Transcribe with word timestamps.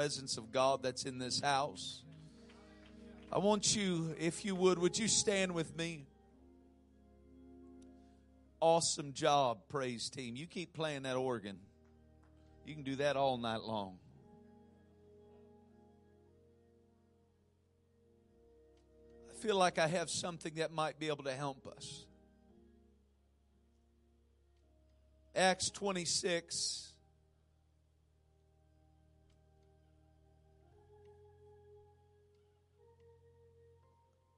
presence 0.00 0.38
of 0.38 0.50
God 0.50 0.82
that's 0.82 1.04
in 1.04 1.18
this 1.18 1.40
house. 1.40 2.00
I 3.30 3.38
want 3.38 3.76
you, 3.76 4.14
if 4.18 4.46
you 4.46 4.54
would, 4.54 4.78
would 4.78 4.98
you 4.98 5.06
stand 5.06 5.52
with 5.52 5.76
me? 5.76 6.06
Awesome 8.60 9.12
job, 9.12 9.58
praise 9.68 10.08
team. 10.08 10.36
You 10.36 10.46
keep 10.46 10.72
playing 10.72 11.02
that 11.02 11.16
organ. 11.16 11.58
You 12.64 12.72
can 12.72 12.82
do 12.82 12.96
that 12.96 13.16
all 13.16 13.36
night 13.36 13.60
long. 13.60 13.98
I 19.28 19.34
feel 19.42 19.56
like 19.56 19.78
I 19.78 19.86
have 19.86 20.08
something 20.08 20.54
that 20.54 20.72
might 20.72 20.98
be 20.98 21.08
able 21.08 21.24
to 21.24 21.34
help 21.34 21.66
us. 21.76 22.06
Acts 25.36 25.68
26. 25.68 26.89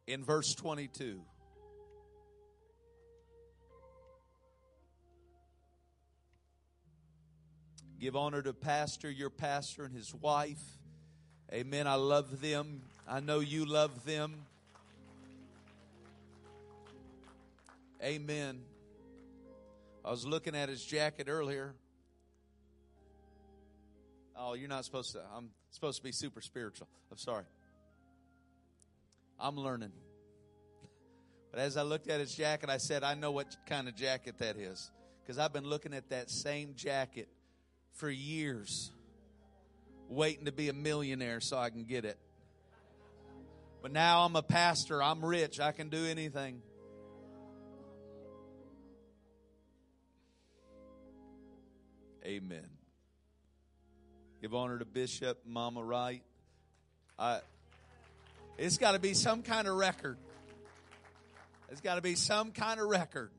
In 0.06 0.24
verse 0.24 0.54
22. 0.54 1.20
Give 8.00 8.16
honor 8.16 8.42
to 8.42 8.52
pastor, 8.52 9.08
your 9.08 9.30
pastor 9.30 9.84
and 9.84 9.94
his 9.94 10.12
wife. 10.12 10.60
Amen. 11.52 11.86
I 11.86 11.94
love 11.94 12.40
them. 12.40 12.82
I 13.08 13.20
know 13.20 13.38
you 13.38 13.64
love 13.64 14.04
them. 14.04 14.34
Amen. 18.02 18.60
I 20.04 20.10
was 20.10 20.26
looking 20.26 20.56
at 20.56 20.68
his 20.68 20.84
jacket 20.84 21.28
earlier. 21.28 21.74
Oh, 24.36 24.54
you're 24.54 24.68
not 24.68 24.84
supposed 24.84 25.12
to. 25.12 25.20
I'm 25.36 25.50
supposed 25.70 25.98
to 25.98 26.02
be 26.02 26.10
super 26.10 26.40
spiritual. 26.40 26.88
I'm 27.12 27.18
sorry. 27.18 27.44
I'm 29.38 29.56
learning. 29.56 29.92
But 31.50 31.60
as 31.60 31.76
I 31.76 31.82
looked 31.82 32.08
at 32.08 32.20
his 32.20 32.34
jacket, 32.34 32.70
I 32.70 32.78
said, 32.78 33.02
I 33.04 33.14
know 33.14 33.30
what 33.30 33.54
kind 33.66 33.88
of 33.88 33.94
jacket 33.94 34.38
that 34.38 34.56
is. 34.56 34.90
Because 35.22 35.38
I've 35.38 35.52
been 35.52 35.66
looking 35.66 35.92
at 35.92 36.08
that 36.10 36.30
same 36.30 36.74
jacket 36.74 37.28
for 37.92 38.08
years, 38.08 38.90
waiting 40.08 40.46
to 40.46 40.52
be 40.52 40.68
a 40.68 40.72
millionaire 40.72 41.40
so 41.40 41.58
I 41.58 41.70
can 41.70 41.84
get 41.84 42.04
it. 42.04 42.18
But 43.82 43.92
now 43.92 44.24
I'm 44.24 44.36
a 44.36 44.42
pastor, 44.42 45.02
I'm 45.02 45.24
rich, 45.24 45.60
I 45.60 45.72
can 45.72 45.88
do 45.90 46.04
anything. 46.06 46.62
Amen. 52.24 52.68
Give 54.40 54.54
honor 54.54 54.78
to 54.78 54.84
Bishop 54.84 55.40
Mama 55.44 55.82
Wright. 55.82 56.22
I, 57.18 57.40
it's 58.58 58.78
got 58.78 58.92
to 58.92 58.98
be 58.98 59.14
some 59.14 59.42
kind 59.42 59.66
of 59.66 59.76
record. 59.76 60.18
It's 61.70 61.80
got 61.80 61.96
to 61.96 62.02
be 62.02 62.14
some 62.14 62.52
kind 62.52 62.80
of 62.80 62.88
record. 62.88 63.30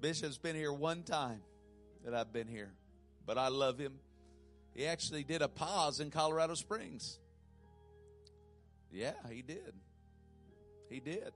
Bishop's 0.00 0.38
been 0.38 0.56
here 0.56 0.72
one 0.72 1.02
time 1.02 1.40
that 2.04 2.14
I've 2.14 2.32
been 2.32 2.48
here, 2.48 2.72
but 3.26 3.38
I 3.38 3.48
love 3.48 3.78
him. 3.78 3.94
He 4.74 4.86
actually 4.86 5.24
did 5.24 5.42
a 5.42 5.48
pause 5.48 6.00
in 6.00 6.10
Colorado 6.10 6.54
Springs. 6.54 7.18
Yeah, 8.90 9.12
he 9.30 9.42
did. 9.42 9.74
He 10.88 11.00
did. 11.00 11.32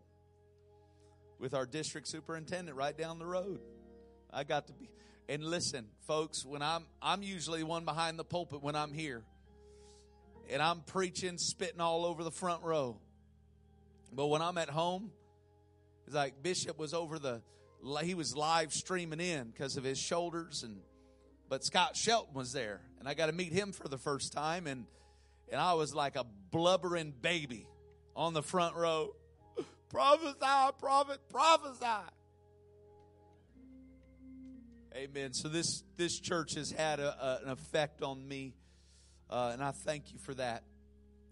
With 1.39 1.55
our 1.55 1.67
district 1.67 2.09
superintendent 2.09 2.77
right 2.77 2.97
down 2.97 3.19
the 3.19 3.27
road. 3.27 3.61
I 4.33 4.45
got 4.45 4.67
to 4.69 4.73
be 4.73 4.89
and 5.29 5.43
listen, 5.43 5.87
folks, 6.07 6.45
when 6.45 6.63
I'm 6.63 6.85
I'm 7.01 7.23
usually 7.23 7.63
one 7.63 7.85
behind 7.85 8.19
the 8.19 8.25
pulpit 8.25 8.63
when 8.63 8.77
I'm 8.77 8.93
here. 8.93 9.23
And 10.51 10.63
I'm 10.63 10.81
preaching, 10.81 11.39
spitting 11.39 11.81
all 11.81 12.05
over 12.05 12.23
the 12.23 12.31
front 12.31 12.63
row. 12.63 12.99
But 14.13 14.27
when 14.27 14.43
I'm 14.43 14.59
at 14.59 14.71
home, 14.71 15.11
it's 16.07 16.15
like 16.15 16.43
Bishop 16.43 16.79
was 16.79 16.95
over 16.95 17.19
the 17.19 17.43
he 18.03 18.15
was 18.15 18.35
live 18.35 18.73
streaming 18.73 19.21
in 19.21 19.49
because 19.49 19.77
of 19.77 19.85
his 19.85 19.99
shoulders 19.99 20.63
and 20.63 20.79
but 21.51 21.63
Scott 21.63 21.97
Shelton 21.97 22.33
was 22.33 22.53
there 22.53 22.81
and 22.99 23.07
I 23.07 23.13
got 23.13 23.27
to 23.27 23.33
meet 23.33 23.53
him 23.53 23.73
for 23.73 23.89
the 23.89 23.99
first 23.99 24.33
time 24.33 24.67
and 24.67 24.87
and 25.51 25.61
I 25.61 25.75
was 25.75 25.95
like 25.95 26.17
a 26.17 26.25
blubbering 26.51 27.13
baby 27.21 27.67
on 28.17 28.33
the 28.33 28.43
front 28.43 28.77
row. 28.77 29.15
prophesy, 29.91 30.73
prophet, 30.81 31.21
prophesy. 31.29 32.11
Amen. 34.97 35.33
So 35.33 35.49
this 35.49 35.83
this 35.97 36.19
church 36.19 36.55
has 36.55 36.71
had 36.71 37.01
a, 37.01 37.09
a, 37.09 37.41
an 37.45 37.51
effect 37.51 38.03
on 38.03 38.27
me, 38.27 38.55
uh, 39.31 39.51
and 39.53 39.63
I 39.63 39.73
thank 39.73 40.13
you 40.13 40.19
for 40.19 40.35
that. 40.35 40.63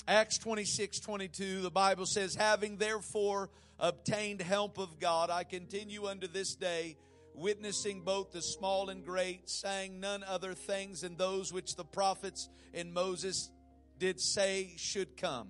Acts 0.09 0.39
26, 0.39 1.01
22, 1.01 1.61
the 1.61 1.71
Bible 1.71 2.07
says, 2.07 2.35
Having 2.35 2.79
therefore 2.79 3.51
obtained 3.79 4.41
help 4.41 4.79
of 4.79 4.99
God, 4.99 5.31
I 5.31 5.45
continue 5.45 6.07
unto 6.07 6.27
this 6.27 6.55
day, 6.57 6.97
witnessing 7.35 8.03
both 8.03 8.33
the 8.33 8.43
small 8.43 8.91
and 8.91 9.05
great, 9.05 9.49
saying 9.49 10.01
none 10.01 10.25
other 10.25 10.55
things 10.55 11.03
than 11.03 11.17
those 11.17 11.53
which 11.53 11.77
the 11.77 11.85
prophets 11.85 12.49
and 12.75 12.93
Moses 12.93 13.51
did 13.99 14.21
say 14.21 14.73
should 14.77 15.17
come. 15.17 15.49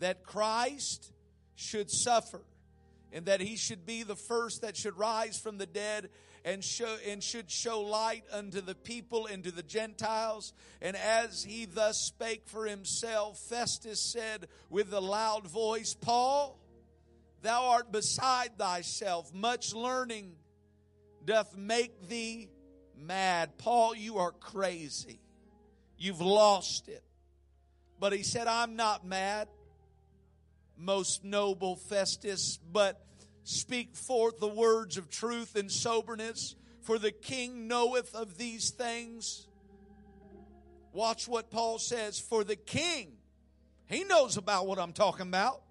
That 0.00 0.24
Christ 0.24 1.12
should 1.54 1.90
suffer, 1.90 2.40
and 3.12 3.26
that 3.26 3.40
he 3.40 3.56
should 3.56 3.86
be 3.86 4.02
the 4.02 4.16
first 4.16 4.62
that 4.62 4.76
should 4.76 4.98
rise 4.98 5.38
from 5.38 5.58
the 5.58 5.66
dead, 5.66 6.10
and 6.44 6.64
show 6.64 6.96
and 7.06 7.22
should 7.22 7.50
show 7.50 7.80
light 7.80 8.24
unto 8.32 8.60
the 8.60 8.74
people 8.74 9.26
and 9.26 9.44
to 9.44 9.50
the 9.50 9.62
Gentiles. 9.62 10.52
And 10.80 10.96
as 10.96 11.44
he 11.44 11.66
thus 11.66 12.00
spake 12.00 12.42
for 12.46 12.66
himself, 12.66 13.38
Festus 13.38 14.00
said 14.00 14.48
with 14.68 14.92
a 14.92 15.00
loud 15.00 15.46
voice, 15.46 15.94
Paul, 15.94 16.58
thou 17.42 17.68
art 17.68 17.92
beside 17.92 18.58
thyself. 18.58 19.32
Much 19.34 19.74
learning 19.74 20.32
doth 21.24 21.56
make 21.56 22.08
thee 22.08 22.48
mad. 22.96 23.58
Paul, 23.58 23.94
you 23.94 24.18
are 24.18 24.32
crazy. 24.32 25.20
You've 25.98 26.20
lost 26.20 26.88
it. 26.88 27.04
But 27.98 28.14
he 28.14 28.22
said, 28.22 28.46
I'm 28.46 28.76
not 28.76 29.04
mad, 29.04 29.48
most 30.78 31.22
noble 31.22 31.76
Festus, 31.76 32.58
but 32.72 32.98
Speak 33.44 33.96
forth 33.96 34.38
the 34.38 34.48
words 34.48 34.96
of 34.96 35.10
truth 35.10 35.56
and 35.56 35.70
soberness, 35.70 36.54
for 36.82 36.98
the 36.98 37.12
king 37.12 37.68
knoweth 37.68 38.14
of 38.14 38.38
these 38.38 38.70
things. 38.70 39.46
Watch 40.92 41.28
what 41.28 41.50
Paul 41.50 41.78
says. 41.78 42.18
For 42.18 42.44
the 42.44 42.56
king, 42.56 43.12
he 43.86 44.04
knows 44.04 44.36
about 44.36 44.66
what 44.66 44.78
I'm 44.78 44.92
talking 44.92 45.28
about. 45.28 45.62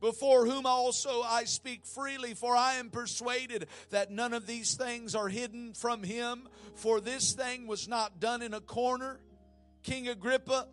Before 0.00 0.46
whom 0.46 0.64
also 0.64 1.22
I 1.22 1.44
speak 1.44 1.84
freely, 1.84 2.34
for 2.34 2.54
I 2.54 2.74
am 2.74 2.90
persuaded 2.90 3.66
that 3.90 4.12
none 4.12 4.32
of 4.32 4.46
these 4.46 4.74
things 4.74 5.16
are 5.16 5.28
hidden 5.28 5.74
from 5.74 6.04
him, 6.04 6.48
for 6.76 7.00
this 7.00 7.32
thing 7.32 7.66
was 7.66 7.88
not 7.88 8.20
done 8.20 8.40
in 8.40 8.54
a 8.54 8.60
corner. 8.60 9.18
King 9.82 10.08
Agrippa, 10.08 10.68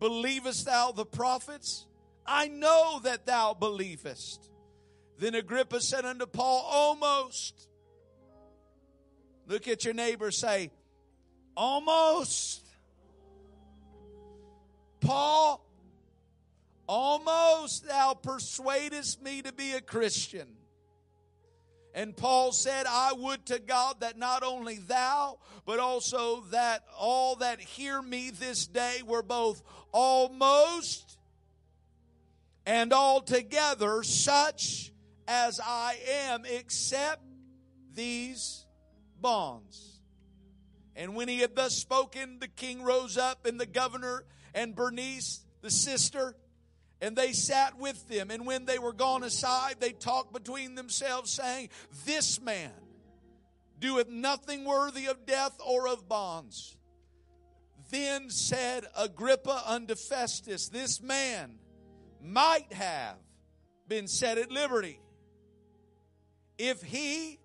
believest 0.00 0.66
thou 0.66 0.90
the 0.90 1.06
prophets? 1.06 1.86
I 2.26 2.48
know 2.48 3.00
that 3.04 3.26
thou 3.26 3.54
believest. 3.54 4.50
Then 5.18 5.34
Agrippa 5.34 5.80
said 5.80 6.04
unto 6.04 6.26
Paul, 6.26 6.64
Almost. 6.70 7.68
Look 9.46 9.66
at 9.66 9.84
your 9.84 9.94
neighbor, 9.94 10.30
say, 10.30 10.70
Almost. 11.56 12.64
Paul, 15.00 15.64
almost 16.86 17.86
thou 17.86 18.14
persuadest 18.14 19.22
me 19.22 19.42
to 19.42 19.52
be 19.52 19.72
a 19.72 19.80
Christian. 19.80 20.48
And 21.94 22.16
Paul 22.16 22.52
said, 22.52 22.86
I 22.86 23.12
would 23.12 23.46
to 23.46 23.58
God 23.58 24.00
that 24.00 24.18
not 24.18 24.42
only 24.42 24.76
thou, 24.76 25.38
but 25.64 25.80
also 25.80 26.42
that 26.50 26.84
all 26.96 27.36
that 27.36 27.60
hear 27.60 28.00
me 28.00 28.30
this 28.30 28.66
day 28.66 29.00
were 29.04 29.22
both 29.22 29.62
almost 29.92 31.18
and 32.66 32.92
altogether 32.92 34.02
such 34.02 34.92
as 35.28 35.60
I 35.62 35.98
am, 36.30 36.44
except 36.46 37.22
these 37.94 38.64
bonds. 39.20 40.00
And 40.96 41.14
when 41.14 41.28
he 41.28 41.40
had 41.40 41.54
thus 41.54 41.76
spoken, 41.76 42.38
the 42.40 42.48
king 42.48 42.82
rose 42.82 43.18
up, 43.18 43.44
and 43.46 43.60
the 43.60 43.66
governor 43.66 44.24
and 44.54 44.74
Bernice, 44.74 45.44
the 45.60 45.70
sister, 45.70 46.34
and 47.00 47.14
they 47.14 47.32
sat 47.32 47.78
with 47.78 48.08
them. 48.08 48.30
And 48.30 48.46
when 48.46 48.64
they 48.64 48.78
were 48.78 48.94
gone 48.94 49.22
aside, 49.22 49.76
they 49.78 49.92
talked 49.92 50.32
between 50.32 50.74
themselves, 50.74 51.30
saying, 51.30 51.68
This 52.06 52.40
man 52.40 52.72
doeth 53.78 54.08
nothing 54.08 54.64
worthy 54.64 55.06
of 55.06 55.26
death 55.26 55.56
or 55.64 55.86
of 55.86 56.08
bonds. 56.08 56.76
Then 57.90 58.30
said 58.30 58.86
Agrippa 58.96 59.62
unto 59.66 59.94
Festus, 59.94 60.68
This 60.68 61.00
man 61.00 61.58
might 62.20 62.72
have 62.72 63.16
been 63.86 64.08
set 64.08 64.38
at 64.38 64.50
liberty 64.50 65.00
if 66.58 66.82
he 66.82 67.38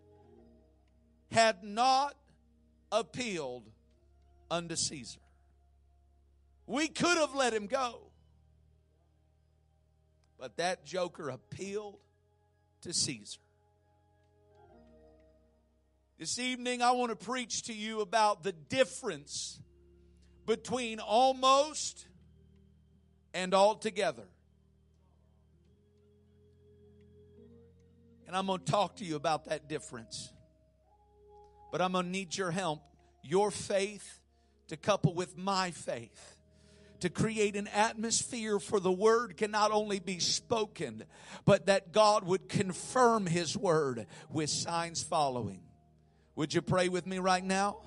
had 1.31 1.63
not 1.63 2.15
appealed 2.91 3.69
unto 4.49 4.75
Caesar. 4.75 5.19
We 6.65 6.87
could 6.87 7.17
have 7.17 7.35
let 7.35 7.53
him 7.53 7.67
go. 7.67 7.99
But 10.39 10.57
that 10.57 10.85
joker 10.85 11.29
appealed 11.29 11.99
to 12.81 12.93
Caesar. 12.93 13.39
This 16.19 16.37
evening, 16.37 16.81
I 16.81 16.91
want 16.91 17.09
to 17.11 17.15
preach 17.15 17.63
to 17.63 17.73
you 17.73 18.01
about 18.01 18.43
the 18.43 18.51
difference 18.51 19.59
between 20.45 20.99
almost 20.99 22.07
and 23.33 23.53
altogether. 23.53 24.23
And 28.27 28.35
I'm 28.35 28.47
going 28.47 28.59
to 28.59 28.71
talk 28.71 28.97
to 28.97 29.05
you 29.05 29.15
about 29.15 29.45
that 29.45 29.67
difference. 29.67 30.31
But 31.71 31.81
I'm 31.81 31.91
going 31.91 32.05
to 32.05 32.11
need 32.11 32.35
your 32.37 32.51
help, 32.51 32.81
your 33.23 33.51
faith 33.51 34.19
to 34.67 34.77
couple 34.77 35.13
with 35.13 35.37
my 35.37 35.71
faith 35.71 36.33
to 37.03 37.09
create 37.09 37.57
an 37.57 37.67
atmosphere 37.67 38.61
for 38.61 38.79
the 38.79 38.89
word 38.89 39.35
can 39.35 39.51
not 39.51 39.71
only 39.71 39.99
be 39.99 40.19
spoken, 40.19 41.03
but 41.43 41.65
that 41.65 41.91
God 41.91 42.23
would 42.23 42.47
confirm 42.47 43.25
his 43.25 43.57
word 43.57 44.07
with 44.29 44.49
signs 44.49 45.03
following. 45.03 45.59
Would 46.37 46.53
you 46.53 46.61
pray 46.61 46.87
with 46.87 47.05
me 47.05 47.19
right 47.19 47.43
now? 47.43 47.79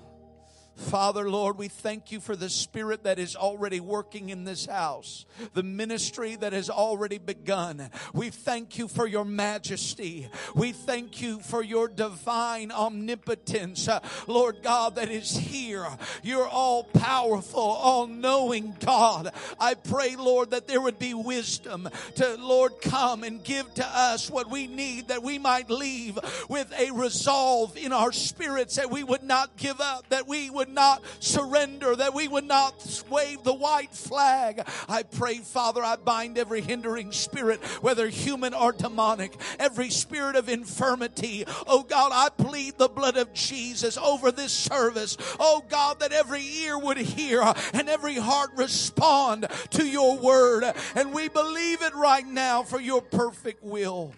Father, 0.77 1.29
Lord, 1.29 1.57
we 1.57 1.67
thank 1.67 2.11
you 2.11 2.19
for 2.19 2.35
the 2.35 2.49
spirit 2.49 3.03
that 3.03 3.17
is 3.17 3.35
already 3.35 3.79
working 3.79 4.29
in 4.29 4.43
this 4.43 4.67
house, 4.67 5.25
the 5.53 5.63
ministry 5.63 6.35
that 6.35 6.53
has 6.53 6.69
already 6.69 7.17
begun. 7.17 7.89
We 8.13 8.29
thank 8.29 8.77
you 8.77 8.87
for 8.87 9.07
your 9.07 9.25
majesty. 9.25 10.29
We 10.53 10.71
thank 10.71 11.19
you 11.21 11.39
for 11.39 11.63
your 11.63 11.87
divine 11.87 12.71
omnipotence, 12.71 13.87
uh, 13.87 14.01
Lord 14.27 14.61
God, 14.61 14.95
that 14.95 15.09
is 15.09 15.35
here. 15.35 15.87
You're 16.21 16.47
all 16.47 16.83
powerful, 16.83 17.59
all 17.59 18.05
knowing 18.05 18.75
God. 18.79 19.33
I 19.59 19.73
pray, 19.73 20.15
Lord, 20.15 20.51
that 20.51 20.67
there 20.67 20.79
would 20.79 20.99
be 20.99 21.15
wisdom 21.15 21.89
to, 22.15 22.37
Lord, 22.39 22.81
come 22.81 23.23
and 23.23 23.43
give 23.43 23.73
to 23.75 23.85
us 23.85 24.29
what 24.29 24.49
we 24.49 24.67
need 24.67 25.07
that 25.07 25.23
we 25.23 25.39
might 25.39 25.69
leave 25.69 26.19
with 26.47 26.71
a 26.79 26.91
resolve 26.91 27.75
in 27.75 27.91
our 27.91 28.11
spirits 28.11 28.75
that 28.75 28.91
we 28.91 29.03
would 29.03 29.23
not 29.23 29.57
give 29.57 29.81
up, 29.81 30.07
that 30.09 30.27
we 30.27 30.49
would 30.49 30.66
would 30.67 30.75
not 30.75 31.01
surrender, 31.19 31.95
that 31.95 32.13
we 32.13 32.27
would 32.27 32.43
not 32.43 33.03
wave 33.09 33.43
the 33.43 33.53
white 33.53 33.93
flag. 33.93 34.67
I 34.89 35.03
pray, 35.03 35.37
Father, 35.37 35.83
I 35.83 35.95
bind 35.95 36.37
every 36.37 36.61
hindering 36.61 37.11
spirit, 37.11 37.63
whether 37.81 38.07
human 38.07 38.53
or 38.53 38.71
demonic, 38.71 39.35
every 39.59 39.89
spirit 39.89 40.35
of 40.35 40.49
infirmity. 40.49 41.45
Oh 41.65 41.83
God, 41.83 42.11
I 42.13 42.29
plead 42.29 42.77
the 42.77 42.89
blood 42.89 43.17
of 43.17 43.33
Jesus 43.33 43.97
over 43.97 44.31
this 44.31 44.51
service. 44.51 45.17
Oh 45.39 45.63
God, 45.69 45.99
that 46.01 46.11
every 46.11 46.43
ear 46.43 46.77
would 46.77 46.97
hear 46.97 47.41
and 47.73 47.87
every 47.87 48.15
heart 48.15 48.51
respond 48.55 49.47
to 49.71 49.87
your 49.87 50.17
word. 50.17 50.65
And 50.95 51.13
we 51.13 51.29
believe 51.29 51.81
it 51.81 51.95
right 51.95 52.27
now 52.27 52.63
for 52.63 52.79
your 52.79 53.01
perfect 53.01 53.63
will 53.63 54.13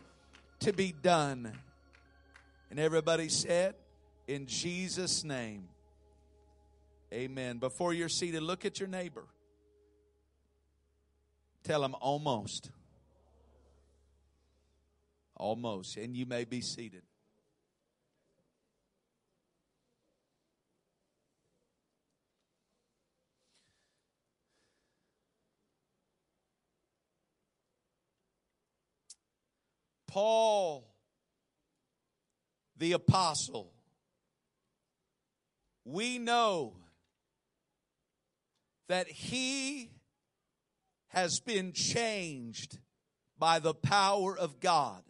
to 0.62 0.74
be 0.74 0.92
done. 0.92 1.54
And 2.72 2.80
everybody 2.80 3.30
said, 3.30 3.76
in 4.28 4.46
Jesus' 4.46 5.24
name. 5.24 5.70
Amen. 7.14 7.58
Before 7.58 7.94
you're 7.94 8.10
seated, 8.10 8.44
look 8.44 8.66
at 8.66 8.80
your 8.80 8.90
neighbor. 8.90 9.26
Tell 11.64 11.84
him 11.84 11.96
almost. 12.00 12.70
Almost. 15.36 15.98
And 15.98 16.16
you 16.16 16.26
may 16.26 16.46
be 16.46 16.62
seated. 16.62 17.02
Paul, 30.08 30.88
the 32.78 32.94
apostle, 32.94 33.72
we 35.86 36.18
know 36.18 36.74
that 38.90 39.08
he 39.08 39.92
has 41.10 41.40
been 41.40 41.72
changed 41.72 42.80
by 43.38 43.60
the 43.60 43.74
power 43.74 44.38
of 44.38 44.60
God. 44.60 45.04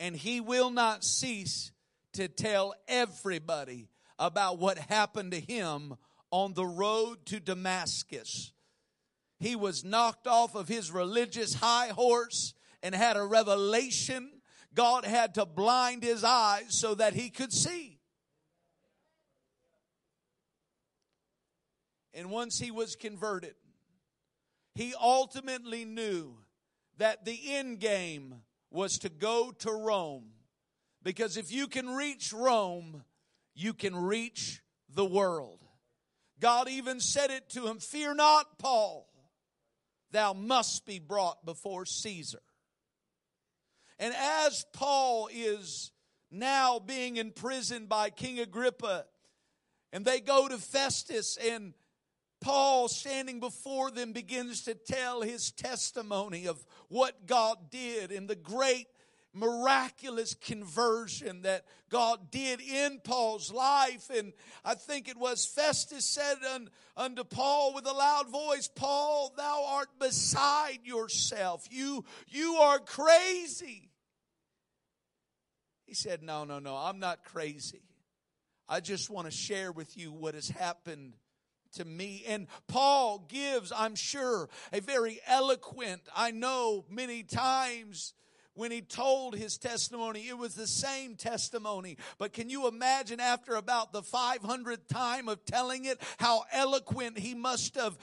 And 0.00 0.16
he 0.16 0.40
will 0.40 0.70
not 0.70 1.04
cease 1.04 1.72
to 2.14 2.28
tell 2.28 2.74
everybody 2.88 3.88
about 4.18 4.58
what 4.58 4.78
happened 4.78 5.32
to 5.32 5.40
him 5.40 5.94
on 6.30 6.54
the 6.54 6.66
road 6.66 7.26
to 7.26 7.40
Damascus. 7.40 8.52
He 9.38 9.56
was 9.56 9.84
knocked 9.84 10.26
off 10.26 10.54
of 10.54 10.68
his 10.68 10.90
religious 10.90 11.54
high 11.54 11.88
horse 11.88 12.54
and 12.82 12.94
had 12.94 13.16
a 13.16 13.24
revelation. 13.24 14.30
God 14.72 15.04
had 15.04 15.34
to 15.34 15.46
blind 15.46 16.02
his 16.02 16.24
eyes 16.24 16.66
so 16.68 16.94
that 16.94 17.14
he 17.14 17.30
could 17.30 17.52
see. 17.52 17.93
And 22.14 22.30
once 22.30 22.58
he 22.58 22.70
was 22.70 22.96
converted, 22.96 23.54
he 24.74 24.94
ultimately 25.00 25.84
knew 25.84 26.36
that 26.98 27.24
the 27.24 27.38
end 27.54 27.80
game 27.80 28.36
was 28.70 28.98
to 28.98 29.08
go 29.08 29.52
to 29.58 29.70
Rome. 29.72 30.30
Because 31.02 31.36
if 31.36 31.52
you 31.52 31.66
can 31.66 31.88
reach 31.90 32.32
Rome, 32.32 33.04
you 33.54 33.72
can 33.72 33.96
reach 33.96 34.62
the 34.88 35.04
world. 35.04 35.58
God 36.40 36.68
even 36.68 37.00
said 37.00 37.30
it 37.30 37.50
to 37.50 37.66
him 37.66 37.78
Fear 37.78 38.14
not, 38.14 38.58
Paul, 38.58 39.08
thou 40.10 40.32
must 40.32 40.86
be 40.86 40.98
brought 40.98 41.44
before 41.44 41.84
Caesar. 41.84 42.42
And 43.98 44.14
as 44.16 44.64
Paul 44.72 45.28
is 45.32 45.92
now 46.30 46.78
being 46.78 47.16
imprisoned 47.16 47.88
by 47.88 48.10
King 48.10 48.40
Agrippa, 48.40 49.04
and 49.92 50.04
they 50.04 50.20
go 50.20 50.48
to 50.48 50.58
Festus, 50.58 51.36
and 51.36 51.74
Paul, 52.44 52.88
standing 52.88 53.40
before 53.40 53.90
them, 53.90 54.12
begins 54.12 54.64
to 54.64 54.74
tell 54.74 55.22
his 55.22 55.50
testimony 55.50 56.46
of 56.46 56.62
what 56.88 57.24
God 57.24 57.70
did 57.70 58.12
in 58.12 58.26
the 58.26 58.36
great 58.36 58.86
miraculous 59.32 60.34
conversion 60.34 61.40
that 61.42 61.64
God 61.88 62.30
did 62.30 62.60
in 62.60 63.00
Paul's 63.02 63.50
life. 63.50 64.10
And 64.14 64.34
I 64.62 64.74
think 64.74 65.08
it 65.08 65.16
was 65.16 65.46
Festus 65.46 66.04
said 66.04 66.36
unto 66.98 67.24
Paul 67.24 67.72
with 67.74 67.86
a 67.86 67.92
loud 67.94 68.28
voice, 68.28 68.68
Paul, 68.68 69.32
thou 69.38 69.64
art 69.66 69.88
beside 69.98 70.80
yourself. 70.84 71.66
You, 71.70 72.04
you 72.28 72.56
are 72.56 72.78
crazy. 72.78 73.88
He 75.86 75.94
said, 75.94 76.22
No, 76.22 76.44
no, 76.44 76.58
no, 76.58 76.76
I'm 76.76 76.98
not 76.98 77.24
crazy. 77.24 77.80
I 78.68 78.80
just 78.80 79.08
want 79.08 79.28
to 79.28 79.32
share 79.32 79.72
with 79.72 79.96
you 79.96 80.12
what 80.12 80.34
has 80.34 80.50
happened 80.50 81.14
to 81.74 81.84
me. 81.84 82.24
And 82.26 82.46
Paul 82.66 83.26
gives, 83.28 83.72
I'm 83.76 83.94
sure, 83.94 84.48
a 84.72 84.80
very 84.80 85.20
eloquent, 85.26 86.02
I 86.14 86.30
know 86.30 86.84
many 86.88 87.22
times 87.22 88.14
when 88.54 88.70
he 88.70 88.80
told 88.80 89.36
his 89.36 89.58
testimony, 89.58 90.28
it 90.28 90.38
was 90.38 90.54
the 90.54 90.66
same 90.66 91.16
testimony. 91.16 91.96
But 92.18 92.32
can 92.32 92.48
you 92.48 92.68
imagine 92.68 93.20
after 93.20 93.54
about 93.54 93.92
the 93.92 94.02
500th 94.02 94.86
time 94.88 95.28
of 95.28 95.44
telling 95.44 95.84
it, 95.84 96.00
how 96.18 96.44
eloquent 96.52 97.18
he 97.18 97.34
must 97.34 97.74
have 97.76 97.98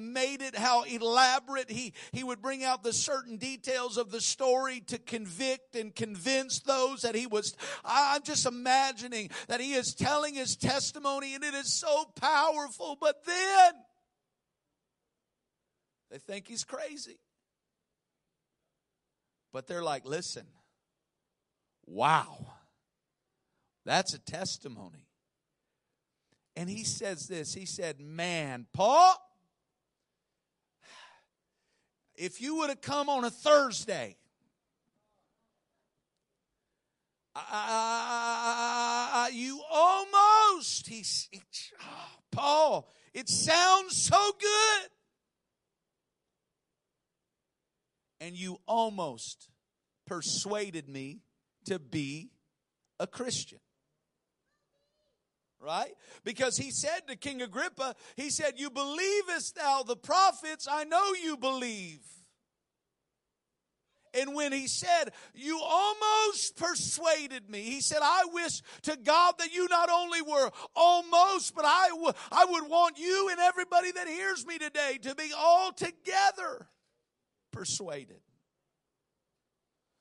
made 0.00 0.42
it, 0.42 0.56
how 0.56 0.82
elaborate 0.84 1.70
he, 1.70 1.92
he 2.12 2.24
would 2.24 2.40
bring 2.40 2.64
out 2.64 2.82
the 2.82 2.92
certain 2.92 3.36
details 3.36 3.96
of 3.96 4.10
the 4.10 4.20
story 4.20 4.80
to 4.86 4.98
convict 4.98 5.76
and 5.76 5.94
convince 5.94 6.60
those 6.60 7.02
that 7.02 7.14
he 7.14 7.26
was. 7.26 7.54
I'm 7.84 8.22
just 8.22 8.46
imagining 8.46 9.30
that 9.48 9.60
he 9.60 9.74
is 9.74 9.94
telling 9.94 10.34
his 10.34 10.56
testimony 10.56 11.34
and 11.34 11.44
it 11.44 11.54
is 11.54 11.72
so 11.72 12.04
powerful, 12.20 12.96
but 13.00 13.24
then 13.24 13.72
they 16.10 16.18
think 16.18 16.48
he's 16.48 16.64
crazy. 16.64 17.18
But 19.52 19.66
they're 19.66 19.82
like, 19.82 20.04
listen, 20.04 20.46
wow, 21.86 22.46
that's 23.84 24.14
a 24.14 24.18
testimony. 24.18 25.06
And 26.56 26.68
he 26.68 26.84
says 26.84 27.26
this 27.26 27.54
He 27.54 27.66
said, 27.66 28.00
Man, 28.00 28.66
Paul, 28.72 29.16
if 32.16 32.40
you 32.40 32.56
would 32.56 32.68
have 32.68 32.80
come 32.80 33.08
on 33.08 33.24
a 33.24 33.30
Thursday, 33.30 34.16
uh, 37.34 39.28
you 39.32 39.60
almost, 39.70 40.88
he's, 40.88 41.28
oh, 41.80 42.08
Paul, 42.30 42.88
it 43.14 43.28
sounds 43.28 43.96
so 43.96 44.32
good. 44.38 44.90
And 48.20 48.36
you 48.36 48.58
almost 48.66 49.48
persuaded 50.06 50.88
me 50.88 51.20
to 51.64 51.78
be 51.78 52.30
a 52.98 53.06
Christian. 53.06 53.58
right? 55.60 55.92
Because 56.24 56.56
he 56.56 56.70
said 56.70 57.00
to 57.08 57.16
King 57.16 57.42
Agrippa, 57.42 57.94
he 58.16 58.30
said, 58.30 58.54
You 58.56 58.70
believest 58.70 59.56
thou 59.56 59.82
the 59.82 59.96
prophets? 59.96 60.66
I 60.70 60.84
know 60.84 61.12
you 61.22 61.36
believe. 61.36 62.00
And 64.12 64.34
when 64.34 64.52
he 64.52 64.66
said, 64.66 65.12
You 65.34 65.60
almost 65.62 66.56
persuaded 66.56 67.48
me, 67.48 67.60
he 67.60 67.80
said, 67.80 68.00
I 68.02 68.24
wish 68.32 68.62
to 68.82 68.96
God 68.96 69.34
that 69.38 69.54
you 69.54 69.68
not 69.68 69.88
only 69.90 70.22
were 70.22 70.50
almost, 70.74 71.54
but 71.54 71.64
I, 71.64 71.88
w- 71.90 72.12
I 72.32 72.44
would 72.46 72.68
want 72.68 72.98
you 72.98 73.28
and 73.30 73.38
everybody 73.38 73.92
that 73.92 74.08
hears 74.08 74.44
me 74.46 74.58
today 74.58 74.98
to 75.02 75.14
be 75.14 75.30
altogether 75.38 76.68
persuaded. 77.50 78.20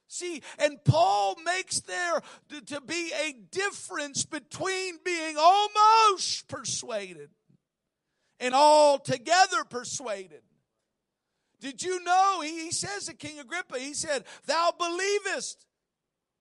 See, 0.07 0.41
and 0.57 0.83
Paul 0.83 1.35
makes 1.45 1.81
there 1.81 2.21
to 2.67 2.81
be 2.81 3.11
a 3.13 3.33
difference 3.51 4.25
between 4.25 4.97
being 5.05 5.35
almost 5.37 6.47
persuaded 6.47 7.29
and 8.39 8.55
altogether 8.55 9.63
persuaded. 9.69 10.41
Did 11.59 11.83
you 11.83 12.03
know? 12.03 12.41
He, 12.41 12.71
says 12.71 13.05
to 13.05 13.13
King 13.13 13.39
Agrippa, 13.39 13.77
he 13.77 13.93
said, 13.93 14.23
Thou 14.45 14.73
believest. 14.77 15.65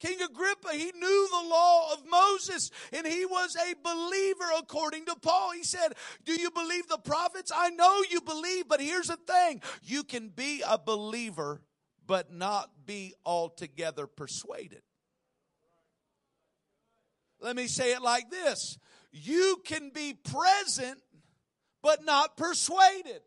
King 0.00 0.18
Agrippa, 0.22 0.72
he 0.72 0.92
knew 0.96 1.28
the 1.30 1.48
law 1.48 1.92
of 1.92 2.08
Moses 2.08 2.70
and 2.92 3.06
he 3.06 3.26
was 3.26 3.56
a 3.56 3.74
believer 3.82 4.44
according 4.58 5.06
to 5.06 5.16
Paul. 5.16 5.52
He 5.52 5.64
said, 5.64 5.94
Do 6.24 6.40
you 6.40 6.50
believe 6.50 6.86
the 6.88 6.98
prophets? 6.98 7.50
I 7.54 7.70
know 7.70 8.02
you 8.08 8.20
believe, 8.20 8.68
but 8.68 8.80
here's 8.80 9.08
the 9.08 9.16
thing 9.16 9.60
you 9.82 10.04
can 10.04 10.28
be 10.28 10.62
a 10.66 10.78
believer 10.78 11.62
but 12.06 12.32
not 12.32 12.70
be 12.86 13.14
altogether 13.26 14.06
persuaded. 14.06 14.82
Let 17.40 17.56
me 17.56 17.66
say 17.66 17.92
it 17.92 18.02
like 18.02 18.30
this 18.30 18.78
you 19.10 19.60
can 19.64 19.90
be 19.90 20.14
present 20.14 21.00
but 21.82 22.04
not 22.04 22.36
persuaded. 22.36 23.20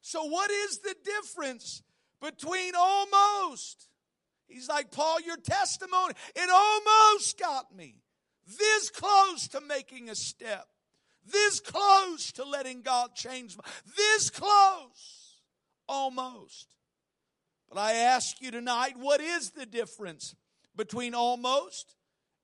So, 0.00 0.24
what 0.24 0.50
is 0.50 0.78
the 0.78 0.94
difference 1.04 1.82
between 2.20 2.74
almost? 2.76 3.88
He's 4.46 4.68
like, 4.68 4.90
Paul, 4.90 5.20
your 5.20 5.36
testimony, 5.36 6.14
it 6.34 6.50
almost 6.50 7.38
got 7.38 7.74
me 7.74 7.96
this 8.58 8.90
close 8.90 9.48
to 9.48 9.60
making 9.60 10.08
a 10.10 10.14
step, 10.14 10.66
this 11.24 11.60
close 11.60 12.32
to 12.32 12.44
letting 12.44 12.82
God 12.82 13.14
change, 13.14 13.56
this 13.96 14.30
close, 14.30 15.36
almost. 15.88 16.68
But 17.68 17.78
I 17.78 17.92
ask 17.92 18.40
you 18.40 18.50
tonight, 18.50 18.94
what 18.98 19.20
is 19.20 19.50
the 19.50 19.66
difference 19.66 20.34
between 20.74 21.14
almost 21.14 21.94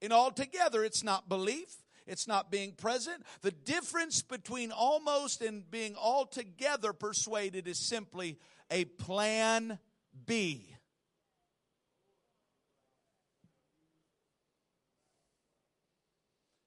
and 0.00 0.12
altogether? 0.12 0.84
It's 0.84 1.02
not 1.02 1.28
belief. 1.28 1.74
It's 2.06 2.28
not 2.28 2.52
being 2.52 2.72
present. 2.72 3.24
The 3.42 3.50
difference 3.50 4.22
between 4.22 4.70
almost 4.70 5.42
and 5.42 5.68
being 5.68 5.96
altogether 5.96 6.92
persuaded 6.92 7.66
is 7.66 7.80
simply 7.80 8.38
a 8.70 8.84
plan 8.84 9.78
B. 10.26 10.76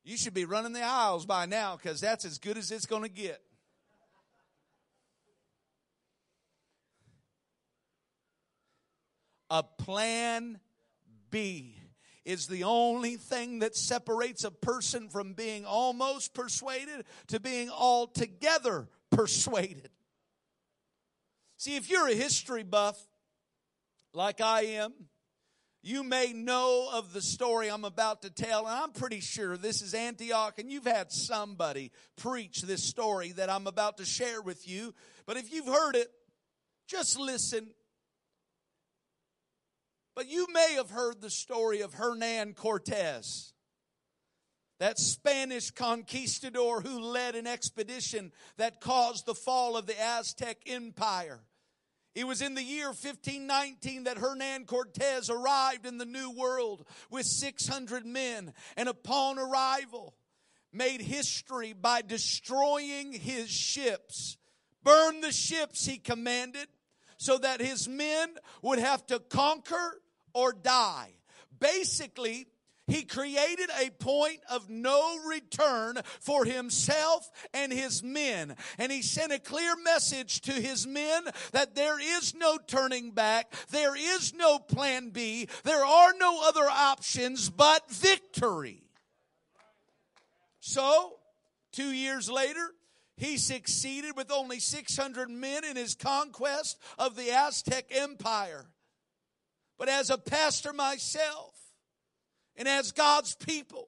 You 0.03 0.17
should 0.17 0.33
be 0.33 0.45
running 0.45 0.73
the 0.73 0.81
aisles 0.81 1.25
by 1.25 1.45
now 1.45 1.77
because 1.77 2.01
that's 2.01 2.25
as 2.25 2.39
good 2.39 2.57
as 2.57 2.71
it's 2.71 2.87
going 2.87 3.03
to 3.03 3.09
get. 3.09 3.41
A 9.51 9.63
plan 9.63 10.59
B 11.29 11.75
is 12.25 12.47
the 12.47 12.63
only 12.63 13.17
thing 13.17 13.59
that 13.59 13.75
separates 13.75 14.43
a 14.43 14.51
person 14.51 15.09
from 15.09 15.33
being 15.33 15.65
almost 15.65 16.33
persuaded 16.33 17.05
to 17.27 17.39
being 17.39 17.69
altogether 17.69 18.87
persuaded. 19.11 19.89
See, 21.59 21.75
if 21.75 21.91
you're 21.91 22.07
a 22.07 22.15
history 22.15 22.63
buff 22.63 22.99
like 24.15 24.41
I 24.41 24.61
am, 24.61 24.91
you 25.83 26.03
may 26.03 26.33
know 26.33 26.89
of 26.91 27.13
the 27.13 27.21
story 27.21 27.69
I'm 27.69 27.85
about 27.85 28.23
to 28.23 28.31
tell, 28.31 28.65
and 28.65 28.75
I'm 28.75 28.91
pretty 28.91 29.19
sure 29.19 29.55
this 29.55 29.83
is 29.83 29.93
Antioch, 29.93 30.57
and 30.57 30.71
you've 30.71 30.87
had 30.87 31.11
somebody 31.11 31.91
preach 32.17 32.63
this 32.63 32.83
story 32.83 33.33
that 33.33 33.51
I'm 33.51 33.67
about 33.67 33.97
to 33.97 34.05
share 34.05 34.41
with 34.41 34.67
you. 34.67 34.95
But 35.27 35.37
if 35.37 35.53
you've 35.53 35.67
heard 35.67 35.95
it, 35.95 36.09
just 36.87 37.19
listen 37.19 37.67
but 40.19 40.27
you 40.27 40.47
may 40.51 40.73
have 40.73 40.89
heard 40.89 41.21
the 41.21 41.29
story 41.29 41.79
of 41.79 41.93
Hernan 41.93 42.53
Cortez, 42.53 43.53
that 44.77 44.99
Spanish 44.99 45.71
conquistador 45.71 46.81
who 46.81 46.99
led 46.99 47.35
an 47.35 47.47
expedition 47.47 48.33
that 48.57 48.81
caused 48.81 49.25
the 49.25 49.33
fall 49.33 49.77
of 49.77 49.85
the 49.85 49.97
Aztec 49.97 50.57
Empire. 50.67 51.39
It 52.19 52.27
was 52.27 52.41
in 52.41 52.53
the 52.53 52.61
year 52.61 52.87
1519 52.87 54.03
that 54.03 54.17
Hernan 54.17 54.65
Cortez 54.65 55.29
arrived 55.29 55.85
in 55.85 55.97
the 55.97 56.05
New 56.05 56.31
World 56.31 56.85
with 57.09 57.25
600 57.25 58.05
men, 58.05 58.51
and 58.75 58.89
upon 58.89 59.39
arrival, 59.39 60.17
made 60.73 60.99
history 60.99 61.71
by 61.71 62.01
destroying 62.01 63.13
his 63.13 63.49
ships, 63.49 64.35
burned 64.83 65.23
the 65.23 65.31
ships 65.31 65.85
he 65.85 65.97
commanded, 65.97 66.67
so 67.15 67.37
that 67.37 67.61
his 67.61 67.87
men 67.87 68.27
would 68.61 68.79
have 68.79 69.07
to 69.07 69.19
conquer 69.19 70.01
or 70.33 70.51
die. 70.51 71.13
Basically, 71.57 72.47
he 72.89 73.03
created 73.03 73.69
a 73.79 73.89
point 73.91 74.39
of 74.49 74.69
no 74.69 75.19
return 75.25 75.99
for 76.19 76.43
himself 76.43 77.29
and 77.53 77.71
his 77.71 78.03
men. 78.03 78.55
And 78.77 78.91
he 78.91 79.01
sent 79.01 79.31
a 79.31 79.39
clear 79.39 79.75
message 79.77 80.41
to 80.41 80.51
his 80.51 80.87
men 80.87 81.23
that 81.51 81.75
there 81.75 81.99
is 81.99 82.33
no 82.35 82.57
turning 82.57 83.11
back, 83.11 83.53
there 83.69 83.95
is 83.95 84.33
no 84.33 84.59
plan 84.59 85.09
B, 85.09 85.47
there 85.63 85.85
are 85.85 86.13
no 86.19 86.41
other 86.47 86.67
options 86.69 87.49
but 87.49 87.89
victory. 87.91 88.83
So, 90.59 91.19
two 91.71 91.91
years 91.91 92.29
later, 92.29 92.73
he 93.17 93.37
succeeded 93.37 94.15
with 94.15 94.31
only 94.31 94.59
600 94.59 95.29
men 95.29 95.63
in 95.63 95.75
his 95.75 95.93
conquest 95.93 96.79
of 96.97 97.15
the 97.15 97.31
Aztec 97.31 97.85
Empire. 97.91 98.65
But 99.77 99.89
as 99.89 100.09
a 100.09 100.17
pastor 100.17 100.73
myself, 100.73 101.53
and 102.59 102.67
as 102.67 102.91
God's 102.91 103.35
people, 103.35 103.87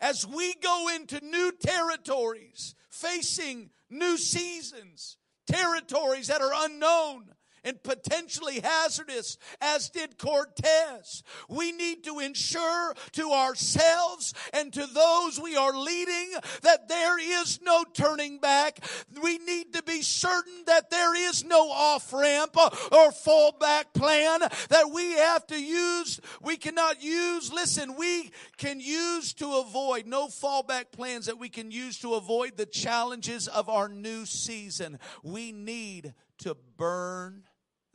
as 0.00 0.26
we 0.26 0.54
go 0.62 0.88
into 0.94 1.18
new 1.24 1.50
territories, 1.50 2.74
facing 2.90 3.70
new 3.88 4.18
seasons, 4.18 5.16
territories 5.50 6.26
that 6.26 6.42
are 6.42 6.52
unknown, 6.54 7.30
and 7.66 7.82
potentially 7.82 8.60
hazardous, 8.60 9.36
as 9.60 9.90
did 9.90 10.16
Cortez. 10.18 11.24
We 11.48 11.72
need 11.72 12.04
to 12.04 12.20
ensure 12.20 12.94
to 13.12 13.32
ourselves 13.32 14.32
and 14.52 14.72
to 14.72 14.86
those 14.86 15.40
we 15.40 15.56
are 15.56 15.76
leading 15.76 16.30
that 16.62 16.88
there 16.88 17.18
is 17.18 17.60
no 17.60 17.84
turning 17.92 18.38
back. 18.38 18.78
We 19.20 19.38
need 19.38 19.74
to 19.74 19.82
be 19.82 20.02
certain 20.02 20.62
that 20.66 20.90
there 20.90 21.14
is 21.28 21.44
no 21.44 21.68
off 21.70 22.12
ramp 22.12 22.56
or 22.56 23.10
fallback 23.10 23.92
plan 23.92 24.40
that 24.68 24.90
we 24.92 25.14
have 25.14 25.46
to 25.48 25.60
use. 25.60 26.20
We 26.40 26.56
cannot 26.56 27.02
use, 27.02 27.52
listen, 27.52 27.96
we 27.96 28.30
can 28.56 28.78
use 28.78 29.34
to 29.34 29.56
avoid 29.56 30.06
no 30.06 30.28
fallback 30.28 30.92
plans 30.92 31.26
that 31.26 31.38
we 31.38 31.48
can 31.48 31.72
use 31.72 31.98
to 32.00 32.14
avoid 32.14 32.56
the 32.56 32.66
challenges 32.66 33.48
of 33.48 33.68
our 33.68 33.88
new 33.88 34.24
season. 34.24 35.00
We 35.24 35.50
need 35.50 36.14
to 36.38 36.56
burn 36.76 37.42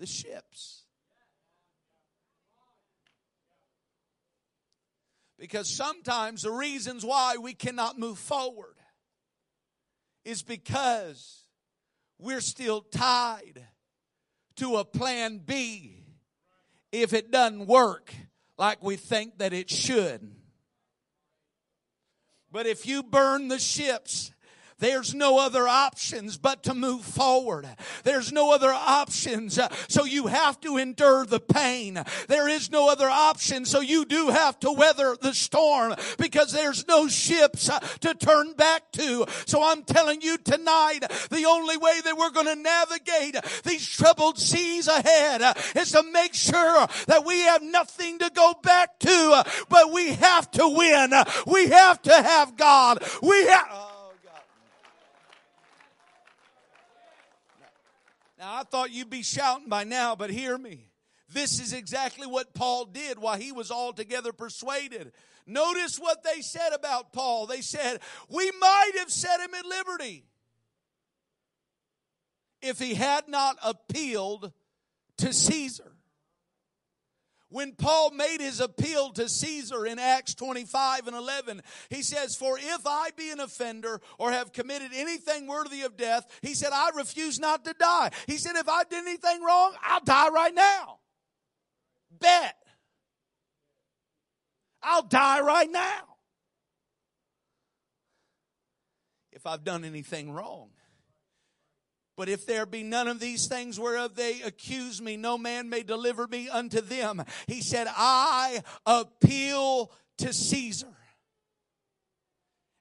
the 0.01 0.07
ships. 0.07 0.83
Because 5.37 5.69
sometimes 5.69 6.41
the 6.41 6.51
reasons 6.51 7.05
why 7.05 7.37
we 7.37 7.53
cannot 7.53 7.99
move 7.99 8.17
forward 8.17 8.75
is 10.25 10.41
because 10.41 11.45
we're 12.17 12.41
still 12.41 12.81
tied 12.81 13.67
to 14.55 14.77
a 14.77 14.85
plan 14.85 15.37
B 15.37 16.03
if 16.91 17.13
it 17.13 17.31
doesn't 17.31 17.67
work 17.67 18.11
like 18.57 18.83
we 18.83 18.95
think 18.95 19.37
that 19.37 19.53
it 19.53 19.69
should. 19.69 20.35
But 22.51 22.65
if 22.65 22.87
you 22.87 23.03
burn 23.03 23.49
the 23.49 23.59
ships 23.59 24.31
There's 24.81 25.13
no 25.13 25.37
other 25.37 25.67
options 25.67 26.39
but 26.39 26.63
to 26.63 26.73
move 26.73 27.03
forward. 27.03 27.67
There's 28.03 28.31
no 28.31 28.51
other 28.51 28.71
options. 28.71 29.59
Uh, 29.59 29.69
so 29.87 30.05
you 30.05 30.25
have 30.25 30.59
to 30.61 30.77
endure 30.77 31.23
the 31.23 31.39
pain. 31.39 32.03
There 32.27 32.49
is 32.49 32.71
no 32.71 32.89
other 32.89 33.07
option. 33.07 33.65
So 33.65 33.79
you 33.79 34.05
do 34.05 34.29
have 34.29 34.59
to 34.61 34.71
weather 34.71 35.15
the 35.21 35.35
storm 35.35 35.93
because 36.17 36.51
there's 36.51 36.87
no 36.87 37.07
ships 37.07 37.69
uh, 37.69 37.79
to 37.99 38.15
turn 38.15 38.53
back 38.53 38.91
to. 38.93 39.27
So 39.45 39.63
I'm 39.63 39.83
telling 39.83 40.21
you 40.21 40.37
tonight, 40.39 41.01
the 41.29 41.45
only 41.45 41.77
way 41.77 42.01
that 42.03 42.17
we're 42.17 42.31
going 42.31 42.47
to 42.47 42.55
navigate 42.55 43.35
these 43.63 43.87
troubled 43.87 44.39
seas 44.39 44.87
ahead 44.87 45.43
uh, 45.43 45.53
is 45.75 45.91
to 45.91 46.01
make 46.11 46.33
sure 46.33 46.87
that 47.05 47.23
we 47.23 47.41
have 47.41 47.61
nothing 47.61 48.17
to 48.17 48.31
go 48.33 48.55
back 48.63 48.97
to, 48.99 49.43
but 49.69 49.93
we 49.93 50.13
have 50.13 50.49
to 50.51 50.67
win. 50.67 51.13
We 51.45 51.67
have 51.69 52.01
to 52.01 52.13
have 52.13 52.57
God. 52.57 53.03
We 53.21 53.45
have, 53.45 53.90
Now, 58.41 58.55
I 58.55 58.63
thought 58.63 58.89
you'd 58.89 59.11
be 59.11 59.21
shouting 59.21 59.69
by 59.69 59.83
now, 59.83 60.15
but 60.15 60.31
hear 60.31 60.57
me. 60.57 60.87
This 61.29 61.59
is 61.59 61.73
exactly 61.73 62.25
what 62.25 62.55
Paul 62.55 62.85
did 62.85 63.19
while 63.19 63.37
he 63.37 63.51
was 63.51 63.69
altogether 63.69 64.33
persuaded. 64.33 65.11
Notice 65.45 65.99
what 65.99 66.23
they 66.23 66.41
said 66.41 66.73
about 66.73 67.13
Paul. 67.13 67.45
They 67.45 67.61
said, 67.61 67.99
We 68.29 68.51
might 68.59 68.93
have 68.97 69.11
set 69.11 69.39
him 69.41 69.53
at 69.53 69.65
liberty 69.65 70.25
if 72.63 72.79
he 72.79 72.95
had 72.95 73.27
not 73.27 73.57
appealed 73.63 74.51
to 75.19 75.33
Caesar 75.33 75.91
when 77.51 77.73
Paul 77.73 78.11
made 78.11 78.39
his 78.39 78.61
appeal 78.61 79.11
to 79.11 79.27
Caesar 79.27 79.85
in 79.85 79.99
Acts 79.99 80.33
25 80.35 81.07
and 81.07 81.15
11, 81.15 81.61
he 81.89 82.01
says, 82.01 82.35
For 82.35 82.57
if 82.57 82.87
I 82.87 83.09
be 83.15 83.29
an 83.29 83.41
offender 83.41 83.99
or 84.17 84.31
have 84.31 84.53
committed 84.53 84.91
anything 84.95 85.47
worthy 85.47 85.81
of 85.81 85.97
death, 85.97 86.25
he 86.41 86.53
said, 86.53 86.69
I 86.73 86.91
refuse 86.95 87.39
not 87.39 87.65
to 87.65 87.73
die. 87.73 88.11
He 88.25 88.37
said, 88.37 88.55
If 88.55 88.69
I 88.69 88.83
did 88.85 89.05
anything 89.05 89.43
wrong, 89.43 89.73
I'll 89.83 90.03
die 90.03 90.29
right 90.29 90.55
now. 90.55 90.99
Bet. 92.19 92.55
I'll 94.81 95.03
die 95.03 95.41
right 95.41 95.69
now. 95.69 96.03
If 99.31 99.45
I've 99.45 99.63
done 99.63 99.83
anything 99.83 100.31
wrong. 100.31 100.69
But 102.21 102.29
if 102.29 102.45
there 102.45 102.67
be 102.67 102.83
none 102.83 103.07
of 103.07 103.19
these 103.19 103.47
things 103.47 103.79
whereof 103.79 104.13
they 104.13 104.43
accuse 104.43 105.01
me, 105.01 105.17
no 105.17 105.39
man 105.39 105.69
may 105.69 105.81
deliver 105.81 106.27
me 106.27 106.49
unto 106.49 106.79
them. 106.79 107.23
He 107.47 107.63
said, 107.63 107.87
I 107.89 108.61
appeal 108.85 109.91
to 110.19 110.31
Caesar. 110.31 110.95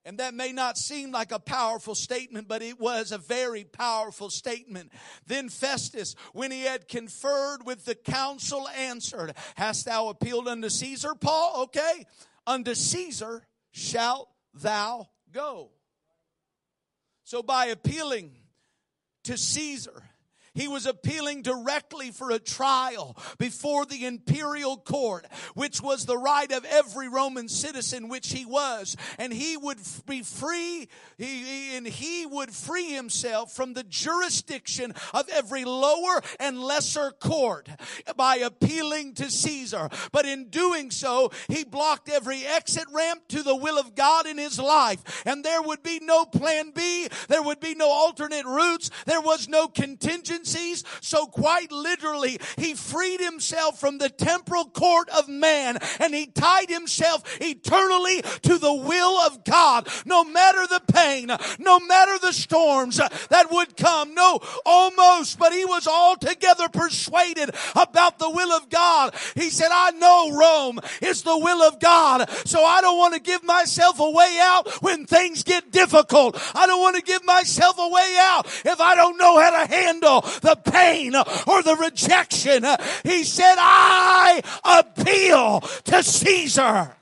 And 0.05 0.19
that 0.19 0.35
may 0.35 0.53
not 0.53 0.77
seem 0.77 1.11
like 1.11 1.33
a 1.33 1.39
powerful 1.39 1.95
statement, 1.95 2.49
but 2.49 2.61
it 2.61 2.79
was 2.79 3.13
a 3.13 3.17
very 3.17 3.65
powerful 3.65 4.29
statement. 4.29 4.93
Then 5.27 5.49
Festus, 5.49 6.17
when 6.35 6.51
he 6.51 6.65
had 6.65 6.87
conferred 6.87 7.65
with 7.65 7.87
the 7.87 7.95
council, 7.95 8.69
answered, 8.69 9.33
Hast 9.55 9.87
thou 9.87 10.09
appealed 10.09 10.49
unto 10.49 10.69
Caesar, 10.69 11.15
Paul? 11.15 11.63
Okay. 11.63 12.05
Unto 12.47 12.75
Caesar 12.75 13.47
shalt 13.71 14.29
thou 14.53 15.09
go. 15.33 15.71
So 17.25 17.43
by 17.43 17.69
appealing 17.69 18.33
to 19.31 19.37
Caesar. 19.37 20.10
He 20.53 20.67
was 20.67 20.85
appealing 20.85 21.43
directly 21.43 22.11
for 22.11 22.33
a 22.33 22.41
trial 22.41 23.17
before 23.39 23.87
the 23.87 24.05
imperial 24.05 24.77
court, 24.77 25.27
which 25.55 25.81
was 25.81 26.07
the 26.07 26.19
right 26.19 26.51
of 26.51 26.65
every 26.65 27.09
Roman 27.09 27.49
citizen, 27.49 28.09
which 28.09 28.33
he 28.33 28.45
was. 28.45 28.97
And 29.19 29.33
he 29.33 29.57
would 29.57 29.79
be 30.07 30.23
free, 30.23 30.89
he, 31.19 31.77
and 31.77 31.87
he 31.87 32.27
would 32.27 32.51
free 32.51 32.93
himself 32.93 33.53
from 33.53 33.75
the 33.75 33.85
jurisdiction 33.85 34.93
of 35.15 35.29
every 35.29 35.65
lower 35.65 36.21
and 36.41 36.61
lesser 36.61 37.13
court 37.13 37.69
by 38.17 38.37
appealing 38.37 39.15
to 39.15 39.31
Caesar. 39.31 39.89
But 40.11 40.27
in 40.27 40.49
doing 40.49 40.91
so, 40.91 41.31
he 41.49 41.63
blocked 41.63 42.09
every 42.09 42.45
exit 42.45 42.87
ramp 42.93 43.29
to 43.29 43.45
the 43.45 43.55
will 43.55 43.79
of 43.79 43.95
God 43.95 44.27
in 44.27 44.37
his 44.37 44.59
life. 44.59 45.23
And 45.25 45.45
there 45.45 45.63
would 45.63 45.85
be 45.85 46.01
no 46.01 46.25
plan 46.25 46.73
B, 46.75 47.09
there 47.29 47.43
would 47.43 47.61
be 47.61 47.77
no 47.77 47.89
alternate 47.89 48.47
routes, 48.47 48.91
there 49.07 49.21
was 49.21 49.49
no 49.49 49.69
contingency 49.69 50.40
So 51.01 51.27
quite 51.27 51.73
literally, 51.73 52.39
he 52.57 52.75
freed 52.75 53.21
himself 53.21 53.81
from 53.81 53.99
the 53.99 54.09
temporal 54.09 54.65
court 54.67 55.09
of 55.11 55.29
man 55.29 55.79
and 55.99 56.15
he 56.15 56.27
tied 56.27 56.71
himself 56.71 57.23
eternally 57.41 58.23
to 58.43 58.59
the 58.59 58.75
will 58.75 59.19
of 59.19 59.45
God. 59.45 59.89
No 60.05 60.25
matter 60.25 60.67
the 60.67 60.83
pain, 60.93 61.31
no 61.59 61.81
matter 61.81 62.19
the 62.19 62.33
storms 62.33 63.01
that 63.29 63.51
would 63.51 63.77
come. 63.77 64.15
No, 64.15 64.41
almost, 64.65 65.39
but 65.39 65.53
he 65.53 65.65
was 65.65 65.87
altogether 65.87 66.69
persuaded 66.69 67.51
about 67.75 68.19
the 68.19 68.31
will 68.31 68.53
of 68.53 68.69
God. 68.69 69.15
He 69.35 69.51
said, 69.51 69.69
I 69.73 69.91
know 69.93 70.37
Rome 70.37 70.81
is 71.03 71.23
the 71.23 71.39
will 71.39 71.63
of 71.63 71.81
God. 71.81 72.29
So 72.47 72.65
I 72.65 72.81
don't 72.81 72.99
want 72.99 73.15
to 73.15 73.21
give 73.21 73.45
myself 73.45 73.99
a 74.01 74.11
way 74.11 74.39
out 74.41 74.69
when 74.83 75.07
things 75.07 75.43
get 75.43 75.71
difficult. 75.71 76.41
I 76.55 76.67
don't 76.67 76.81
want 76.81 76.97
to 76.97 77.03
give 77.03 77.25
myself 77.25 77.77
a 77.79 77.89
way 77.89 78.17
out 78.19 78.47
if 78.65 78.81
I 78.81 78.95
don't 78.95 79.19
know 79.19 79.39
how 79.39 79.65
to 79.65 79.73
handle 79.73 80.23
the 80.41 80.57
pain 80.57 81.15
or 81.15 81.63
the 81.63 81.77
rejection. 81.77 82.65
He 83.05 83.25
said, 83.25 83.57
I 83.59 84.43
appeal 84.65 85.61
to 85.61 86.03
Caesar. 86.03 86.97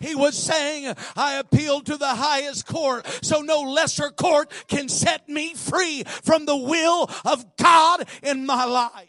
He 0.00 0.14
was 0.14 0.36
saying, 0.36 0.94
I 1.14 1.34
appeal 1.34 1.82
to 1.82 1.98
the 1.98 2.06
highest 2.06 2.66
court, 2.66 3.06
so 3.22 3.42
no 3.42 3.60
lesser 3.60 4.08
court 4.08 4.50
can 4.66 4.88
set 4.88 5.28
me 5.28 5.52
free 5.54 6.04
from 6.04 6.46
the 6.46 6.56
will 6.56 7.10
of 7.26 7.56
God 7.56 8.08
in 8.22 8.46
my 8.46 8.64
life. 8.64 9.08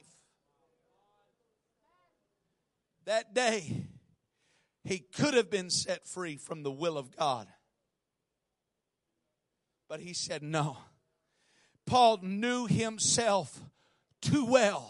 That 3.06 3.34
day, 3.34 3.86
he 4.84 5.00
could 5.00 5.34
have 5.34 5.50
been 5.50 5.70
set 5.70 6.06
free 6.06 6.36
from 6.36 6.64
the 6.64 6.72
will 6.72 6.98
of 6.98 7.16
God. 7.16 7.48
But 9.92 10.00
he 10.00 10.14
said, 10.14 10.42
No. 10.42 10.78
Paul 11.86 12.20
knew 12.22 12.66
himself 12.66 13.60
too 14.22 14.46
well. 14.46 14.90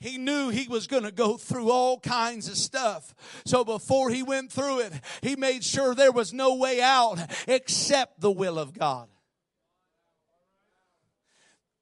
He 0.00 0.18
knew 0.18 0.48
he 0.48 0.66
was 0.66 0.88
going 0.88 1.04
to 1.04 1.12
go 1.12 1.36
through 1.36 1.70
all 1.70 2.00
kinds 2.00 2.48
of 2.48 2.56
stuff. 2.56 3.14
So 3.46 3.64
before 3.64 4.10
he 4.10 4.24
went 4.24 4.50
through 4.50 4.80
it, 4.80 4.92
he 5.22 5.36
made 5.36 5.62
sure 5.62 5.94
there 5.94 6.10
was 6.10 6.32
no 6.32 6.56
way 6.56 6.82
out 6.82 7.18
except 7.46 8.20
the 8.20 8.32
will 8.32 8.58
of 8.58 8.72
God. 8.72 9.06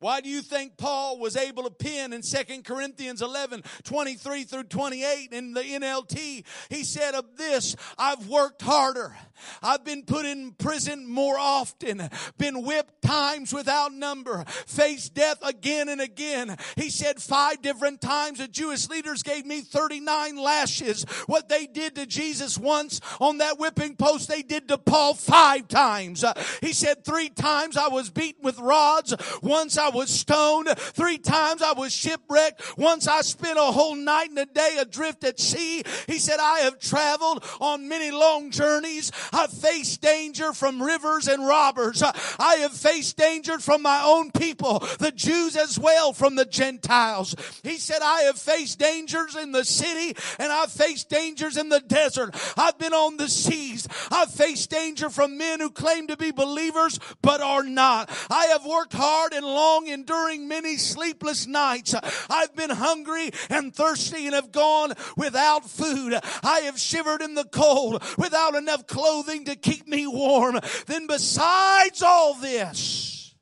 Why 0.03 0.21
do 0.21 0.29
you 0.29 0.43
think 0.43 0.77
Paul 0.77 1.21
was 1.21 1.37
able 1.37 1.63
to 1.63 1.71
pen 1.71 2.13
in 2.13 2.23
2 2.23 2.63
Corinthians 2.65 3.23
11, 3.23 3.63
23 3.85 4.43
through 4.43 4.65
28 4.65 5.33
in 5.33 5.55
the 5.55 5.61
NLT? 5.61 6.45
He 6.71 6.83
said 6.83 7.15
of 7.15 7.37
this, 7.37 7.77
I've 7.97 8.27
worked 8.27 8.63
harder. 8.63 9.17
I've 9.63 9.85
been 9.85 10.03
put 10.03 10.25
in 10.25 10.53
prison 10.53 11.09
more 11.09 11.39
often, 11.39 12.11
been 12.37 12.65
whipped 12.65 13.03
times 13.03 13.53
without 13.53 13.93
number, 13.93 14.45
faced 14.67 15.15
death 15.15 15.39
again 15.43 15.89
and 15.89 16.01
again. 16.01 16.57
He 16.77 16.91
said 16.91 17.23
five 17.23 17.63
different 17.63 18.01
times 18.01 18.39
the 18.39 18.49
Jewish 18.49 18.89
leaders 18.89 19.23
gave 19.23 19.47
me 19.47 19.61
39 19.61 20.37
lashes. 20.37 21.05
What 21.27 21.49
they 21.49 21.67
did 21.67 21.95
to 21.95 22.07
Jesus 22.07 22.59
once 22.59 23.01
on 23.21 23.39
that 23.39 23.59
whipping 23.59 23.97
post, 23.97 24.29
they 24.29 24.43
did 24.43 24.69
to 24.69 24.79
Paul 24.79 25.15
five 25.15 25.69
times. 25.69 26.25
He 26.61 26.73
said 26.73 27.05
three 27.05 27.29
times 27.29 27.77
I 27.77 27.89
was 27.89 28.11
beaten 28.11 28.43
with 28.43 28.59
rods. 28.59 29.15
Once 29.43 29.79
I 29.79 29.92
was 29.93 30.11
stoned. 30.11 30.69
Three 30.77 31.19
times 31.19 31.63
I 31.63 31.73
was 31.73 31.95
shipwrecked. 31.95 32.79
Once 32.79 33.07
I 33.07 33.23
spent 33.23 33.59
a 33.59 33.63
whole 33.63 33.95
night 33.95 34.31
and 34.31 34.39
a 34.39 34.47
day 34.47 34.77
adrift 34.81 35.25
at 35.25 35.41
sea. 35.41 35.83
He 36.07 36.19
said, 36.19 36.39
I 36.41 36.61
have 36.61 36.79
traveled 36.79 37.45
on 37.61 37.89
many 37.89 38.11
long 38.11 38.51
journeys. 38.51 39.13
I've 39.33 39.53
faced 39.53 40.01
danger 40.01 40.53
from 40.53 40.83
rivers 40.83 41.29
and 41.29 41.47
robbers. 41.47 42.03
I 42.03 42.57
have 42.57 42.73
faced 42.73 43.17
danger 43.17 43.59
from 43.59 43.83
my 43.83 44.03
own 44.05 44.31
people, 44.31 44.81
the 44.99 45.13
Jews 45.13 45.57
as 45.57 45.79
well 45.79 46.13
from 46.13 46.37
the 46.37 46.45
Gentiles. 46.45 47.35
He 47.63 47.79
said, 47.79 48.01
I 48.03 48.23
have 48.23 48.39
faced 48.39 48.79
dangers 48.79 49.37
in 49.37 49.53
the 49.53 49.65
city 49.65 50.17
and 50.39 50.53
I've 50.53 50.73
faced 50.73 51.09
dangers 51.09 51.57
in 51.57 51.69
the 51.69 51.81
desert. 51.81 52.35
I've 52.57 52.79
been 52.79 52.93
on 52.93 53.17
the 53.17 53.29
seas. 53.29 53.89
I've 54.11 54.31
faced 54.31 54.71
danger 54.71 55.11
from 55.11 55.39
men 55.39 55.61
who 55.61 55.71
claim 55.71 56.07
to 56.09 56.17
be 56.17 56.31
believers 56.31 56.99
but 57.23 57.41
are 57.41 57.65
not. 57.65 58.11
I 58.31 58.47
have 58.47 58.65
worked 58.65 58.93
hard 58.93 59.33
and 59.33 59.45
long 59.45 59.82
long 59.83 59.93
enduring 59.93 60.49
many 60.49 60.77
sleepless 60.77 61.47
nights. 61.47 61.95
I've 62.31 62.55
been 62.55 62.71
hungry 62.71 63.31
and 63.51 63.75
thirsty 63.75 64.27
and 64.27 64.35
have 64.35 64.53
gone 64.53 64.93
without 65.17 65.69
food. 65.69 66.19
I 66.43 66.61
have 66.61 66.79
shivered 66.79 67.23
in 67.23 67.35
the 67.35 67.45
cold 67.45 68.03
without 68.19 68.55
enough 68.55 68.87
clothing 68.87 69.45
to 69.47 69.57
keep 69.57 69.89
me 69.89 70.07
warm. 70.07 70.59
Then 70.87 71.07
besides 71.07 72.03
all 72.03 72.35
this, 72.35 73.35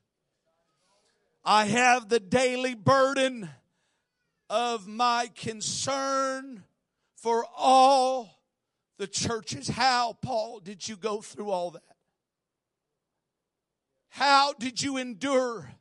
I 1.43 1.65
have 1.65 2.09
the 2.09 2.19
daily 2.19 2.75
burden 2.75 3.49
of 4.49 4.87
my 4.87 5.29
concern 5.35 6.63
for 7.15 7.45
all 7.57 8.29
the 8.97 9.07
churches. 9.07 9.67
How, 9.67 10.17
Paul, 10.21 10.59
did 10.59 10.87
you 10.87 10.95
go 10.95 11.21
through 11.21 11.49
all 11.49 11.71
that? 11.71 11.81
How 14.09 14.53
did 14.53 14.81
you 14.81 14.97
endure 14.97 15.71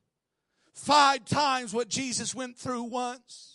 five 0.81 1.25
times 1.25 1.75
what 1.75 1.89
Jesus 1.89 2.35
went 2.35 2.57
through 2.57 2.85
once? 2.85 3.50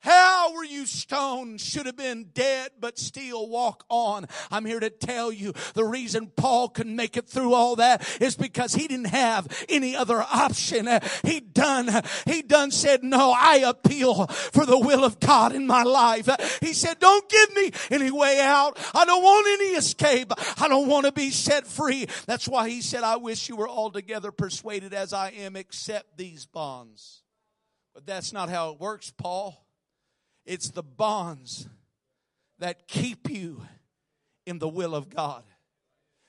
How 0.00 0.54
were 0.54 0.64
you 0.64 0.86
stoned? 0.86 1.60
Should 1.60 1.86
have 1.86 1.96
been 1.96 2.30
dead, 2.32 2.70
but 2.78 2.98
still 2.98 3.48
walk 3.48 3.84
on. 3.88 4.26
I'm 4.50 4.64
here 4.64 4.78
to 4.78 4.90
tell 4.90 5.32
you 5.32 5.52
the 5.74 5.84
reason 5.84 6.30
Paul 6.36 6.68
could 6.68 6.86
make 6.86 7.16
it 7.16 7.28
through 7.28 7.52
all 7.52 7.76
that 7.76 8.08
is 8.20 8.36
because 8.36 8.74
he 8.74 8.86
didn't 8.86 9.08
have 9.08 9.48
any 9.68 9.96
other 9.96 10.22
option. 10.22 10.88
He 11.24 11.40
done, 11.40 11.90
he 12.26 12.42
done 12.42 12.70
said, 12.70 13.02
no, 13.02 13.34
I 13.36 13.64
appeal 13.66 14.26
for 14.26 14.64
the 14.64 14.78
will 14.78 15.04
of 15.04 15.18
God 15.18 15.52
in 15.52 15.66
my 15.66 15.82
life. 15.82 16.28
He 16.60 16.74
said, 16.74 17.00
don't 17.00 17.28
give 17.28 17.56
me 17.56 17.72
any 17.90 18.12
way 18.12 18.40
out. 18.40 18.78
I 18.94 19.04
don't 19.04 19.22
want 19.22 19.60
any 19.60 19.76
escape. 19.76 20.32
I 20.60 20.68
don't 20.68 20.88
want 20.88 21.06
to 21.06 21.12
be 21.12 21.30
set 21.30 21.66
free. 21.66 22.06
That's 22.26 22.46
why 22.46 22.68
he 22.68 22.82
said, 22.82 23.02
I 23.02 23.16
wish 23.16 23.48
you 23.48 23.56
were 23.56 23.68
altogether 23.68 24.30
persuaded 24.30 24.94
as 24.94 25.12
I 25.12 25.30
am, 25.30 25.56
except 25.56 26.16
these 26.16 26.46
bonds. 26.46 27.22
But 27.94 28.06
that's 28.06 28.32
not 28.32 28.48
how 28.48 28.70
it 28.70 28.80
works, 28.80 29.12
Paul. 29.16 29.64
It's 30.48 30.70
the 30.70 30.82
bonds 30.82 31.68
that 32.58 32.88
keep 32.88 33.28
you 33.28 33.60
in 34.46 34.58
the 34.58 34.66
will 34.66 34.94
of 34.94 35.10
God. 35.10 35.44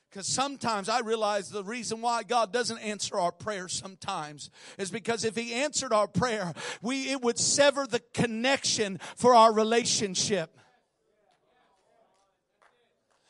Because 0.09 0.27
sometimes 0.27 0.89
I 0.89 0.99
realize 0.99 1.49
the 1.49 1.63
reason 1.63 2.01
why 2.01 2.23
God 2.23 2.51
doesn't 2.51 2.79
answer 2.79 3.17
our 3.17 3.31
prayers 3.31 3.71
sometimes 3.71 4.49
is 4.77 4.91
because 4.91 5.23
if 5.23 5.37
He 5.37 5.53
answered 5.53 5.93
our 5.93 6.07
prayer, 6.07 6.53
we, 6.81 7.11
it 7.11 7.21
would 7.21 7.39
sever 7.39 7.87
the 7.87 8.01
connection 8.13 8.99
for 9.15 9.33
our 9.33 9.53
relationship. 9.53 10.57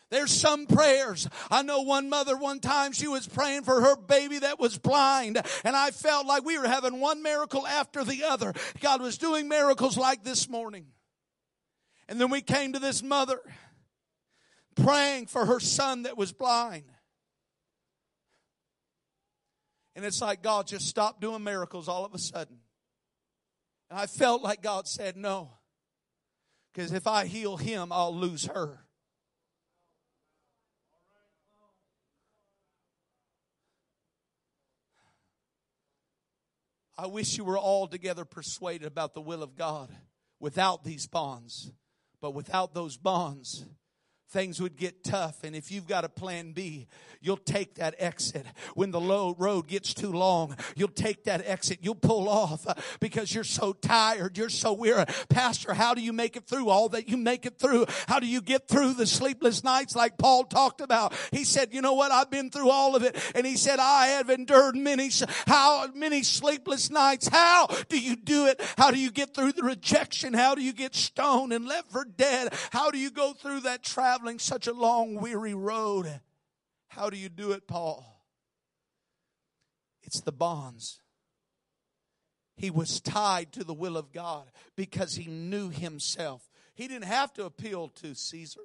There's 0.09 0.31
some 0.31 0.65
prayers. 0.65 1.27
I 1.51 1.61
know 1.61 1.81
one 1.81 2.09
mother 2.09 2.35
one 2.35 2.59
time 2.59 2.93
she 2.93 3.07
was 3.07 3.27
praying 3.27 3.63
for 3.63 3.81
her 3.81 3.95
baby 3.95 4.39
that 4.39 4.59
was 4.59 4.77
blind 4.77 5.41
and 5.63 5.75
I 5.75 5.91
felt 5.91 6.25
like 6.25 6.43
we 6.43 6.57
were 6.57 6.67
having 6.67 6.99
one 6.99 7.21
miracle 7.21 7.67
after 7.67 8.03
the 8.03 8.23
other. 8.23 8.53
God 8.81 9.01
was 9.01 9.17
doing 9.17 9.47
miracles 9.47 9.97
like 9.97 10.23
this 10.23 10.49
morning. 10.49 10.87
And 12.07 12.19
then 12.19 12.31
we 12.31 12.41
came 12.41 12.73
to 12.73 12.79
this 12.79 13.03
mother 13.03 13.39
praying 14.75 15.27
for 15.27 15.45
her 15.45 15.59
son 15.59 16.03
that 16.03 16.17
was 16.17 16.33
blind. 16.33 16.85
And 19.95 20.03
it's 20.03 20.21
like 20.21 20.41
God 20.41 20.65
just 20.65 20.87
stopped 20.87 21.21
doing 21.21 21.43
miracles 21.43 21.87
all 21.87 22.05
of 22.05 22.13
a 22.15 22.19
sudden. 22.19 22.57
And 23.89 23.99
I 23.99 24.07
felt 24.07 24.41
like 24.41 24.61
God 24.61 24.87
said, 24.87 25.17
No. 25.17 25.51
Because 26.73 26.93
if 26.93 27.05
I 27.05 27.25
heal 27.25 27.57
him, 27.57 27.91
I'll 27.91 28.15
lose 28.15 28.45
her. 28.45 28.85
I 37.01 37.07
wish 37.07 37.37
you 37.37 37.45
were 37.45 37.57
altogether 37.57 38.25
persuaded 38.25 38.85
about 38.85 39.13
the 39.13 39.21
will 39.21 39.41
of 39.41 39.55
God 39.55 39.89
without 40.37 40.83
these 40.83 41.07
bonds. 41.07 41.71
But 42.19 42.33
without 42.33 42.73
those 42.73 42.97
bonds, 42.97 43.65
things 44.29 44.61
would 44.61 44.75
get 44.75 45.03
tough. 45.03 45.43
And 45.43 45.55
if 45.55 45.71
you've 45.71 45.87
got 45.87 46.05
a 46.05 46.09
plan 46.09 46.51
B, 46.51 46.87
you'll 47.21 47.37
take 47.37 47.75
that 47.75 47.95
exit. 47.97 48.45
When 48.75 48.91
the 48.91 48.99
low 48.99 49.35
road 49.37 49.67
gets 49.67 49.93
too 49.93 50.11
long, 50.11 50.55
you'll 50.75 50.89
take 50.89 51.23
that 51.25 51.45
exit. 51.45 51.79
You'll 51.81 51.95
pull 51.95 52.29
off 52.29 52.65
because 52.99 53.33
you're 53.33 53.43
so 53.43 53.73
tired. 53.73 54.37
You're 54.37 54.49
so 54.49 54.73
weary. 54.73 55.05
Pastor, 55.29 55.73
how 55.73 55.93
do 55.93 56.01
you 56.01 56.13
make 56.13 56.35
it 56.35 56.45
through 56.45 56.69
all 56.69 56.89
that 56.89 57.09
you 57.09 57.17
make 57.17 57.45
it 57.45 57.57
through? 57.57 57.85
How 58.07 58.19
do 58.19 58.27
you 58.27 58.41
get 58.41 58.67
through 58.67 58.93
the 58.93 59.07
sleepless 59.07 59.63
nights 59.63 59.95
like 59.95 60.17
Paul 60.17 60.43
talked 60.43 60.81
about? 60.81 61.13
He 61.31 61.43
said, 61.43 61.73
you 61.73 61.81
know 61.81 61.93
what? 61.93 62.11
I've 62.11 62.29
been 62.29 62.51
through 62.51 62.69
all 62.69 62.95
of 62.95 63.03
it. 63.03 63.17
And 63.35 63.45
he 63.45 63.57
said, 63.57 63.79
I 63.79 64.07
have 64.07 64.29
endured 64.29 64.75
many, 64.75 65.09
how 65.47 65.87
many 65.93 66.23
sleepless 66.23 66.89
nights. 66.89 67.27
How 67.27 67.67
do 67.89 67.99
you 67.99 68.15
do 68.15 68.45
it? 68.45 68.61
How 68.77 68.91
do 68.91 68.99
you 68.99 69.11
get 69.11 69.33
through 69.33 69.53
the 69.53 69.63
rejection? 69.63 70.33
How 70.33 70.55
do 70.55 70.61
you 70.61 70.73
get 70.73 70.95
stoned 70.95 71.51
and 71.51 71.65
left 71.65 71.91
for 71.91 72.05
dead? 72.05 72.53
How 72.71 72.91
do 72.91 72.97
you 72.97 73.09
go 73.09 73.33
through 73.33 73.61
that 73.61 73.83
traveling 74.19 74.39
such 74.39 74.67
a 74.67 74.73
long, 74.73 75.15
weary 75.15 75.53
road? 75.53 76.19
How 76.89 77.09
do 77.09 77.15
you 77.15 77.29
do 77.29 77.51
it, 77.51 77.67
Paul? 77.67 78.25
It's 80.03 80.21
the 80.21 80.31
bonds. 80.33 80.99
He 82.57 82.69
was 82.69 82.99
tied 82.99 83.53
to 83.53 83.63
the 83.63 83.73
will 83.73 83.95
of 83.95 84.11
God 84.11 84.51
because 84.75 85.15
he 85.15 85.27
knew 85.27 85.69
himself. 85.69 86.49
He 86.73 86.87
didn't 86.87 87.05
have 87.05 87.31
to 87.33 87.45
appeal 87.45 87.89
to 88.01 88.13
Caesar. 88.13 88.61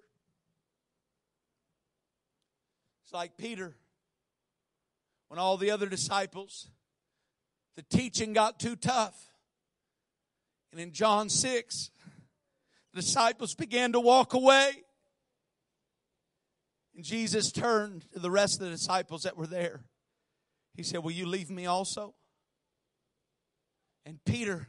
It's 3.05 3.13
like 3.13 3.37
Peter, 3.37 3.77
when 5.29 5.39
all 5.39 5.57
the 5.57 5.71
other 5.71 5.87
disciples, 5.87 6.69
the 7.77 7.83
teaching 7.83 8.33
got 8.33 8.59
too 8.59 8.75
tough. 8.75 9.31
And 10.73 10.81
in 10.81 10.91
John 10.91 11.29
6, 11.29 11.91
the 12.93 13.01
disciples 13.01 13.55
began 13.55 13.93
to 13.93 14.01
walk 14.01 14.35
away. 14.35 14.84
And 16.95 17.05
Jesus 17.05 17.51
turned 17.51 18.11
to 18.13 18.19
the 18.19 18.31
rest 18.31 18.61
of 18.61 18.67
the 18.67 18.71
disciples 18.71 19.25
that 19.25 19.37
were 19.37 19.47
there. 19.47 19.83
He 20.75 20.83
said, 20.83 21.03
Will 21.03 21.13
you 21.13 21.27
leave 21.27 21.51
me 21.51 21.67
also? 21.67 22.15
And 24.07 24.23
Peter, 24.25 24.69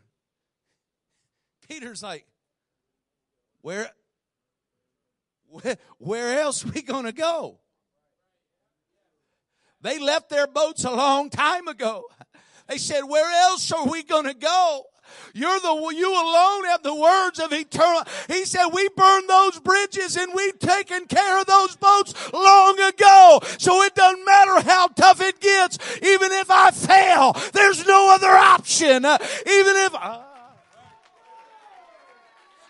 Peter's 1.67 2.01
like, 2.01 2.25
Where, 3.61 3.89
where, 5.47 5.77
where 5.97 6.39
else 6.39 6.65
we 6.65 6.81
going 6.81 7.05
to 7.05 7.11
go? 7.11 7.59
They 9.81 9.99
left 9.99 10.29
their 10.29 10.47
boats 10.47 10.83
a 10.83 10.91
long 10.91 11.29
time 11.29 11.67
ago. 11.67 12.05
They 12.67 12.79
said, 12.79 13.01
Where 13.01 13.31
else 13.49 13.71
are 13.71 13.87
we 13.87 14.03
going 14.03 14.25
to 14.25 14.33
go? 14.33 14.85
You're 15.33 15.59
the, 15.59 15.93
you 15.95 16.11
alone 16.11 16.65
have 16.65 16.83
the 16.83 16.95
words 16.95 17.39
of 17.39 17.51
eternal. 17.51 18.03
He 18.27 18.45
said, 18.45 18.67
we 18.67 18.87
burned 18.95 19.29
those 19.29 19.59
bridges 19.59 20.15
and 20.15 20.31
we've 20.33 20.59
taken 20.59 21.05
care 21.05 21.39
of 21.39 21.45
those 21.45 21.75
boats 21.75 22.13
long 22.33 22.79
ago. 22.79 23.39
So 23.57 23.81
it 23.83 23.95
doesn't 23.95 24.25
matter 24.25 24.61
how 24.61 24.87
tough 24.87 25.21
it 25.21 25.39
gets. 25.39 25.77
Even 26.01 26.31
if 26.31 26.49
I 26.49 26.71
fail, 26.71 27.33
there's 27.53 27.85
no 27.85 28.13
other 28.13 28.31
option. 28.31 29.05
Even 29.05 29.75
if, 29.75 29.95
uh, 29.95 30.19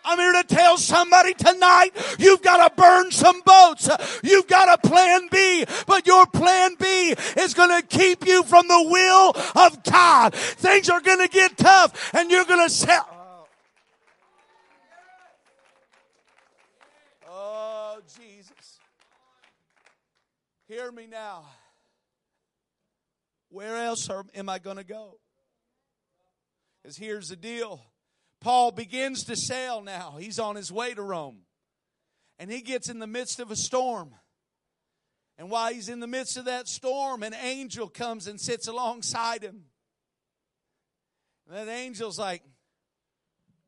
I'm 0.06 0.20
here 0.20 0.34
to 0.34 0.44
tell 0.44 0.78
somebody 0.78 1.34
tonight, 1.34 1.90
you've 2.20 2.42
got 2.42 2.68
to 2.68 2.82
burn 2.82 3.12
some 3.12 3.42
boats. 3.42 3.90
You've 4.24 4.48
got 4.48 4.80
a 4.80 4.88
plan 4.88 5.28
B, 5.32 5.66
but 5.88 6.06
your 6.06 6.26
plan 6.28 6.76
B 6.80 7.16
is 7.38 7.54
going 7.54 7.82
to 7.82 7.86
keep 7.88 8.26
you 8.28 8.44
from 8.44 8.68
the 8.68 8.88
will 8.90 9.34
of 9.56 9.84
God. 9.84 10.34
Things 10.36 10.90
are 10.90 11.02
going 11.02 11.20
to 11.20 11.28
get 11.28 11.58
tough 11.58 12.14
and 12.14 12.30
you're 12.30 12.46
going 12.46 12.66
to 12.66 12.74
sell. 12.74 13.48
Oh, 17.28 18.00
Jesus. 18.18 18.80
Hear 20.68 20.92
me 20.92 21.08
now. 21.08 21.46
Where 23.50 23.78
else 23.78 24.10
am 24.36 24.50
I 24.50 24.60
going 24.60 24.78
to 24.78 24.84
go? 24.84 25.18
Because 26.82 26.98
here's 26.98 27.30
the 27.30 27.36
deal 27.36 27.82
Paul 28.46 28.70
begins 28.70 29.24
to 29.24 29.36
sail 29.36 29.82
now. 29.82 30.18
He's 30.20 30.38
on 30.38 30.56
his 30.56 30.72
way 30.72 30.94
to 30.94 31.02
Rome. 31.02 31.38
And 32.38 32.52
he 32.52 32.62
gets 32.62 32.90
in 32.90 33.00
the 33.00 33.08
midst 33.08 33.40
of 33.40 33.50
a 33.50 33.56
storm. 33.56 34.14
And 35.40 35.50
while 35.50 35.74
he's 35.74 35.90
in 35.90 36.00
the 36.00 36.06
midst 36.06 36.38
of 36.38 36.46
that 36.46 36.68
storm, 36.68 37.24
an 37.24 37.34
angel 37.34 37.88
comes 37.88 38.28
and 38.28 38.40
sits 38.40 38.68
alongside 38.68 39.42
him. 39.42 39.64
And 41.48 41.58
that 41.58 41.68
angel's 41.68 42.20
like, 42.20 42.44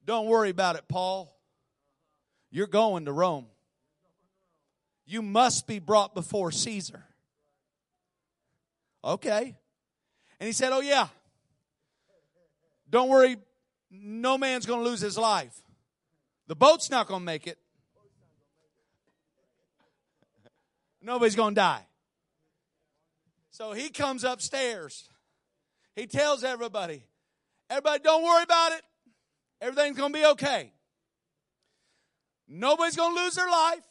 Don't 0.06 0.28
worry 0.28 0.52
about 0.52 0.76
it, 0.76 0.88
Paul. 0.88 1.36
You're 2.52 2.68
going 2.68 3.06
to 3.06 3.12
Rome. 3.12 3.48
You 5.08 5.24
must 5.24 5.66
be 5.66 5.80
brought 5.80 6.14
before 6.14 6.52
Caesar. 6.52 7.04
Okay. 9.04 9.56
And 10.40 10.46
he 10.46 10.54
said, 10.54 10.72
Oh, 10.72 10.82
yeah. 10.82 11.08
Don't 12.92 13.10
worry 13.10 13.38
no 14.02 14.38
man's 14.38 14.66
going 14.66 14.84
to 14.84 14.90
lose 14.90 15.02
his 15.02 15.18
life. 15.18 15.62
The 16.48 16.56
boat's 16.56 16.90
not 16.90 17.08
going 17.08 17.22
to 17.22 17.26
make 17.26 17.48
it. 17.48 17.58
Nobody's 21.02 21.36
going 21.36 21.56
to 21.56 21.62
die. 21.62 21.86
So 23.52 23.72
he 23.72 23.90
comes 23.90 24.24
upstairs. 24.24 25.10
He 25.96 26.06
tells 26.06 26.44
everybody, 26.44 27.04
everybody, 27.70 28.04
don't 28.04 28.24
worry 28.24 28.44
about 28.44 28.74
it. 28.74 28.82
Everything's 29.62 29.98
going 29.98 30.14
to 30.14 30.20
be 30.20 30.26
okay. 30.26 30.72
Nobody's 32.48 32.96
going 32.96 33.16
to 33.16 33.24
lose 33.24 33.36
their 33.36 33.50
life. 33.50 33.84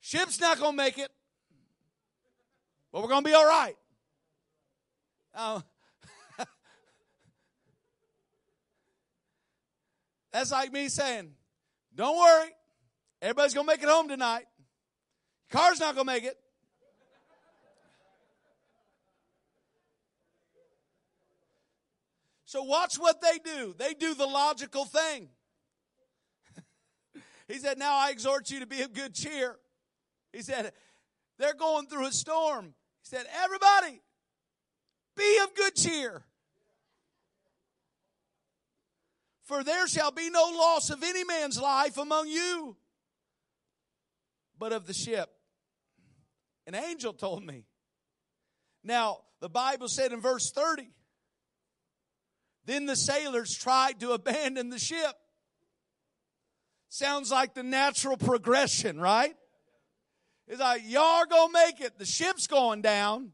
Ship's 0.00 0.40
not 0.40 0.58
going 0.58 0.72
to 0.72 0.76
make 0.76 0.98
it. 0.98 1.10
But 2.92 3.02
we're 3.02 3.08
going 3.08 3.24
to 3.24 3.30
be 3.30 3.34
all 3.34 3.46
right. 3.46 3.76
That's 10.32 10.50
like 10.50 10.72
me 10.72 10.88
saying, 10.88 11.32
don't 11.94 12.16
worry, 12.16 12.50
Everybody's 13.22 13.54
going 13.54 13.68
to 13.68 13.72
make 13.72 13.82
it 13.84 13.88
home 13.88 14.08
tonight. 14.08 14.46
Car's 15.48 15.78
not 15.78 15.94
going 15.94 16.08
to 16.08 16.12
make 16.12 16.24
it. 16.24 16.36
So 22.44 22.64
watch 22.64 22.96
what 22.96 23.22
they 23.22 23.38
do. 23.38 23.74
They 23.78 23.94
do 23.94 24.12
the 24.14 24.26
logical 24.26 24.84
thing. 24.84 25.28
he 27.48 27.58
said, 27.58 27.78
Now 27.78 27.94
I 27.94 28.10
exhort 28.10 28.50
you 28.50 28.58
to 28.60 28.66
be 28.66 28.82
of 28.82 28.92
good 28.92 29.14
cheer. 29.14 29.56
He 30.32 30.42
said, 30.42 30.72
They're 31.38 31.54
going 31.54 31.86
through 31.86 32.08
a 32.08 32.12
storm. 32.12 32.74
He 33.02 33.16
said, 33.16 33.24
Everybody, 33.42 34.02
be 35.16 35.38
of 35.44 35.54
good 35.54 35.76
cheer. 35.76 36.24
For 39.44 39.64
there 39.64 39.88
shall 39.88 40.12
be 40.12 40.30
no 40.30 40.44
loss 40.44 40.90
of 40.90 41.02
any 41.02 41.24
man's 41.24 41.60
life 41.60 41.98
among 41.98 42.28
you, 42.28 42.76
but 44.58 44.72
of 44.72 44.86
the 44.86 44.94
ship. 44.94 45.30
An 46.66 46.74
angel 46.74 47.12
told 47.12 47.44
me. 47.44 47.64
Now, 48.84 49.18
the 49.40 49.48
Bible 49.48 49.88
said 49.88 50.12
in 50.12 50.20
verse 50.20 50.50
30, 50.52 50.88
then 52.64 52.86
the 52.86 52.96
sailors 52.96 53.56
tried 53.56 53.98
to 54.00 54.12
abandon 54.12 54.70
the 54.70 54.78
ship. 54.78 55.14
Sounds 56.88 57.30
like 57.30 57.54
the 57.54 57.62
natural 57.62 58.16
progression, 58.16 59.00
right? 59.00 59.34
It's 60.46 60.60
like, 60.60 60.82
y'all 60.86 61.24
gonna 61.24 61.52
make 61.52 61.80
it. 61.80 61.98
The 61.98 62.04
ship's 62.04 62.46
going 62.46 62.82
down. 62.82 63.32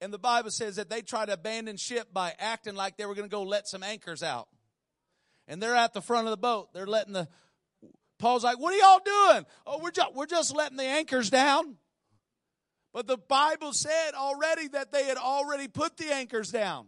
And 0.00 0.12
the 0.12 0.18
Bible 0.18 0.50
says 0.50 0.76
that 0.76 0.88
they 0.88 1.02
tried 1.02 1.26
to 1.26 1.34
abandon 1.34 1.76
ship 1.76 2.08
by 2.12 2.34
acting 2.38 2.74
like 2.74 2.96
they 2.96 3.06
were 3.06 3.14
gonna 3.14 3.28
go 3.28 3.42
let 3.42 3.68
some 3.68 3.82
anchors 3.82 4.22
out. 4.22 4.48
And 5.46 5.62
they're 5.62 5.76
at 5.76 5.92
the 5.92 6.00
front 6.00 6.26
of 6.26 6.30
the 6.30 6.36
boat. 6.36 6.72
They're 6.72 6.86
letting 6.86 7.12
the 7.12 7.28
Paul's 8.20 8.44
like, 8.44 8.60
what 8.60 8.74
are 8.74 8.76
y'all 8.76 9.00
doing? 9.04 9.46
Oh, 9.66 9.80
we're 9.82 9.90
just, 9.90 10.14
we're 10.14 10.26
just 10.26 10.54
letting 10.54 10.76
the 10.76 10.84
anchors 10.84 11.30
down. 11.30 11.76
But 12.92 13.06
the 13.06 13.16
Bible 13.16 13.72
said 13.72 14.12
already 14.14 14.68
that 14.68 14.92
they 14.92 15.04
had 15.04 15.16
already 15.16 15.68
put 15.68 15.96
the 15.96 16.12
anchors 16.12 16.50
down. 16.50 16.86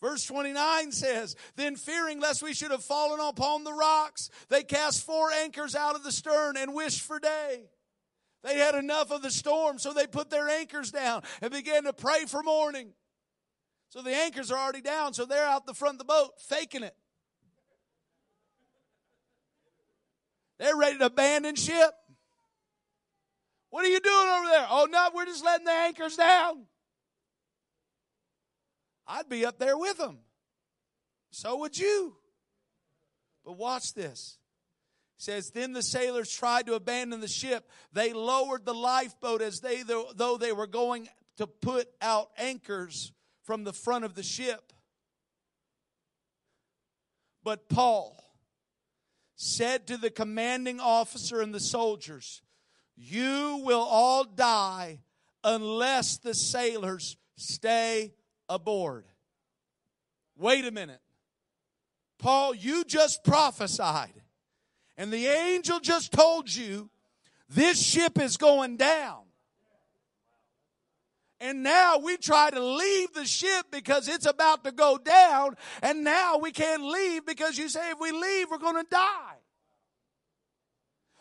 Verse 0.00 0.24
29 0.24 0.92
says, 0.92 1.36
Then 1.56 1.76
fearing 1.76 2.20
lest 2.20 2.42
we 2.42 2.54
should 2.54 2.70
have 2.70 2.84
fallen 2.84 3.20
upon 3.20 3.64
the 3.64 3.72
rocks, 3.72 4.30
they 4.48 4.62
cast 4.62 5.04
four 5.04 5.30
anchors 5.30 5.74
out 5.74 5.94
of 5.94 6.02
the 6.02 6.12
stern 6.12 6.56
and 6.56 6.74
wished 6.74 7.02
for 7.02 7.18
day. 7.18 7.64
They 8.42 8.58
had 8.58 8.74
enough 8.74 9.10
of 9.10 9.22
the 9.22 9.30
storm, 9.30 9.78
so 9.78 9.92
they 9.92 10.06
put 10.06 10.30
their 10.30 10.48
anchors 10.48 10.90
down 10.90 11.22
and 11.42 11.50
began 11.52 11.84
to 11.84 11.92
pray 11.92 12.24
for 12.26 12.42
morning. 12.42 12.92
So 13.90 14.02
the 14.02 14.14
anchors 14.14 14.50
are 14.50 14.58
already 14.58 14.80
down, 14.80 15.12
so 15.12 15.26
they're 15.26 15.44
out 15.44 15.66
the 15.66 15.74
front 15.74 15.94
of 15.94 15.98
the 15.98 16.04
boat 16.04 16.30
faking 16.40 16.82
it. 16.82 16.96
They're 20.58 20.76
ready 20.76 20.98
to 20.98 21.06
abandon 21.06 21.56
ship. 21.56 21.90
What 23.70 23.84
are 23.84 23.88
you 23.88 24.00
doing 24.00 24.28
over 24.28 24.46
there? 24.46 24.66
Oh, 24.68 24.88
no, 24.90 25.08
we're 25.14 25.24
just 25.26 25.44
letting 25.44 25.64
the 25.64 25.72
anchors 25.72 26.16
down. 26.16 26.66
I'd 29.06 29.28
be 29.28 29.44
up 29.44 29.58
there 29.58 29.76
with 29.76 29.98
them. 29.98 30.18
So 31.30 31.56
would 31.58 31.78
you. 31.78 32.16
But 33.44 33.56
watch 33.56 33.94
this. 33.94 34.38
Says, 35.20 35.50
Then 35.50 35.74
the 35.74 35.82
sailors 35.82 36.32
tried 36.32 36.64
to 36.64 36.72
abandon 36.72 37.20
the 37.20 37.28
ship. 37.28 37.68
They 37.92 38.14
lowered 38.14 38.64
the 38.64 38.72
lifeboat 38.72 39.42
as 39.42 39.60
they 39.60 39.82
though 39.82 40.38
they 40.38 40.52
were 40.52 40.66
going 40.66 41.10
to 41.36 41.46
put 41.46 41.88
out 42.00 42.30
anchors 42.38 43.12
from 43.42 43.64
the 43.64 43.74
front 43.74 44.06
of 44.06 44.14
the 44.14 44.22
ship. 44.22 44.72
But 47.44 47.68
Paul 47.68 48.16
said 49.36 49.86
to 49.88 49.98
the 49.98 50.08
commanding 50.08 50.80
officer 50.80 51.42
and 51.42 51.52
the 51.54 51.60
soldiers, 51.60 52.40
You 52.96 53.60
will 53.62 53.86
all 53.90 54.24
die 54.24 55.00
unless 55.44 56.16
the 56.16 56.32
sailors 56.32 57.18
stay 57.36 58.14
aboard. 58.48 59.04
Wait 60.34 60.64
a 60.64 60.70
minute. 60.70 61.02
Paul, 62.18 62.54
you 62.54 62.84
just 62.84 63.22
prophesied, 63.22 64.19
and 65.00 65.10
the 65.10 65.28
angel 65.28 65.80
just 65.80 66.12
told 66.12 66.54
you 66.54 66.90
this 67.48 67.82
ship 67.82 68.20
is 68.20 68.36
going 68.36 68.76
down. 68.76 69.22
And 71.40 71.62
now 71.62 71.96
we 71.96 72.18
try 72.18 72.50
to 72.50 72.60
leave 72.62 73.14
the 73.14 73.24
ship 73.24 73.68
because 73.72 74.08
it's 74.08 74.26
about 74.26 74.62
to 74.64 74.72
go 74.72 74.98
down, 74.98 75.56
and 75.80 76.04
now 76.04 76.36
we 76.36 76.52
can't 76.52 76.82
leave 76.82 77.24
because 77.24 77.56
you 77.56 77.70
say 77.70 77.92
if 77.92 77.98
we 77.98 78.12
leave, 78.12 78.50
we're 78.50 78.58
going 78.58 78.76
to 78.76 78.90
die 78.90 79.38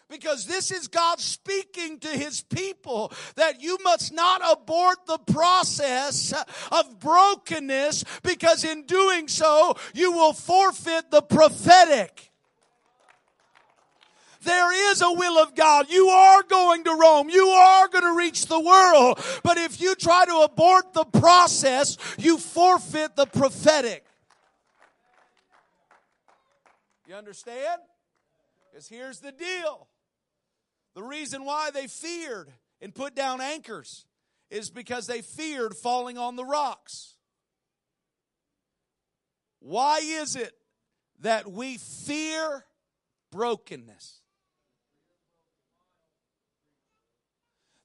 because 0.10 0.46
this 0.46 0.72
is 0.72 0.90
God 0.90 1.22
speaking 1.22 2.00
to 2.00 2.10
his 2.10 2.42
people 2.42 3.14
that 3.36 3.62
you 3.62 3.78
must 3.84 4.12
not 4.12 4.42
abort 4.52 5.06
the 5.06 5.20
process 5.20 6.34
of 6.70 7.00
brokenness 7.00 8.04
because 8.24 8.66
in 8.66 8.86
doing 8.86 9.30
so, 9.30 9.76
you 9.94 10.12
will 10.12 10.34
forfeit 10.34 11.12
the 11.12 11.22
prophetic. 11.22 12.29
There 14.42 14.92
is 14.92 15.02
a 15.02 15.12
will 15.12 15.38
of 15.38 15.54
God. 15.54 15.90
You 15.90 16.08
are 16.08 16.44
going 16.44 16.84
to 16.86 16.96
Rome. 16.96 17.30
You 17.30 17.48
are 17.48 17.88
going 17.90 18.04
to 18.04 18.16
reach 18.16 18.46
the 18.46 18.60
world. 18.60 19.20
But 19.44 19.58
if 19.58 19.82
you 19.82 19.96
try 19.96 20.26
to 20.26 20.38
abort 20.40 20.94
the 20.94 21.04
process, 21.04 21.98
you 22.18 22.38
forfeit 22.38 23.16
the 23.16 23.26
prophetic. 23.26 24.06
You 27.08 27.16
understand? 27.16 27.82
Because 28.72 28.88
here's 28.88 29.20
the 29.20 29.32
deal. 29.32 29.88
The 30.96 31.04
reason 31.04 31.44
why 31.44 31.72
they 31.72 31.88
feared 31.88 32.50
and 32.82 32.94
put 32.94 33.16
down 33.16 33.42
anchors 33.42 34.06
is 34.50 34.70
because 34.70 35.08
they 35.08 35.22
feared 35.22 35.76
falling 35.76 36.18
on 36.18 36.36
the 36.36 36.46
rocks. 36.46 37.16
Why 39.60 40.00
is 40.02 40.36
it 40.36 40.54
that 41.20 41.52
we 41.52 41.78
fear 41.78 42.66
brokenness? 43.32 44.19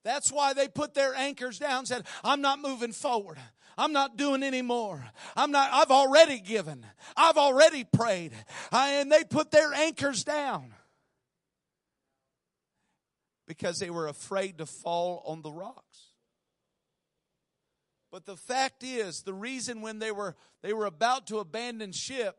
That's 0.04 0.30
why 0.30 0.52
they 0.52 0.68
put 0.68 0.94
their 0.94 1.14
anchors 1.14 1.58
down, 1.58 1.86
said, 1.86 2.06
I'm 2.22 2.40
not 2.40 2.60
moving 2.60 2.92
forward. 2.92 3.38
I'm 3.76 3.92
not 3.92 4.16
doing 4.16 4.42
anymore. 4.42 5.04
I'm 5.34 5.50
not, 5.50 5.70
I've 5.72 5.90
already 5.90 6.38
given. 6.38 6.86
I've 7.16 7.38
already 7.38 7.84
prayed. 7.84 8.32
I, 8.70 8.90
and 9.00 9.10
they 9.10 9.24
put 9.24 9.50
their 9.50 9.72
anchors 9.72 10.22
down 10.22 10.74
because 13.46 13.78
they 13.78 13.90
were 13.90 14.06
afraid 14.06 14.58
to 14.58 14.66
fall 14.66 15.22
on 15.26 15.42
the 15.42 15.50
rocks. 15.50 16.10
But 18.12 18.26
the 18.26 18.36
fact 18.36 18.84
is, 18.84 19.22
the 19.22 19.34
reason 19.34 19.80
when 19.80 19.98
they 19.98 20.12
were 20.12 20.36
they 20.62 20.72
were 20.72 20.86
about 20.86 21.26
to 21.26 21.40
abandon 21.40 21.90
ship, 21.90 22.36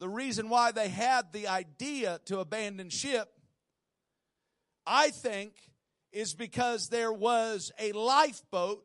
the 0.00 0.08
reason 0.08 0.48
why 0.48 0.72
they 0.72 0.88
had 0.88 1.32
the 1.32 1.46
idea 1.46 2.18
to 2.24 2.40
abandon 2.40 2.90
ship, 2.90 3.28
I 4.84 5.10
think, 5.10 5.52
is 6.12 6.34
because 6.34 6.88
there 6.88 7.12
was 7.12 7.72
a 7.78 7.92
lifeboat 7.92 8.82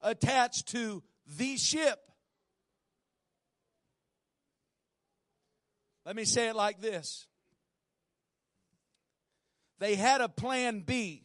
attached 0.00 0.68
to 0.68 1.02
the 1.38 1.56
ship. 1.56 1.98
Let 6.04 6.14
me 6.14 6.24
say 6.24 6.48
it 6.48 6.56
like 6.56 6.80
this 6.80 7.26
they 9.78 9.94
had 9.94 10.20
a 10.20 10.28
plan 10.28 10.80
B. 10.80 11.22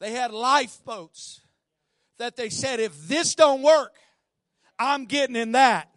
They 0.00 0.12
had 0.12 0.32
lifeboats 0.32 1.40
that 2.18 2.36
they 2.36 2.50
said, 2.50 2.80
if 2.80 3.08
this 3.08 3.34
don't 3.34 3.62
work, 3.62 3.94
I'm 4.78 5.06
getting 5.06 5.36
in 5.36 5.52
that. 5.52 5.90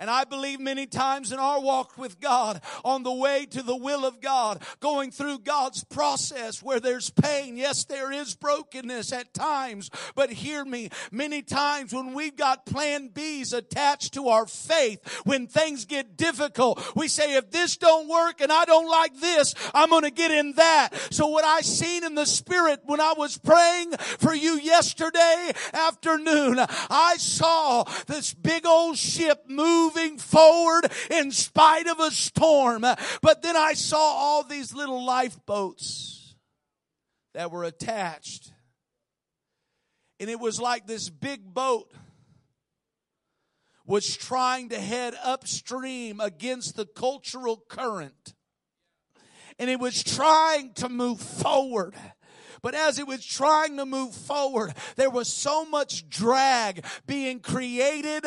And 0.00 0.08
I 0.08 0.24
believe 0.24 0.60
many 0.60 0.86
times 0.86 1.30
in 1.30 1.38
our 1.38 1.60
walk 1.60 1.98
with 1.98 2.20
God, 2.20 2.62
on 2.84 3.02
the 3.02 3.12
way 3.12 3.44
to 3.50 3.62
the 3.62 3.76
will 3.76 4.06
of 4.06 4.22
God, 4.22 4.62
going 4.80 5.10
through 5.10 5.40
God's 5.40 5.84
process 5.84 6.62
where 6.62 6.80
there's 6.80 7.10
pain. 7.10 7.58
Yes, 7.58 7.84
there 7.84 8.10
is 8.10 8.34
brokenness 8.34 9.12
at 9.12 9.34
times, 9.34 9.90
but 10.14 10.30
hear 10.30 10.64
me, 10.64 10.88
many 11.12 11.42
times 11.42 11.92
when 11.92 12.14
we've 12.14 12.36
got 12.36 12.64
plan 12.64 13.08
B's 13.08 13.52
attached 13.52 14.14
to 14.14 14.28
our 14.28 14.46
faith, 14.46 15.06
when 15.24 15.46
things 15.46 15.84
get 15.84 16.16
difficult, 16.16 16.82
we 16.96 17.06
say, 17.06 17.36
if 17.36 17.50
this 17.50 17.76
don't 17.76 18.08
work 18.08 18.40
and 18.40 18.50
I 18.50 18.64
don't 18.64 18.88
like 18.88 19.14
this, 19.20 19.54
I'm 19.74 19.90
going 19.90 20.04
to 20.04 20.10
get 20.10 20.30
in 20.30 20.54
that. 20.54 20.90
So 21.10 21.26
what 21.26 21.44
I 21.44 21.60
seen 21.60 22.04
in 22.04 22.14
the 22.14 22.24
spirit 22.24 22.80
when 22.86 23.02
I 23.02 23.12
was 23.18 23.36
praying 23.36 23.92
for 23.98 24.34
you 24.34 24.58
yesterday 24.58 25.52
afternoon, 25.74 26.58
I 26.88 27.16
saw 27.18 27.84
this 28.06 28.32
big 28.32 28.64
old 28.64 28.96
ship 28.96 29.44
move 29.46 29.89
moving 29.94 30.18
forward 30.18 30.90
in 31.10 31.30
spite 31.30 31.86
of 31.86 32.00
a 32.00 32.10
storm. 32.10 32.82
But 33.22 33.42
then 33.42 33.56
I 33.56 33.74
saw 33.74 33.98
all 33.98 34.44
these 34.44 34.74
little 34.74 35.04
lifeboats 35.04 36.34
that 37.34 37.50
were 37.50 37.64
attached. 37.64 38.52
And 40.18 40.28
it 40.28 40.38
was 40.38 40.60
like 40.60 40.86
this 40.86 41.08
big 41.08 41.54
boat 41.54 41.92
was 43.86 44.16
trying 44.16 44.68
to 44.68 44.78
head 44.78 45.14
upstream 45.22 46.20
against 46.20 46.76
the 46.76 46.86
cultural 46.86 47.62
current. 47.68 48.34
And 49.58 49.68
it 49.68 49.80
was 49.80 50.02
trying 50.02 50.72
to 50.74 50.88
move 50.88 51.20
forward. 51.20 51.94
But 52.62 52.74
as 52.74 52.98
it 52.98 53.06
was 53.06 53.24
trying 53.24 53.78
to 53.78 53.86
move 53.86 54.14
forward, 54.14 54.74
there 54.96 55.10
was 55.10 55.32
so 55.32 55.64
much 55.64 56.08
drag 56.08 56.84
being 57.06 57.40
created 57.40 58.24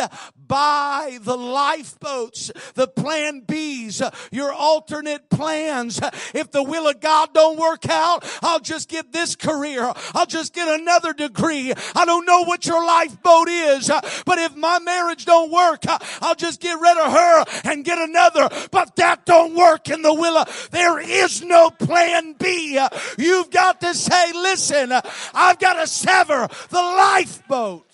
by 0.53 1.17
the 1.23 1.35
lifeboats, 1.35 2.51
the 2.75 2.87
plan 2.87 3.39
B's, 3.39 4.03
your 4.31 4.53
alternate 4.53 5.27
plans. 5.31 5.99
If 6.35 6.51
the 6.51 6.61
will 6.61 6.87
of 6.87 7.01
God 7.01 7.33
don't 7.33 7.57
work 7.57 7.89
out, 7.89 8.23
I'll 8.43 8.59
just 8.59 8.87
get 8.87 9.11
this 9.11 9.35
career. 9.35 9.91
I'll 10.13 10.27
just 10.27 10.53
get 10.53 10.67
another 10.79 11.11
degree. 11.11 11.73
I 11.95 12.05
don't 12.05 12.27
know 12.27 12.43
what 12.43 12.67
your 12.67 12.85
lifeboat 12.85 13.49
is, 13.49 13.87
but 14.27 14.37
if 14.37 14.55
my 14.55 14.77
marriage 14.77 15.25
don't 15.25 15.51
work, 15.51 15.85
I'll 16.21 16.35
just 16.35 16.61
get 16.61 16.79
rid 16.79 16.97
of 16.99 17.11
her 17.11 17.45
and 17.63 17.83
get 17.83 17.97
another. 17.97 18.47
But 18.69 18.95
that 18.97 19.25
don't 19.25 19.55
work 19.55 19.89
in 19.89 20.03
the 20.03 20.13
will 20.13 20.37
of, 20.37 20.69
there 20.69 20.99
is 20.99 21.41
no 21.41 21.71
plan 21.71 22.33
B. 22.33 22.79
You've 23.17 23.49
got 23.49 23.81
to 23.81 23.95
say, 23.95 24.33
listen, 24.33 24.93
I've 25.33 25.57
got 25.57 25.81
to 25.81 25.87
sever 25.87 26.47
the 26.69 26.77
lifeboats. 26.77 27.92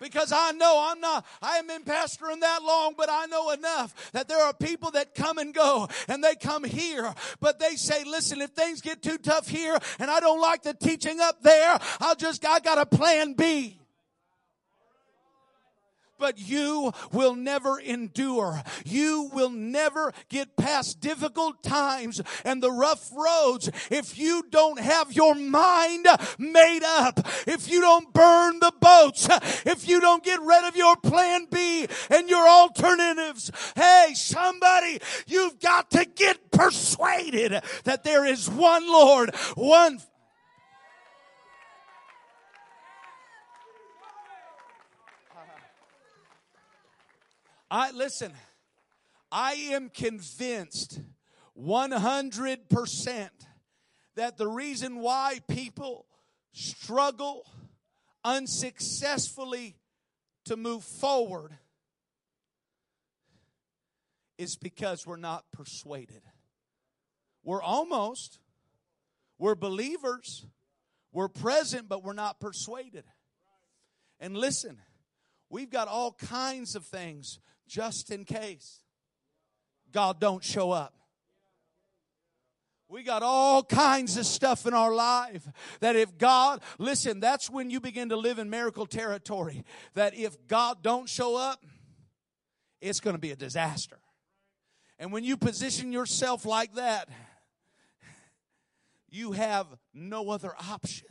Because 0.00 0.32
I 0.32 0.52
know 0.52 0.88
I'm 0.90 1.00
not, 1.00 1.26
I 1.42 1.56
haven't 1.56 1.84
been 1.84 1.94
pastoring 1.94 2.40
that 2.40 2.62
long, 2.62 2.94
but 2.96 3.08
I 3.10 3.26
know 3.26 3.50
enough 3.50 4.12
that 4.12 4.28
there 4.28 4.42
are 4.42 4.52
people 4.52 4.90
that 4.92 5.14
come 5.14 5.38
and 5.38 5.54
go 5.54 5.88
and 6.08 6.22
they 6.22 6.34
come 6.34 6.64
here, 6.64 7.14
but 7.40 7.58
they 7.58 7.76
say, 7.76 8.04
listen, 8.04 8.40
if 8.40 8.50
things 8.50 8.80
get 8.80 9.02
too 9.02 9.18
tough 9.18 9.48
here 9.48 9.76
and 9.98 10.10
I 10.10 10.20
don't 10.20 10.40
like 10.40 10.62
the 10.62 10.74
teaching 10.74 11.20
up 11.20 11.42
there, 11.42 11.78
I'll 12.00 12.16
just, 12.16 12.44
I 12.46 12.60
got 12.60 12.78
a 12.78 12.86
plan 12.86 13.34
B 13.34 13.78
but 16.26 16.40
you 16.40 16.90
will 17.12 17.36
never 17.36 17.78
endure. 17.78 18.60
You 18.84 19.30
will 19.32 19.48
never 19.48 20.12
get 20.28 20.56
past 20.56 20.98
difficult 20.98 21.62
times 21.62 22.20
and 22.44 22.60
the 22.60 22.72
rough 22.72 23.12
roads 23.16 23.70
if 23.92 24.18
you 24.18 24.42
don't 24.50 24.80
have 24.80 25.12
your 25.12 25.36
mind 25.36 26.08
made 26.36 26.82
up, 26.82 27.20
if 27.46 27.70
you 27.70 27.80
don't 27.80 28.12
burn 28.12 28.58
the 28.58 28.72
boats, 28.80 29.28
if 29.64 29.88
you 29.88 30.00
don't 30.00 30.24
get 30.24 30.40
rid 30.42 30.64
of 30.64 30.74
your 30.74 30.96
plan 30.96 31.46
B 31.48 31.86
and 32.10 32.28
your 32.28 32.48
alternatives. 32.48 33.52
Hey, 33.76 34.10
somebody, 34.14 34.98
you've 35.28 35.60
got 35.60 35.92
to 35.92 36.04
get 36.04 36.50
persuaded 36.50 37.62
that 37.84 38.02
there 38.02 38.24
is 38.24 38.50
one 38.50 38.84
Lord, 38.88 39.32
one 39.54 40.00
I 47.70 47.90
listen. 47.90 48.32
I 49.30 49.52
am 49.72 49.88
convinced 49.88 51.00
100% 51.58 53.28
that 54.14 54.36
the 54.36 54.46
reason 54.46 55.00
why 55.00 55.40
people 55.48 56.06
struggle 56.52 57.42
unsuccessfully 58.24 59.76
to 60.44 60.56
move 60.56 60.84
forward 60.84 61.52
is 64.38 64.56
because 64.56 65.06
we're 65.06 65.16
not 65.16 65.44
persuaded. 65.52 66.22
We're 67.42 67.62
almost, 67.62 68.38
we're 69.38 69.54
believers, 69.54 70.46
we're 71.12 71.28
present, 71.28 71.88
but 71.88 72.04
we're 72.04 72.12
not 72.12 72.40
persuaded. 72.40 73.04
And 74.20 74.36
listen, 74.36 74.78
we've 75.48 75.70
got 75.70 75.88
all 75.88 76.12
kinds 76.12 76.74
of 76.74 76.84
things 76.86 77.38
just 77.66 78.10
in 78.10 78.24
case 78.24 78.80
God 79.92 80.20
don't 80.20 80.42
show 80.42 80.70
up. 80.70 80.94
We 82.88 83.02
got 83.02 83.22
all 83.24 83.64
kinds 83.64 84.16
of 84.16 84.26
stuff 84.26 84.64
in 84.64 84.72
our 84.72 84.94
life 84.94 85.48
that 85.80 85.96
if 85.96 86.16
God, 86.18 86.62
listen, 86.78 87.18
that's 87.18 87.50
when 87.50 87.68
you 87.68 87.80
begin 87.80 88.10
to 88.10 88.16
live 88.16 88.38
in 88.38 88.48
miracle 88.48 88.86
territory. 88.86 89.64
That 89.94 90.14
if 90.14 90.46
God 90.46 90.82
don't 90.82 91.08
show 91.08 91.34
up, 91.34 91.64
it's 92.80 93.00
going 93.00 93.14
to 93.14 93.20
be 93.20 93.32
a 93.32 93.36
disaster. 93.36 93.98
And 94.98 95.12
when 95.12 95.24
you 95.24 95.36
position 95.36 95.92
yourself 95.92 96.44
like 96.46 96.74
that, 96.74 97.08
you 99.10 99.32
have 99.32 99.66
no 99.92 100.30
other 100.30 100.54
option 100.70 101.08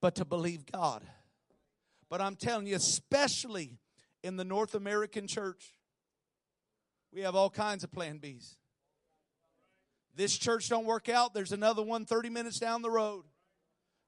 but 0.00 0.14
to 0.14 0.24
believe 0.24 0.64
God. 0.64 1.02
But 2.08 2.22
I'm 2.22 2.36
telling 2.36 2.66
you, 2.66 2.76
especially 2.76 3.78
in 4.22 4.36
the 4.36 4.44
North 4.44 4.74
American 4.74 5.26
church, 5.26 5.74
we 7.12 7.22
have 7.22 7.34
all 7.34 7.50
kinds 7.50 7.84
of 7.84 7.92
plan 7.92 8.18
Bs. 8.18 8.56
This 10.14 10.36
church 10.36 10.68
don't 10.68 10.84
work 10.84 11.08
out, 11.08 11.34
there's 11.34 11.52
another 11.52 11.82
one 11.82 12.04
30 12.04 12.30
minutes 12.30 12.58
down 12.58 12.82
the 12.82 12.90
road. 12.90 13.24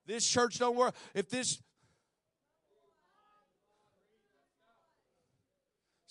This 0.07 0.27
church 0.27 0.59
don't 0.59 0.77
work. 0.77 0.94
If 1.14 1.29
this 1.29 1.61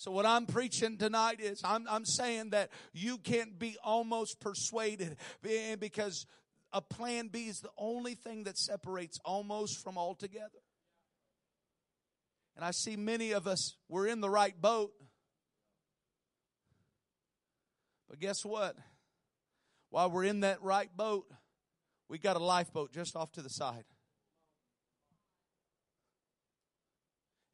So, 0.00 0.10
what 0.10 0.24
I'm 0.24 0.46
preaching 0.46 0.96
tonight 0.96 1.40
is 1.40 1.60
I'm, 1.62 1.86
I'm 1.86 2.06
saying 2.06 2.50
that 2.50 2.70
you 2.94 3.18
can't 3.18 3.58
be 3.58 3.76
almost 3.84 4.40
persuaded 4.40 5.18
because 5.78 6.24
a 6.72 6.80
plan 6.80 7.28
B 7.28 7.48
is 7.48 7.60
the 7.60 7.68
only 7.76 8.14
thing 8.14 8.44
that 8.44 8.56
separates 8.56 9.18
almost 9.26 9.84
from 9.84 9.98
altogether. 9.98 10.62
And 12.56 12.64
I 12.64 12.72
see 12.72 12.96
many 12.96 13.32
of 13.32 13.46
us, 13.46 13.76
we're 13.88 14.06
in 14.06 14.20
the 14.20 14.30
right 14.30 14.60
boat. 14.60 14.92
But 18.08 18.18
guess 18.18 18.44
what? 18.44 18.76
While 19.90 20.10
we're 20.10 20.24
in 20.24 20.40
that 20.40 20.62
right 20.62 20.94
boat, 20.96 21.26
we 22.08 22.18
got 22.18 22.36
a 22.36 22.40
lifeboat 22.40 22.92
just 22.92 23.16
off 23.16 23.32
to 23.32 23.42
the 23.42 23.48
side. 23.48 23.84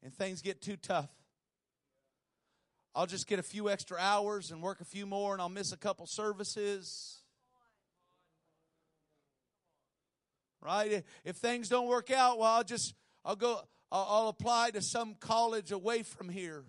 And 0.03 0.13
things 0.13 0.41
get 0.41 0.61
too 0.61 0.77
tough. 0.77 1.09
I'll 2.95 3.05
just 3.05 3.27
get 3.27 3.37
a 3.37 3.43
few 3.43 3.69
extra 3.69 3.97
hours 3.99 4.49
and 4.49 4.61
work 4.61 4.81
a 4.81 4.85
few 4.85 5.05
more, 5.05 5.33
and 5.33 5.41
I'll 5.41 5.49
miss 5.49 5.71
a 5.71 5.77
couple 5.77 6.07
services. 6.07 7.21
Right? 10.59 11.03
If 11.23 11.35
things 11.35 11.69
don't 11.69 11.87
work 11.87 12.09
out, 12.09 12.39
well, 12.39 12.53
I'll 12.53 12.63
just, 12.63 12.95
I'll 13.23 13.35
go, 13.35 13.61
I'll 13.91 14.27
apply 14.27 14.71
to 14.71 14.81
some 14.81 15.15
college 15.15 15.71
away 15.71 16.03
from 16.03 16.29
here. 16.29 16.63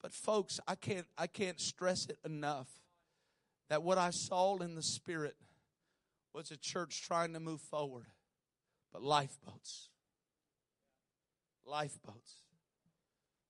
But 0.00 0.14
folks, 0.14 0.60
I 0.66 0.76
can't 0.76 1.06
I 1.18 1.26
can't 1.26 1.60
stress 1.60 2.06
it 2.06 2.18
enough 2.24 2.68
that 3.68 3.82
what 3.82 3.98
I 3.98 4.10
saw 4.10 4.56
in 4.58 4.74
the 4.74 4.82
spirit 4.82 5.36
was 6.32 6.50
a 6.50 6.56
church 6.56 7.02
trying 7.06 7.34
to 7.34 7.40
move 7.40 7.60
forward, 7.60 8.06
but 8.92 9.02
lifeboats. 9.02 9.88
Lifeboats. 11.66 12.36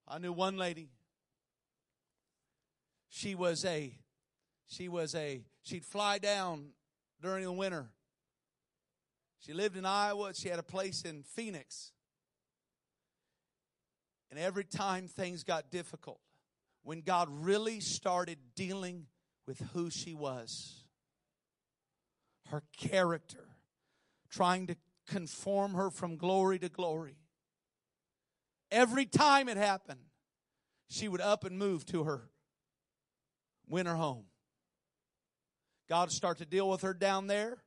I 0.08 0.18
knew 0.18 0.32
one 0.32 0.56
lady. 0.56 0.88
She 3.08 3.36
was 3.36 3.64
a 3.64 3.94
she 4.66 4.88
was 4.88 5.14
a 5.14 5.42
she'd 5.62 5.84
fly 5.84 6.18
down 6.18 6.70
during 7.22 7.44
the 7.44 7.52
winter 7.52 7.90
she 9.40 9.54
lived 9.54 9.76
in 9.76 9.86
Iowa. 9.86 10.32
She 10.34 10.48
had 10.48 10.58
a 10.58 10.64
place 10.64 11.02
in 11.02 11.22
Phoenix. 11.22 11.92
And 14.30 14.38
every 14.38 14.64
time 14.64 15.08
things 15.08 15.42
got 15.42 15.70
difficult, 15.70 16.20
when 16.82 17.00
God 17.00 17.28
really 17.30 17.80
started 17.80 18.38
dealing 18.54 19.06
with 19.46 19.58
who 19.72 19.90
she 19.90 20.14
was, 20.14 20.84
her 22.48 22.62
character, 22.76 23.48
trying 24.30 24.66
to 24.68 24.76
conform 25.08 25.74
her 25.74 25.90
from 25.90 26.16
glory 26.16 26.58
to 26.60 26.68
glory, 26.68 27.16
every 28.70 29.06
time 29.06 29.48
it 29.48 29.56
happened, 29.56 30.00
she 30.88 31.08
would 31.08 31.20
up 31.20 31.44
and 31.44 31.58
move 31.58 31.86
to 31.86 32.04
her 32.04 32.28
winter 33.68 33.94
home. 33.94 34.24
God 35.88 36.08
would 36.08 36.12
start 36.12 36.38
to 36.38 36.46
deal 36.46 36.68
with 36.68 36.82
her 36.82 36.94
down 36.94 37.26
there. 37.26 37.58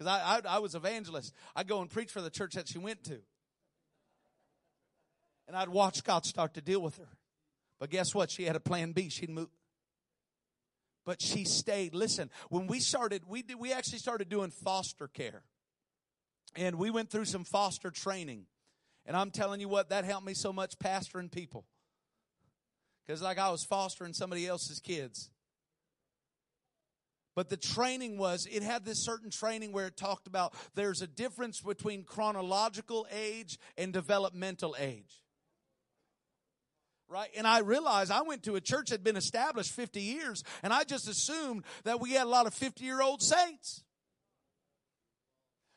Because 0.00 0.14
I, 0.18 0.40
I, 0.48 0.56
I 0.56 0.58
was 0.60 0.74
evangelist. 0.74 1.34
I'd 1.54 1.68
go 1.68 1.82
and 1.82 1.90
preach 1.90 2.10
for 2.10 2.22
the 2.22 2.30
church 2.30 2.54
that 2.54 2.66
she 2.66 2.78
went 2.78 3.04
to. 3.04 3.18
And 5.46 5.54
I'd 5.54 5.68
watch 5.68 6.04
God 6.04 6.24
start 6.24 6.54
to 6.54 6.62
deal 6.62 6.80
with 6.80 6.96
her. 6.96 7.08
But 7.78 7.90
guess 7.90 8.14
what? 8.14 8.30
She 8.30 8.44
had 8.44 8.56
a 8.56 8.60
plan 8.60 8.92
B. 8.92 9.10
She'd 9.10 9.28
move. 9.28 9.48
But 11.04 11.20
she 11.20 11.44
stayed. 11.44 11.94
Listen, 11.94 12.30
when 12.48 12.66
we 12.66 12.80
started, 12.80 13.24
we 13.28 13.42
did, 13.42 13.60
we 13.60 13.74
actually 13.74 13.98
started 13.98 14.30
doing 14.30 14.50
foster 14.50 15.06
care. 15.06 15.42
And 16.56 16.76
we 16.76 16.88
went 16.88 17.10
through 17.10 17.26
some 17.26 17.44
foster 17.44 17.90
training. 17.90 18.46
And 19.04 19.14
I'm 19.14 19.30
telling 19.30 19.60
you 19.60 19.68
what, 19.68 19.90
that 19.90 20.06
helped 20.06 20.24
me 20.24 20.32
so 20.32 20.50
much 20.50 20.78
pastoring 20.78 21.30
people. 21.30 21.66
Because 23.06 23.20
like 23.20 23.38
I 23.38 23.50
was 23.50 23.64
fostering 23.64 24.14
somebody 24.14 24.46
else's 24.46 24.80
kids. 24.80 25.28
But 27.40 27.48
the 27.48 27.56
training 27.56 28.18
was, 28.18 28.46
it 28.52 28.62
had 28.62 28.84
this 28.84 29.02
certain 29.02 29.30
training 29.30 29.72
where 29.72 29.86
it 29.86 29.96
talked 29.96 30.26
about 30.26 30.54
there's 30.74 31.00
a 31.00 31.06
difference 31.06 31.62
between 31.62 32.04
chronological 32.04 33.06
age 33.10 33.58
and 33.78 33.94
developmental 33.94 34.76
age. 34.78 35.22
Right? 37.08 37.30
And 37.34 37.46
I 37.46 37.60
realized 37.60 38.12
I 38.12 38.20
went 38.20 38.42
to 38.42 38.56
a 38.56 38.60
church 38.60 38.90
that 38.90 38.96
had 38.96 39.04
been 39.04 39.16
established 39.16 39.72
50 39.72 40.02
years, 40.02 40.44
and 40.62 40.70
I 40.70 40.84
just 40.84 41.08
assumed 41.08 41.64
that 41.84 41.98
we 41.98 42.12
had 42.12 42.24
a 42.24 42.28
lot 42.28 42.46
of 42.46 42.52
50 42.52 42.84
year 42.84 43.00
old 43.00 43.22
saints. 43.22 43.84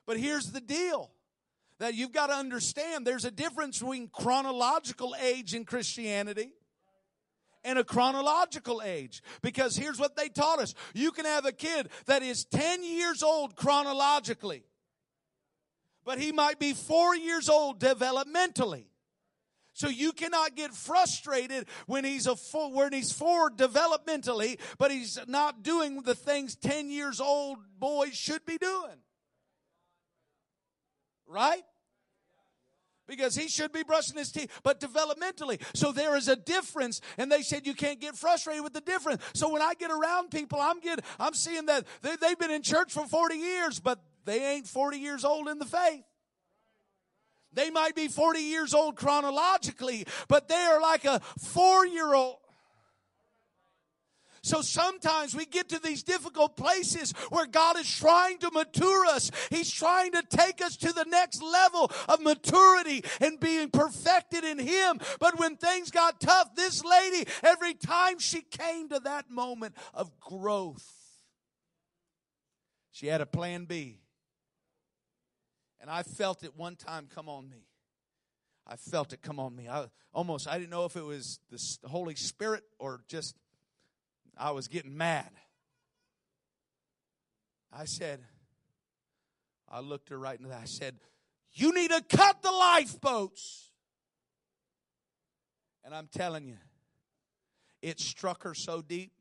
But 0.06 0.18
here's 0.18 0.48
the 0.48 0.60
deal 0.60 1.12
that 1.80 1.96
you've 1.96 2.12
got 2.12 2.28
to 2.28 2.34
understand 2.34 3.08
there's 3.08 3.24
a 3.24 3.32
difference 3.32 3.80
between 3.80 4.10
chronological 4.10 5.16
age 5.18 5.56
in 5.56 5.64
Christianity 5.64 6.52
and 7.64 7.80
a 7.80 7.84
chronological 7.84 8.82
age. 8.84 9.22
Because 9.42 9.76
here's 9.76 10.00
what 10.00 10.16
they 10.16 10.30
taught 10.30 10.60
us. 10.60 10.74
You 10.94 11.12
can 11.12 11.26
have 11.26 11.46
a 11.46 11.52
kid 11.52 11.90
that 12.06 12.24
is 12.24 12.46
10 12.46 12.84
years 12.84 13.24
old 13.24 13.56
chronologically, 13.56 14.64
but 16.06 16.20
he 16.20 16.32
might 16.32 16.60
be 16.60 16.74
four 16.74 17.16
years 17.16 17.50
old 17.50 17.80
developmentally. 17.80 18.86
So 19.76 19.90
you 19.90 20.12
cannot 20.12 20.56
get 20.56 20.72
frustrated 20.74 21.66
when 21.88 22.04
he's 22.04 22.28
a 22.28 22.36
four, 22.36 22.72
when 22.72 22.94
he's 22.94 23.12
four 23.12 23.50
developmentally, 23.50 24.60
but 24.78 24.92
he's 24.92 25.20
not 25.28 25.64
doing 25.64 26.04
the 26.04 26.14
things 26.14 26.56
10 26.56 26.92
years 26.92 27.20
old 27.20 27.58
boys 27.80 28.14
should 28.14 28.46
be 28.46 28.60
doing. 28.60 29.00
Right? 31.26 31.64
Because 33.08 33.36
he 33.36 33.48
should 33.48 33.72
be 33.72 33.84
brushing 33.84 34.18
his 34.18 34.32
teeth, 34.32 34.50
but 34.64 34.80
developmentally. 34.80 35.62
So 35.74 35.92
there 35.92 36.16
is 36.16 36.28
a 36.28 36.36
difference, 36.36 37.02
and 37.18 37.32
they 37.32 37.42
said 37.42 37.66
you 37.68 37.74
can't 37.74 38.00
get 38.00 38.16
frustrated 38.16 38.64
with 38.64 38.74
the 38.74 38.82
difference. 38.82 39.22
So 39.34 39.50
when 39.52 39.62
I 39.62 39.74
get 39.74 39.92
around 39.92 40.32
people, 40.32 40.60
I'm 40.62 40.80
getting, 40.80 41.04
I'm 41.20 41.34
seeing 41.34 41.66
that 41.68 41.86
they, 42.02 42.16
they've 42.16 42.40
been 42.40 42.52
in 42.52 42.62
church 42.62 42.92
for 42.92 43.06
40 43.06 43.36
years, 43.36 43.80
but 43.80 44.00
they 44.26 44.56
ain't 44.56 44.68
40 44.68 44.98
years 44.98 45.26
old 45.26 45.48
in 45.50 45.60
the 45.60 45.66
faith. 45.66 46.04
They 47.54 47.70
might 47.70 47.96
be 47.96 48.08
40 48.08 48.40
years 48.40 48.74
old 48.74 48.96
chronologically, 48.96 50.06
but 50.28 50.48
they 50.48 50.56
are 50.56 50.82
like 50.82 51.06
a 51.06 51.20
four 51.40 51.86
year 51.86 52.14
old. 52.14 52.38
So 54.44 54.62
sometimes 54.62 55.34
we 55.34 55.46
get 55.46 55.70
to 55.70 55.80
these 55.80 56.04
difficult 56.04 56.58
places 56.58 57.14
where 57.30 57.46
God 57.46 57.80
is 57.80 57.90
trying 57.90 58.40
to 58.40 58.52
mature 58.52 59.06
us. 59.06 59.32
He's 59.50 59.72
trying 59.72 60.12
to 60.12 60.22
take 60.22 60.62
us 60.62 60.76
to 60.78 60.92
the 60.92 61.06
next 61.06 61.42
level 61.42 61.90
of 62.10 62.22
maturity 62.22 63.06
and 63.22 63.40
being 63.40 63.70
perfected 63.70 64.44
in 64.44 64.60
Him. 64.60 65.00
But 65.20 65.40
when 65.40 65.56
things 65.56 65.92
got 65.92 66.20
tough, 66.20 66.56
this 66.56 66.84
lady, 66.84 67.26
every 67.42 67.74
time 67.74 68.20
she 68.20 68.42
came 68.42 68.90
to 68.90 69.00
that 69.06 69.32
moment 69.32 69.76
of 69.94 70.12
growth, 70.20 70.92
she 72.92 73.08
had 73.08 73.22
a 73.22 73.26
plan 73.26 73.64
B. 73.64 74.02
And 75.80 75.90
I 75.90 76.04
felt 76.04 76.44
it 76.44 76.58
one 76.58 76.76
time 76.76 77.08
come 77.14 77.30
on 77.30 77.50
me. 77.50 77.66
I 78.68 78.76
felt 78.76 79.14
it 79.14 79.22
come 79.22 79.40
on 79.40 79.56
me. 79.56 79.70
I 79.70 79.88
almost, 80.14 80.50
I 80.50 80.58
didn't 80.58 80.70
know 80.70 80.84
if 80.84 80.98
it 80.98 81.04
was 81.04 81.40
the 81.50 81.88
Holy 81.88 82.16
Spirit 82.16 82.64
or 82.78 83.04
just 83.08 83.36
I 84.38 84.52
was 84.52 84.68
getting 84.68 84.98
mad. 84.98 85.30
I 87.72 87.86
said, 87.86 88.20
I 89.70 89.80
looked 89.80 90.10
her 90.10 90.18
right 90.18 90.40
in 90.40 90.48
the 90.48 90.54
eye. 90.54 90.62
I 90.64 90.66
said, 90.66 90.96
You 91.54 91.74
need 91.74 91.92
to 91.92 92.02
cut 92.02 92.42
the 92.42 92.52
lifeboats. 92.52 93.72
And 95.84 95.94
I'm 95.94 96.08
telling 96.08 96.46
you, 96.46 96.58
it 97.82 98.00
struck 98.00 98.44
her 98.44 98.54
so 98.54 98.82
deep, 98.82 99.12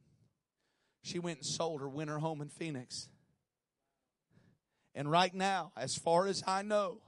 she 1.03 1.19
went 1.19 1.39
and 1.39 1.47
sold 1.47 1.81
her 1.81 1.89
winter 1.89 2.19
home 2.19 2.41
in 2.41 2.49
Phoenix. 2.49 3.09
And 4.95 5.11
right 5.11 5.35
now, 5.35 5.73
as 5.77 5.97
far 5.97 6.27
as 6.27 6.45
I 6.47 6.63
know, 6.63 7.01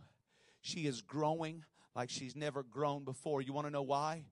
she 0.61 0.87
is 0.87 1.03
growing 1.03 1.65
like 1.95 2.11
she's 2.11 2.35
never 2.35 2.63
grown 2.63 3.05
before. 3.05 3.43
You 3.43 3.53
want 3.53 3.67
to 3.67 3.71
know 3.71 3.83
why? 3.83 4.25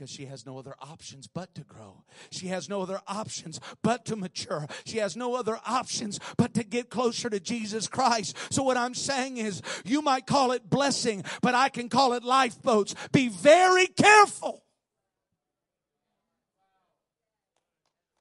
Because 0.00 0.10
she 0.10 0.24
has 0.24 0.46
no 0.46 0.56
other 0.56 0.74
options 0.80 1.26
but 1.26 1.54
to 1.54 1.60
grow. 1.60 2.04
She 2.30 2.46
has 2.46 2.70
no 2.70 2.80
other 2.80 3.02
options 3.06 3.60
but 3.82 4.06
to 4.06 4.16
mature. 4.16 4.66
She 4.86 4.96
has 4.96 5.14
no 5.14 5.34
other 5.34 5.60
options 5.66 6.18
but 6.38 6.54
to 6.54 6.64
get 6.64 6.88
closer 6.88 7.28
to 7.28 7.38
Jesus 7.38 7.86
Christ. 7.86 8.34
So 8.48 8.62
what 8.62 8.78
I'm 8.78 8.94
saying 8.94 9.36
is, 9.36 9.60
you 9.84 10.00
might 10.00 10.26
call 10.26 10.52
it 10.52 10.70
blessing, 10.70 11.22
but 11.42 11.54
I 11.54 11.68
can 11.68 11.90
call 11.90 12.14
it 12.14 12.24
lifeboats. 12.24 12.94
Be 13.12 13.28
very 13.28 13.88
careful 13.88 14.64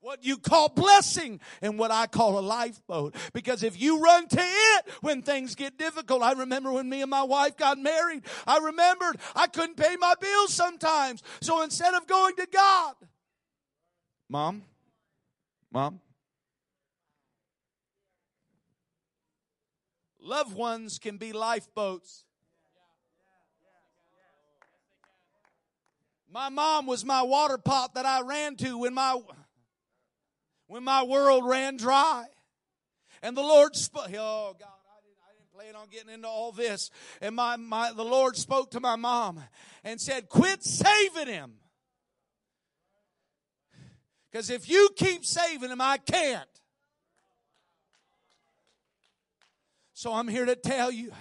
what 0.10 0.26
you 0.26 0.38
call 0.38 0.70
blessing 0.70 1.40
and 1.62 1.78
what 1.78 1.92
I 1.92 2.08
call 2.08 2.40
a 2.40 2.42
lifeboat. 2.42 3.16
Because 3.32 3.62
if 3.62 3.80
you 3.80 4.02
run 4.02 4.28
to 4.30 4.42
it 4.42 4.90
when 5.02 5.22
things 5.22 5.54
get 5.54 5.78
difficult, 5.78 6.24
I 6.24 6.32
remember 6.32 6.72
when 6.72 6.90
me 6.90 7.04
and 7.04 7.12
my 7.12 7.22
wife 7.22 7.58
got 7.58 7.78
married, 7.78 8.24
I 8.48 8.58
remembered 8.58 9.18
I 9.36 9.46
couldn't 9.46 9.78
pay 9.78 9.96
my 9.98 10.16
bills 10.20 10.52
sometimes. 10.52 11.22
So 11.42 11.62
instead 11.62 11.94
of 11.94 12.08
going 12.08 12.36
to 12.38 12.48
God, 12.52 12.96
Mom, 14.28 14.64
Mom, 15.72 16.00
loved 20.20 20.56
ones 20.56 20.98
can 20.98 21.18
be 21.18 21.34
lifeboats. 21.34 22.26
My 26.32 26.50
mom 26.50 26.88
was 26.88 27.06
my 27.06 27.22
water 27.22 27.60
pot 27.60 27.94
that 27.94 28.08
I 28.08 28.22
ran 28.22 28.56
to 28.58 28.80
when 28.80 28.96
my 28.96 29.20
when 30.70 30.84
my 30.84 31.04
world 31.04 31.46
ran 31.46 31.76
dry. 31.76 32.26
And 33.22 33.36
the 33.36 33.42
Lord 33.42 33.76
spoke, 33.76 34.06
oh 34.18 34.56
God, 34.58 34.70
I 34.70 35.34
didn't, 35.34 35.52
plan 35.52 35.76
on 35.76 35.90
getting 35.90 36.14
into 36.14 36.28
all 36.28 36.54
this. 36.54 36.90
And 37.22 37.36
my, 37.36 37.58
my, 37.58 37.92
the 37.92 38.06
Lord 38.06 38.38
spoke 38.38 38.72
to 38.72 38.80
my 38.80 38.96
mom 38.96 39.42
and 39.84 40.00
said, 40.00 40.30
quit 40.30 40.64
saving 40.64 41.28
him. 41.28 41.54
Because 44.32 44.52
if 44.52 44.70
you 44.70 44.90
keep 44.96 45.26
saving 45.26 45.72
him, 45.72 45.82
I 45.82 45.98
can't. 45.98 46.48
So 50.00 50.14
I'm 50.14 50.30
here 50.30 50.46
to 50.46 50.56
tell 50.56 50.94
you 50.94 51.12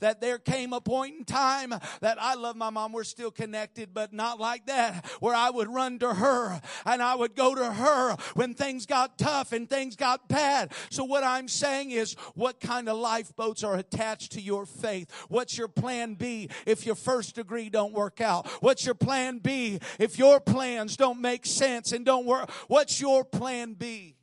that 0.00 0.20
there 0.20 0.38
came 0.38 0.72
a 0.72 0.80
point 0.80 1.14
in 1.16 1.24
time 1.24 1.72
that 2.00 2.20
I 2.20 2.34
love 2.34 2.56
my 2.56 2.68
mom. 2.68 2.92
We're 2.92 3.04
still 3.04 3.30
connected, 3.30 3.94
but 3.94 4.12
not 4.12 4.40
like 4.40 4.66
that, 4.66 5.06
where 5.20 5.36
I 5.36 5.50
would 5.50 5.72
run 5.72 6.00
to 6.00 6.12
her 6.12 6.60
and 6.84 7.00
I 7.00 7.14
would 7.14 7.36
go 7.36 7.54
to 7.54 7.72
her 7.72 8.16
when 8.34 8.54
things 8.54 8.86
got 8.86 9.18
tough 9.18 9.52
and 9.52 9.70
things 9.70 9.94
got 9.94 10.28
bad. 10.28 10.72
So 10.90 11.04
what 11.04 11.22
I'm 11.22 11.46
saying 11.46 11.92
is, 11.92 12.14
what 12.34 12.58
kind 12.58 12.88
of 12.88 12.98
lifeboats 12.98 13.62
are 13.62 13.76
attached 13.76 14.32
to 14.32 14.40
your 14.40 14.66
faith? 14.66 15.12
What's 15.28 15.56
your 15.56 15.68
plan 15.68 16.14
B 16.14 16.50
if 16.66 16.84
your 16.84 16.96
first 16.96 17.36
degree 17.36 17.70
don't 17.70 17.92
work 17.92 18.20
out? 18.20 18.48
What's 18.60 18.84
your 18.84 18.96
plan 18.96 19.38
B 19.38 19.78
if 20.00 20.18
your 20.18 20.40
plans 20.40 20.96
don't 20.96 21.20
make 21.20 21.46
sense 21.46 21.92
and 21.92 22.04
don't 22.04 22.26
work? 22.26 22.50
What's 22.66 23.00
your 23.00 23.24
plan 23.24 23.74
B? 23.74 24.16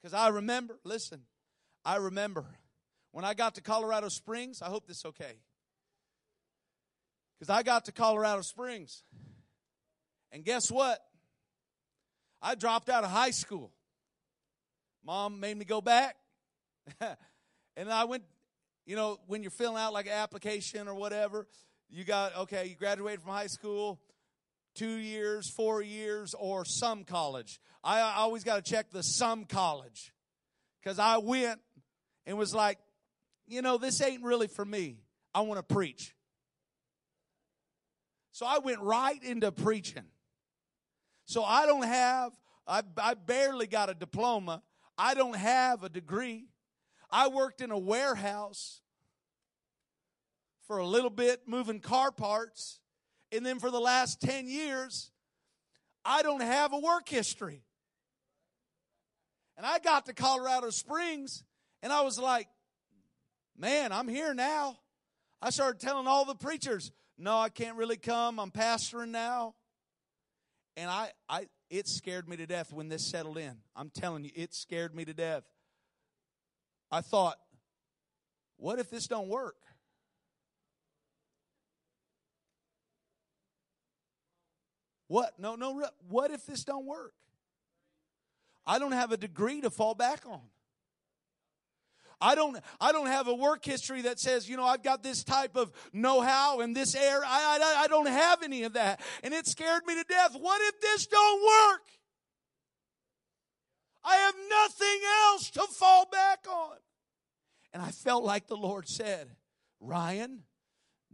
Because 0.00 0.14
I 0.14 0.28
remember, 0.28 0.78
listen, 0.84 1.22
I 1.84 1.96
remember 1.96 2.44
when 3.12 3.24
I 3.24 3.34
got 3.34 3.56
to 3.56 3.60
Colorado 3.60 4.08
Springs, 4.08 4.62
I 4.62 4.66
hope 4.66 4.86
this 4.86 4.98
is 4.98 5.04
okay. 5.06 5.34
Because 7.38 7.50
I 7.50 7.62
got 7.62 7.86
to 7.86 7.92
Colorado 7.92 8.42
Springs. 8.42 9.02
And 10.32 10.44
guess 10.44 10.70
what? 10.70 10.98
I 12.42 12.54
dropped 12.54 12.88
out 12.88 13.04
of 13.04 13.10
high 13.10 13.30
school. 13.30 13.72
Mom 15.04 15.40
made 15.40 15.56
me 15.56 15.64
go 15.64 15.80
back. 15.80 16.16
and 17.76 17.90
I 17.90 18.04
went, 18.04 18.24
you 18.86 18.96
know, 18.96 19.18
when 19.26 19.42
you're 19.42 19.50
filling 19.50 19.76
out 19.76 19.92
like 19.92 20.06
an 20.06 20.12
application 20.12 20.88
or 20.88 20.94
whatever, 20.94 21.46
you 21.88 22.04
got, 22.04 22.36
okay, 22.36 22.66
you 22.66 22.76
graduated 22.76 23.22
from 23.22 23.32
high 23.32 23.48
school, 23.48 24.00
two 24.80 24.96
years, 24.96 25.46
four 25.46 25.82
years, 25.82 26.34
or 26.38 26.64
some 26.64 27.04
college. 27.04 27.60
I, 27.84 28.00
always 28.16 28.44
got 28.44 28.56
to 28.56 28.62
check 28.62 28.90
the 28.90 29.02
some 29.02 29.44
college 29.44 30.14
because 30.82 30.98
I 30.98 31.18
went 31.18 31.60
and 32.24 32.38
was 32.38 32.54
like, 32.54 32.78
you 33.46 33.60
know, 33.60 33.76
this 33.76 34.00
ain't 34.00 34.22
really 34.22 34.46
for 34.46 34.64
me. 34.64 34.96
I 35.34 35.42
want 35.42 35.58
to 35.58 35.74
preach. 35.74 36.14
So 38.32 38.46
I 38.46 38.60
went 38.60 38.80
right 38.80 39.22
into 39.22 39.52
preaching. 39.52 40.04
So 41.26 41.44
I 41.44 41.66
don't 41.66 41.84
have, 41.84 42.32
I, 42.66 42.80
I 42.96 43.12
barely 43.12 43.66
got 43.66 43.90
a 43.90 43.94
diploma. 43.94 44.62
I 44.96 45.12
don't 45.12 45.36
have 45.36 45.84
a 45.84 45.90
degree. 45.90 46.46
I 47.10 47.28
worked 47.28 47.60
in 47.60 47.70
a 47.70 47.78
warehouse 47.78 48.80
for 50.66 50.78
a 50.78 50.86
little 50.86 51.10
bit, 51.10 51.42
moving 51.46 51.80
car 51.80 52.10
parts. 52.10 52.79
And 53.32 53.44
then 53.44 53.58
for 53.58 53.70
the 53.70 53.80
last 53.80 54.20
10 54.20 54.48
years, 54.48 55.10
I 56.04 56.22
don't 56.22 56.42
have 56.42 56.72
a 56.72 56.78
work 56.78 57.08
history. 57.08 57.62
And 59.56 59.66
I 59.66 59.78
got 59.78 60.06
to 60.06 60.14
Colorado 60.14 60.70
Springs 60.70 61.44
and 61.82 61.92
I 61.92 62.02
was 62.02 62.18
like, 62.18 62.48
man, 63.56 63.92
I'm 63.92 64.08
here 64.08 64.34
now. 64.34 64.76
I 65.42 65.50
started 65.50 65.80
telling 65.80 66.06
all 66.06 66.24
the 66.24 66.34
preachers, 66.34 66.92
no, 67.18 67.38
I 67.38 67.48
can't 67.50 67.76
really 67.76 67.96
come. 67.96 68.38
I'm 68.38 68.50
pastoring 68.50 69.10
now. 69.10 69.54
And 70.76 70.90
I, 70.90 71.10
I, 71.28 71.46
it 71.68 71.88
scared 71.88 72.28
me 72.28 72.36
to 72.36 72.46
death 72.46 72.72
when 72.72 72.88
this 72.88 73.10
settled 73.10 73.38
in. 73.38 73.56
I'm 73.76 73.90
telling 73.90 74.24
you, 74.24 74.30
it 74.34 74.54
scared 74.54 74.94
me 74.94 75.04
to 75.04 75.14
death. 75.14 75.44
I 76.90 77.00
thought, 77.00 77.36
what 78.56 78.78
if 78.78 78.90
this 78.90 79.06
don't 79.06 79.28
work? 79.28 79.56
What? 85.10 85.40
No, 85.40 85.56
no. 85.56 85.88
What 86.08 86.30
if 86.30 86.46
this 86.46 86.62
don't 86.62 86.86
work? 86.86 87.12
I 88.64 88.78
don't 88.78 88.92
have 88.92 89.10
a 89.10 89.16
degree 89.16 89.60
to 89.60 89.68
fall 89.68 89.96
back 89.96 90.20
on. 90.24 90.38
I 92.20 92.36
don't, 92.36 92.56
I 92.80 92.92
don't 92.92 93.08
have 93.08 93.26
a 93.26 93.34
work 93.34 93.64
history 93.64 94.02
that 94.02 94.20
says, 94.20 94.48
you 94.48 94.56
know, 94.56 94.64
I've 94.64 94.84
got 94.84 95.02
this 95.02 95.24
type 95.24 95.56
of 95.56 95.72
know-how 95.92 96.60
in 96.60 96.74
this 96.74 96.94
area. 96.94 97.24
I, 97.26 97.58
I, 97.60 97.82
I 97.82 97.86
don't 97.88 98.06
have 98.06 98.44
any 98.44 98.62
of 98.62 98.74
that. 98.74 99.00
And 99.24 99.34
it 99.34 99.48
scared 99.48 99.84
me 99.84 99.96
to 99.96 100.04
death. 100.04 100.36
What 100.38 100.60
if 100.62 100.80
this 100.80 101.08
don't 101.08 101.42
work? 101.42 101.82
I 104.04 104.14
have 104.14 104.34
nothing 104.48 105.00
else 105.24 105.50
to 105.50 105.62
fall 105.76 106.06
back 106.06 106.46
on. 106.48 106.76
And 107.72 107.82
I 107.82 107.90
felt 107.90 108.22
like 108.22 108.46
the 108.46 108.56
Lord 108.56 108.86
said, 108.86 109.26
Ryan, 109.80 110.44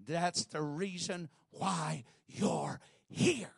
that's 0.06 0.44
the 0.44 0.60
reason 0.60 1.30
why 1.50 2.04
you're 2.26 2.78
here. 3.08 3.52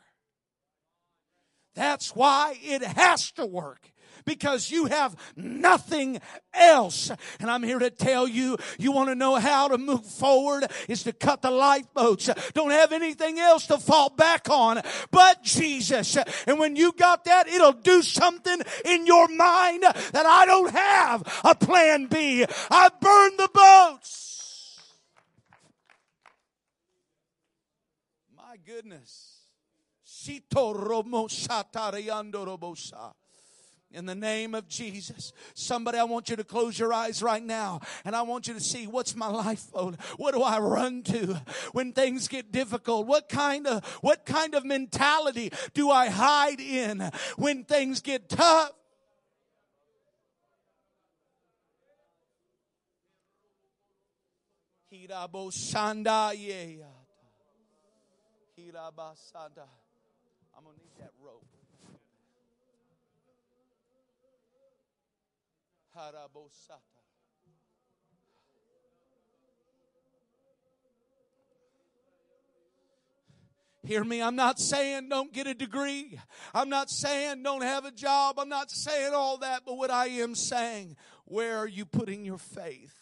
That's 1.79 2.17
why 2.17 2.59
it 2.61 2.83
has 2.83 3.31
to 3.33 3.47
work 3.47 3.93
because 4.25 4.69
you 4.69 4.87
have 4.87 5.15
nothing 5.37 6.21
else. 6.53 7.13
And 7.39 7.49
I'm 7.49 7.63
here 7.63 7.79
to 7.79 7.89
tell 7.89 8.27
you, 8.27 8.57
you 8.81 8.91
want 8.91 9.11
to 9.11 9.15
know 9.15 9.37
how 9.37 9.69
to 9.69 9.79
move 9.79 10.05
forward 10.05 10.65
is 10.89 11.05
to 11.05 11.13
cut 11.13 11.41
the 11.41 11.53
lifeboats. 11.53 12.29
Don't 12.53 12.73
have 12.73 12.91
anything 12.91 13.39
else 13.39 13.69
to 13.69 13.79
fall 13.79 14.11
back 14.11 14.51
on 14.51 14.83
but 15.13 15.45
Jesus. 15.45 16.19
And 16.49 16.59
when 16.59 16.75
you 16.75 16.91
got 16.91 17.27
that, 17.27 17.47
it'll 17.47 17.73
do 17.73 18.03
something 18.03 18.61
in 18.85 19.07
your 19.07 19.29
mind 19.29 19.85
that 19.85 20.27
I 20.27 20.47
don't 20.47 20.73
have 20.73 21.41
a 21.45 21.55
plan 21.55 22.07
B. 22.07 22.45
I 22.73 22.89
burned 23.01 23.39
the 23.39 23.51
boats. 23.55 24.81
My 28.37 28.57
goodness. 28.67 29.28
In 33.91 34.05
the 34.05 34.15
name 34.17 34.55
of 34.55 34.69
Jesus. 34.69 35.33
Somebody, 35.55 35.97
I 35.99 36.05
want 36.05 36.29
you 36.29 36.37
to 36.37 36.45
close 36.45 36.77
your 36.79 36.93
eyes 36.93 37.23
right 37.23 37.43
now 37.43 37.81
and 38.05 38.17
I 38.17 38.23
want 38.23 38.49
you 38.49 38.55
to 38.55 38.61
see 38.61 38.87
what's 38.87 39.15
my 39.15 39.29
lifeboat? 39.29 39.95
What 40.17 40.35
do 40.35 40.43
I 40.43 40.59
run 40.59 41.05
to 41.05 41.41
when 41.73 41.93
things 41.93 42.27
get 42.27 42.51
difficult? 42.51 43.07
What 43.07 43.29
kind 43.29 43.67
of, 43.67 43.85
what 44.03 44.27
kind 44.27 44.55
of 44.55 44.65
mentality 44.65 45.53
do 45.73 45.91
I 45.91 46.09
hide 46.09 46.61
in 46.61 47.11
when 47.37 47.65
things 47.65 48.01
get 48.01 48.29
tough? 48.29 48.73
I'm 60.59 60.65
going 60.65 60.77
to 60.77 60.83
need 60.83 60.99
that 60.99 61.13
rope. 61.23 61.47
Hear 73.85 74.05
me, 74.05 74.21
I'm 74.23 74.37
not 74.37 74.59
saying 74.59 75.09
don't 75.09 75.33
get 75.33 75.47
a 75.47 75.55
degree. 75.55 76.21
I'm 76.53 76.69
not 76.69 76.91
saying 76.91 77.43
don't 77.43 77.63
have 77.63 77.85
a 77.85 77.91
job. 77.91 78.39
I'm 78.39 78.49
not 78.49 78.71
saying 78.71 79.15
all 79.15 79.39
that, 79.39 79.63
but 79.65 79.77
what 79.77 79.91
I 79.91 80.07
am 80.07 80.35
saying, 80.35 80.97
where 81.25 81.57
are 81.57 81.67
you 81.67 81.87
putting 81.87 82.25
your 82.25 82.39
faith? 82.39 82.95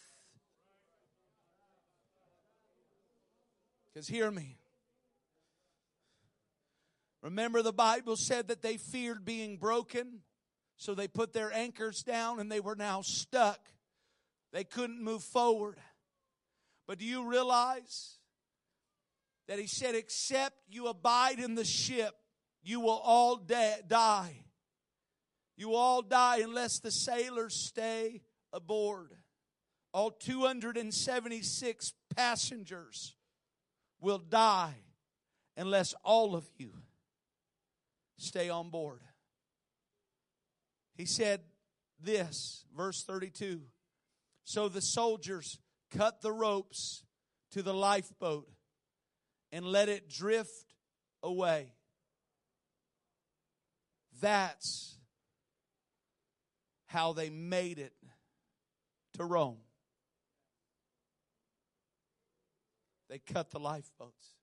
Because 3.93 4.07
hear 4.07 4.31
me, 4.31 4.57
Remember, 7.21 7.61
the 7.61 7.73
Bible 7.73 8.15
said 8.15 8.47
that 8.47 8.61
they 8.61 8.77
feared 8.77 9.25
being 9.25 9.57
broken, 9.57 10.21
so 10.77 10.93
they 10.93 11.07
put 11.07 11.33
their 11.33 11.51
anchors 11.51 12.03
down 12.03 12.39
and 12.39 12.51
they 12.51 12.59
were 12.59 12.75
now 12.75 13.01
stuck. 13.01 13.59
They 14.53 14.63
couldn't 14.63 15.03
move 15.03 15.23
forward. 15.23 15.77
But 16.87 16.99
do 16.99 17.05
you 17.05 17.27
realize 17.27 18.17
that 19.47 19.59
he 19.59 19.67
said, 19.67 19.95
Except 19.95 20.55
you 20.69 20.87
abide 20.87 21.39
in 21.39 21.55
the 21.55 21.65
ship, 21.65 22.13
you 22.63 22.79
will 22.79 23.01
all 23.03 23.37
die. 23.37 24.43
You 25.55 25.73
all 25.73 26.01
die 26.01 26.41
unless 26.43 26.79
the 26.79 26.91
sailors 26.91 27.55
stay 27.55 28.21
aboard. 28.53 29.11
All 29.93 30.11
276 30.11 31.93
passengers 32.15 33.15
will 33.99 34.19
die 34.19 34.75
unless 35.55 35.95
all 36.03 36.35
of 36.35 36.45
you 36.57 36.73
stay 38.17 38.49
on 38.49 38.69
board. 38.69 39.01
He 40.97 41.05
said 41.05 41.41
this, 42.03 42.65
verse 42.75 43.03
32 43.05 43.61
So 44.43 44.67
the 44.67 44.81
soldiers 44.81 45.59
cut 45.95 46.21
the 46.21 46.31
ropes 46.31 47.03
to 47.51 47.61
the 47.61 47.73
lifeboat 47.73 48.49
and 49.51 49.63
let 49.65 49.89
it 49.89 50.09
drift 50.09 50.73
away. 51.21 51.71
That's 54.19 54.97
how 56.87 57.13
they 57.13 57.29
made 57.29 57.77
it 57.77 57.93
to 59.13 59.23
Rome. 59.23 59.59
They 63.09 63.19
cut 63.19 63.51
the 63.51 63.59
lifeboats. 63.59 64.33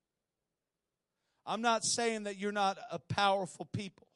I'm 1.44 1.60
not 1.60 1.84
saying 1.84 2.22
that 2.22 2.38
you're 2.38 2.52
not 2.52 2.78
a 2.90 2.98
powerful 2.98 3.66
people. 3.66 4.06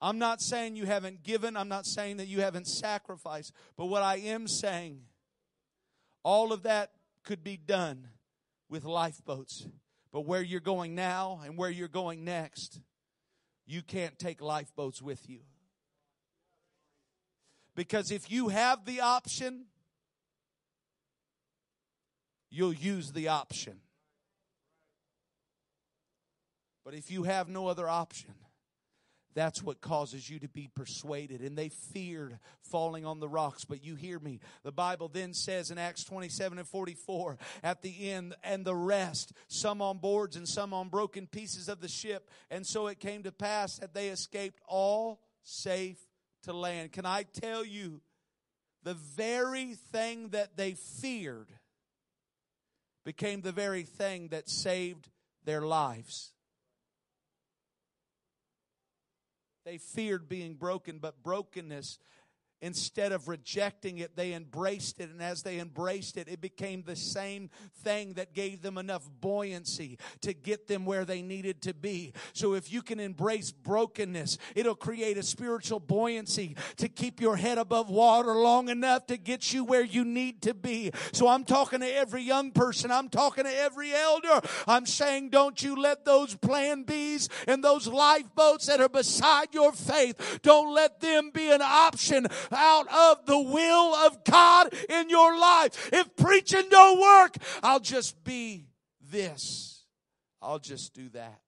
I'm 0.00 0.18
not 0.18 0.40
saying 0.40 0.76
you 0.76 0.86
haven't 0.86 1.24
given. 1.24 1.56
I'm 1.56 1.68
not 1.68 1.86
saying 1.86 2.18
that 2.18 2.28
you 2.28 2.40
haven't 2.40 2.68
sacrificed. 2.68 3.52
But 3.76 3.86
what 3.86 4.02
I 4.02 4.16
am 4.16 4.46
saying, 4.46 5.00
all 6.22 6.52
of 6.52 6.62
that 6.62 6.92
could 7.24 7.42
be 7.42 7.56
done 7.56 8.08
with 8.68 8.84
lifeboats. 8.84 9.66
But 10.12 10.20
where 10.20 10.42
you're 10.42 10.60
going 10.60 10.94
now 10.94 11.40
and 11.44 11.56
where 11.56 11.70
you're 11.70 11.88
going 11.88 12.24
next, 12.24 12.80
you 13.66 13.82
can't 13.82 14.18
take 14.18 14.40
lifeboats 14.40 15.02
with 15.02 15.28
you. 15.28 15.40
Because 17.74 18.10
if 18.10 18.30
you 18.30 18.48
have 18.48 18.84
the 18.86 19.00
option, 19.00 19.66
you'll 22.50 22.72
use 22.72 23.12
the 23.12 23.28
option. 23.28 23.80
But 26.84 26.94
if 26.94 27.10
you 27.10 27.24
have 27.24 27.48
no 27.48 27.66
other 27.66 27.88
option, 27.88 28.34
that's 29.38 29.62
what 29.62 29.80
causes 29.80 30.28
you 30.28 30.38
to 30.40 30.48
be 30.48 30.68
persuaded. 30.74 31.40
And 31.40 31.56
they 31.56 31.68
feared 31.68 32.38
falling 32.62 33.06
on 33.06 33.20
the 33.20 33.28
rocks. 33.28 33.64
But 33.64 33.84
you 33.84 33.94
hear 33.94 34.18
me. 34.18 34.40
The 34.64 34.72
Bible 34.72 35.08
then 35.08 35.32
says 35.32 35.70
in 35.70 35.78
Acts 35.78 36.04
27 36.04 36.58
and 36.58 36.66
44 36.66 37.38
at 37.62 37.82
the 37.82 38.10
end, 38.10 38.34
and 38.42 38.64
the 38.64 38.74
rest, 38.74 39.32
some 39.46 39.80
on 39.80 39.98
boards 39.98 40.36
and 40.36 40.48
some 40.48 40.74
on 40.74 40.88
broken 40.88 41.26
pieces 41.26 41.68
of 41.68 41.80
the 41.80 41.88
ship. 41.88 42.28
And 42.50 42.66
so 42.66 42.88
it 42.88 43.00
came 43.00 43.22
to 43.22 43.32
pass 43.32 43.78
that 43.78 43.94
they 43.94 44.08
escaped 44.08 44.60
all 44.66 45.20
safe 45.42 45.98
to 46.42 46.52
land. 46.52 46.92
Can 46.92 47.06
I 47.06 47.22
tell 47.22 47.64
you, 47.64 48.00
the 48.84 48.94
very 48.94 49.74
thing 49.92 50.30
that 50.30 50.56
they 50.56 50.74
feared 50.74 51.48
became 53.04 53.40
the 53.40 53.52
very 53.52 53.82
thing 53.82 54.28
that 54.28 54.48
saved 54.48 55.08
their 55.44 55.62
lives. 55.62 56.32
They 59.68 59.76
feared 59.76 60.30
being 60.30 60.54
broken, 60.54 60.98
but 60.98 61.22
brokenness 61.22 61.98
Instead 62.60 63.12
of 63.12 63.28
rejecting 63.28 63.98
it, 63.98 64.16
they 64.16 64.32
embraced 64.32 64.98
it. 65.00 65.10
And 65.10 65.22
as 65.22 65.42
they 65.42 65.60
embraced 65.60 66.16
it, 66.16 66.28
it 66.28 66.40
became 66.40 66.82
the 66.82 66.96
same 66.96 67.50
thing 67.84 68.14
that 68.14 68.34
gave 68.34 68.62
them 68.62 68.78
enough 68.78 69.08
buoyancy 69.20 69.98
to 70.22 70.32
get 70.32 70.66
them 70.66 70.84
where 70.84 71.04
they 71.04 71.22
needed 71.22 71.62
to 71.62 71.74
be. 71.74 72.12
So 72.32 72.54
if 72.54 72.72
you 72.72 72.82
can 72.82 72.98
embrace 72.98 73.52
brokenness, 73.52 74.38
it'll 74.56 74.74
create 74.74 75.18
a 75.18 75.22
spiritual 75.22 75.78
buoyancy 75.78 76.56
to 76.78 76.88
keep 76.88 77.20
your 77.20 77.36
head 77.36 77.58
above 77.58 77.90
water 77.90 78.34
long 78.34 78.68
enough 78.68 79.06
to 79.06 79.16
get 79.16 79.52
you 79.52 79.62
where 79.64 79.84
you 79.84 80.04
need 80.04 80.42
to 80.42 80.54
be. 80.54 80.90
So 81.12 81.28
I'm 81.28 81.44
talking 81.44 81.80
to 81.80 81.96
every 81.96 82.22
young 82.22 82.50
person. 82.50 82.90
I'm 82.90 83.08
talking 83.08 83.44
to 83.44 83.56
every 83.56 83.92
elder. 83.94 84.40
I'm 84.66 84.86
saying, 84.86 85.30
don't 85.30 85.62
you 85.62 85.76
let 85.76 86.04
those 86.04 86.34
plan 86.34 86.84
Bs 86.84 87.28
and 87.46 87.62
those 87.62 87.86
lifeboats 87.86 88.66
that 88.66 88.80
are 88.80 88.88
beside 88.88 89.54
your 89.54 89.72
faith, 89.72 90.40
don't 90.42 90.74
let 90.74 91.00
them 91.00 91.30
be 91.32 91.50
an 91.50 91.62
option 91.62 92.26
out 92.52 92.88
of 92.88 93.26
the 93.26 93.38
will 93.38 93.94
of 93.94 94.24
God 94.24 94.74
in 94.88 95.10
your 95.10 95.38
life. 95.38 95.90
If 95.92 96.16
preaching 96.16 96.68
don't 96.70 97.00
work, 97.00 97.36
I'll 97.62 97.80
just 97.80 98.22
be 98.24 98.66
this. 99.10 99.84
I'll 100.40 100.58
just 100.58 100.94
do 100.94 101.08
that. 101.10 101.40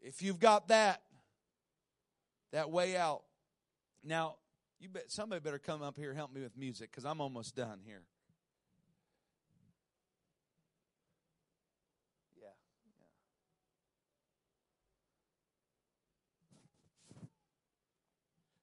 If 0.00 0.22
you've 0.22 0.40
got 0.40 0.68
that, 0.68 1.02
that 2.52 2.70
way 2.70 2.96
out. 2.96 3.22
Now, 4.02 4.36
you 4.80 4.88
bet 4.88 5.10
somebody 5.10 5.40
better 5.40 5.58
come 5.58 5.82
up 5.82 5.96
here 5.96 6.14
help 6.14 6.32
me 6.32 6.40
with 6.40 6.56
music 6.56 6.90
because 6.90 7.04
I'm 7.04 7.20
almost 7.20 7.54
done 7.54 7.80
here. 7.84 8.02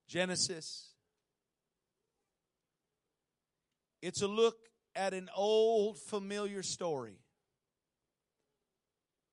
Genesis. 0.07 0.93
It's 4.01 4.21
a 4.21 4.27
look 4.27 4.57
at 4.95 5.13
an 5.13 5.29
old 5.35 5.97
familiar 5.99 6.63
story. 6.63 7.19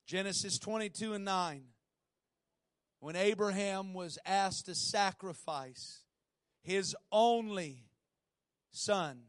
Genesis 0.07 0.59
22 0.59 1.15
and 1.15 1.25
9. 1.25 1.63
When 3.01 3.17
Abraham 3.17 3.95
was 3.95 4.19
asked 4.25 4.67
to 4.67 4.75
sacrifice 4.75 6.01
his 6.63 6.97
only 7.13 7.85
son, 8.71 9.25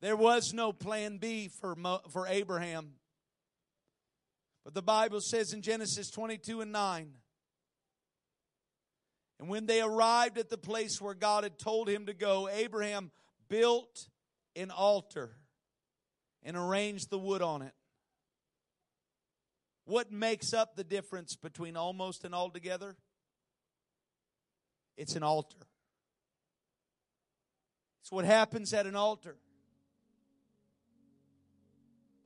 there 0.00 0.16
was 0.16 0.52
no 0.54 0.72
plan 0.72 1.18
B 1.18 1.48
for, 1.48 1.76
for 2.10 2.26
Abraham. 2.26 2.94
But 4.64 4.74
the 4.74 4.82
Bible 4.82 5.20
says 5.20 5.52
in 5.52 5.62
Genesis 5.62 6.10
22 6.10 6.62
and 6.62 6.72
9, 6.72 7.12
and 9.40 9.48
when 9.48 9.64
they 9.64 9.80
arrived 9.80 10.36
at 10.36 10.50
the 10.50 10.58
place 10.58 11.00
where 11.00 11.14
God 11.14 11.44
had 11.44 11.58
told 11.58 11.88
him 11.88 12.04
to 12.06 12.12
go, 12.12 12.46
Abraham 12.52 13.10
built 13.48 14.06
an 14.54 14.70
altar 14.70 15.34
and 16.42 16.58
arranged 16.58 17.08
the 17.08 17.18
wood 17.18 17.40
on 17.40 17.62
it. 17.62 17.72
What 19.86 20.12
makes 20.12 20.52
up 20.52 20.76
the 20.76 20.84
difference 20.84 21.36
between 21.36 21.74
almost 21.74 22.24
and 22.24 22.34
altogether? 22.34 22.96
It's 24.98 25.16
an 25.16 25.22
altar. 25.22 25.56
It's 28.02 28.12
what 28.12 28.26
happens 28.26 28.74
at 28.74 28.84
an 28.84 28.94
altar. 28.94 29.36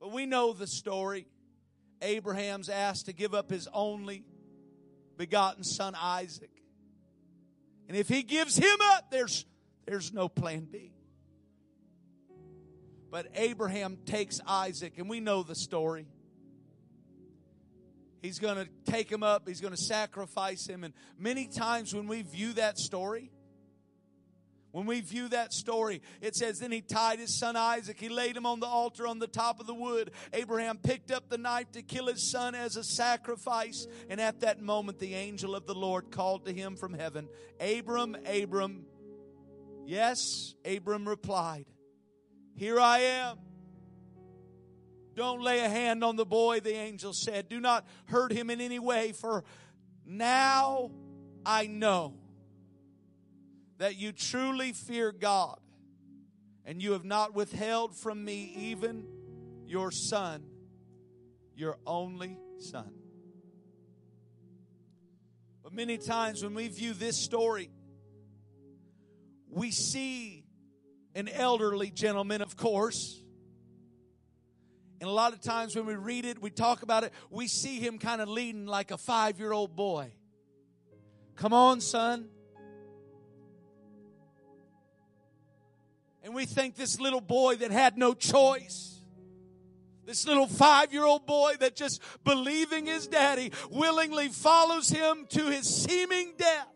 But 0.01 0.11
we 0.11 0.25
know 0.25 0.51
the 0.51 0.67
story. 0.67 1.27
Abraham's 2.01 2.67
asked 2.67 3.05
to 3.05 3.13
give 3.13 3.33
up 3.33 3.49
his 3.49 3.69
only 3.71 4.25
begotten 5.15 5.63
son 5.63 5.95
Isaac. 5.95 6.49
And 7.87 7.95
if 7.95 8.07
he 8.07 8.23
gives 8.23 8.57
him 8.57 8.77
up, 8.93 9.11
there's, 9.11 9.45
there's 9.85 10.13
no 10.13 10.27
plan 10.27 10.67
B. 10.71 10.91
But 13.11 13.27
Abraham 13.35 13.97
takes 14.05 14.41
Isaac, 14.45 14.97
and 14.97 15.09
we 15.09 15.19
know 15.19 15.43
the 15.43 15.55
story. 15.55 16.07
He's 18.21 18.39
going 18.39 18.55
to 18.55 18.67
take 18.91 19.11
him 19.11 19.21
up, 19.21 19.47
he's 19.47 19.61
going 19.61 19.75
to 19.75 19.81
sacrifice 19.81 20.65
him. 20.67 20.83
And 20.83 20.93
many 21.17 21.47
times 21.47 21.93
when 21.93 22.07
we 22.07 22.23
view 22.23 22.53
that 22.53 22.79
story, 22.79 23.31
when 24.75 24.87
we 24.87 24.99
view 24.99 25.29
that 25.29 25.53
story, 25.53 26.01
it 26.19 26.35
says, 26.35 26.59
Then 26.59 26.69
he 26.69 26.81
tied 26.81 27.17
his 27.17 27.39
son 27.39 27.55
Isaac. 27.55 27.97
He 27.97 28.09
laid 28.09 28.35
him 28.35 28.45
on 28.45 28.59
the 28.59 28.65
altar 28.65 29.07
on 29.07 29.19
the 29.19 29.25
top 29.25 29.61
of 29.61 29.67
the 29.67 29.73
wood. 29.73 30.11
Abraham 30.33 30.79
picked 30.79 31.11
up 31.11 31.29
the 31.29 31.37
knife 31.37 31.71
to 31.71 31.81
kill 31.81 32.07
his 32.07 32.29
son 32.29 32.55
as 32.55 32.75
a 32.75 32.83
sacrifice. 32.83 33.87
And 34.09 34.19
at 34.19 34.41
that 34.41 34.61
moment, 34.61 34.99
the 34.99 35.13
angel 35.13 35.55
of 35.55 35.65
the 35.65 35.73
Lord 35.73 36.11
called 36.11 36.43
to 36.47 36.51
him 36.51 36.75
from 36.75 36.93
heaven, 36.93 37.29
Abram, 37.61 38.17
Abram. 38.25 38.83
Yes, 39.85 40.55
Abram 40.65 41.07
replied, 41.07 41.67
Here 42.57 42.77
I 42.77 42.99
am. 42.99 43.37
Don't 45.15 45.41
lay 45.41 45.61
a 45.61 45.69
hand 45.69 46.03
on 46.03 46.17
the 46.17 46.25
boy, 46.25 46.59
the 46.59 46.75
angel 46.75 47.13
said. 47.13 47.47
Do 47.47 47.61
not 47.61 47.87
hurt 48.07 48.33
him 48.33 48.49
in 48.49 48.59
any 48.59 48.79
way, 48.79 49.13
for 49.13 49.45
now 50.05 50.91
I 51.45 51.67
know 51.67 52.15
that 53.77 53.97
you 53.97 54.11
truly 54.11 54.73
fear 54.73 55.11
God, 55.11 55.59
and 56.65 56.81
you 56.81 56.93
have 56.93 57.05
not 57.05 57.35
withheld 57.35 57.95
from 57.95 58.23
me 58.23 58.53
even 58.57 59.05
your 59.65 59.91
son, 59.91 60.43
your 61.55 61.77
only 61.85 62.37
son. 62.59 62.91
But 65.63 65.73
many 65.73 65.97
times 65.97 66.43
when 66.43 66.53
we 66.53 66.67
view 66.67 66.93
this 66.93 67.17
story, 67.17 67.69
we 69.49 69.71
see 69.71 70.45
an 71.15 71.27
elderly 71.27 71.91
gentleman, 71.91 72.41
of 72.41 72.55
course 72.55 73.21
and 75.01 75.09
a 75.09 75.13
lot 75.13 75.33
of 75.33 75.41
times 75.41 75.75
when 75.75 75.85
we 75.85 75.95
read 75.95 76.25
it, 76.25 76.41
we 76.41 76.49
talk 76.49 76.81
about 76.81 77.03
it, 77.03 77.13
we 77.29 77.47
see 77.47 77.79
him 77.79 77.99
kind 77.99 78.21
of 78.21 78.29
leading 78.29 78.65
like 78.65 78.91
a 78.91 78.97
five 78.97 79.39
year 79.39 79.51
old 79.51 79.75
boy. 79.75 80.11
Come 81.35 81.53
on, 81.53 81.81
son. 81.81 82.29
And 86.25 86.33
we 86.33 86.47
think 86.47 86.75
this 86.75 86.99
little 86.99 87.21
boy 87.21 87.57
that 87.57 87.69
had 87.69 87.99
no 87.99 88.15
choice, 88.15 88.99
this 90.07 90.25
little 90.25 90.47
five 90.47 90.91
year 90.91 91.05
old 91.05 91.27
boy 91.27 91.53
that 91.59 91.75
just 91.75 92.01
believing 92.23 92.87
his 92.87 93.05
daddy 93.05 93.51
willingly 93.69 94.29
follows 94.29 94.89
him 94.89 95.27
to 95.29 95.45
his 95.45 95.67
seeming 95.67 96.33
death. 96.35 96.67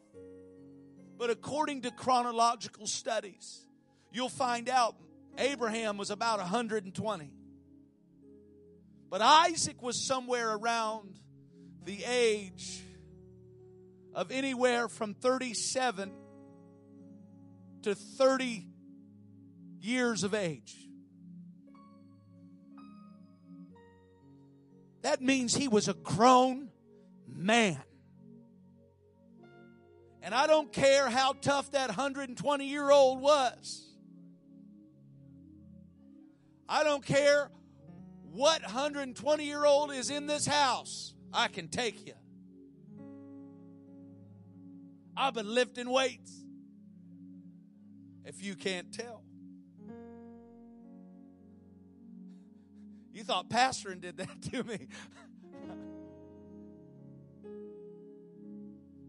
But 1.18 1.32
according 1.32 1.82
to 1.82 1.92
chronological 1.92 2.86
studies, 2.86 3.66
you'll 4.12 4.30
find 4.30 4.70
out 4.70 4.96
Abraham 5.40 5.98
was 5.98 6.12
about 6.12 6.38
120. 6.38 7.34
But 9.10 9.22
Isaac 9.22 9.82
was 9.82 10.00
somewhere 10.00 10.56
around 10.56 11.20
the 11.86 12.04
age 12.04 12.84
of 14.14 14.30
anywhere 14.30 14.88
from 14.88 15.16
37 15.16 16.12
to 17.82 17.96
30 17.96 18.68
years 19.82 20.24
of 20.24 20.34
age. 20.34 20.76
That 25.02 25.22
means 25.22 25.56
he 25.56 25.68
was 25.68 25.88
a 25.88 25.94
grown 25.94 26.70
man. 27.28 27.82
And 30.22 30.36
I 30.36 30.48
don't 30.48 30.72
care 30.72 31.10
how 31.10 31.34
tough 31.34 31.72
that 31.72 31.88
120 31.88 32.66
year 32.66 32.92
old 32.92 33.22
was. 33.22 33.88
I 36.68 36.84
don't 36.84 37.04
care 37.04 37.50
what 38.32 38.62
120 38.62 39.44
year 39.44 39.66
old 39.66 39.92
is 39.92 40.10
in 40.10 40.28
this 40.28 40.46
house, 40.46 41.16
I 41.34 41.48
can 41.48 41.68
take 41.68 42.06
you. 42.06 42.14
I've 45.18 45.34
been 45.34 45.54
lifting 45.54 45.90
weights. 45.90 46.32
If 48.24 48.44
you 48.44 48.56
can't 48.56 48.94
tell, 48.94 49.24
you 53.20 53.26
thought 53.26 53.50
pastoring 53.50 54.00
did 54.00 54.16
that 54.16 54.42
to 54.54 54.64
me. 54.64 54.88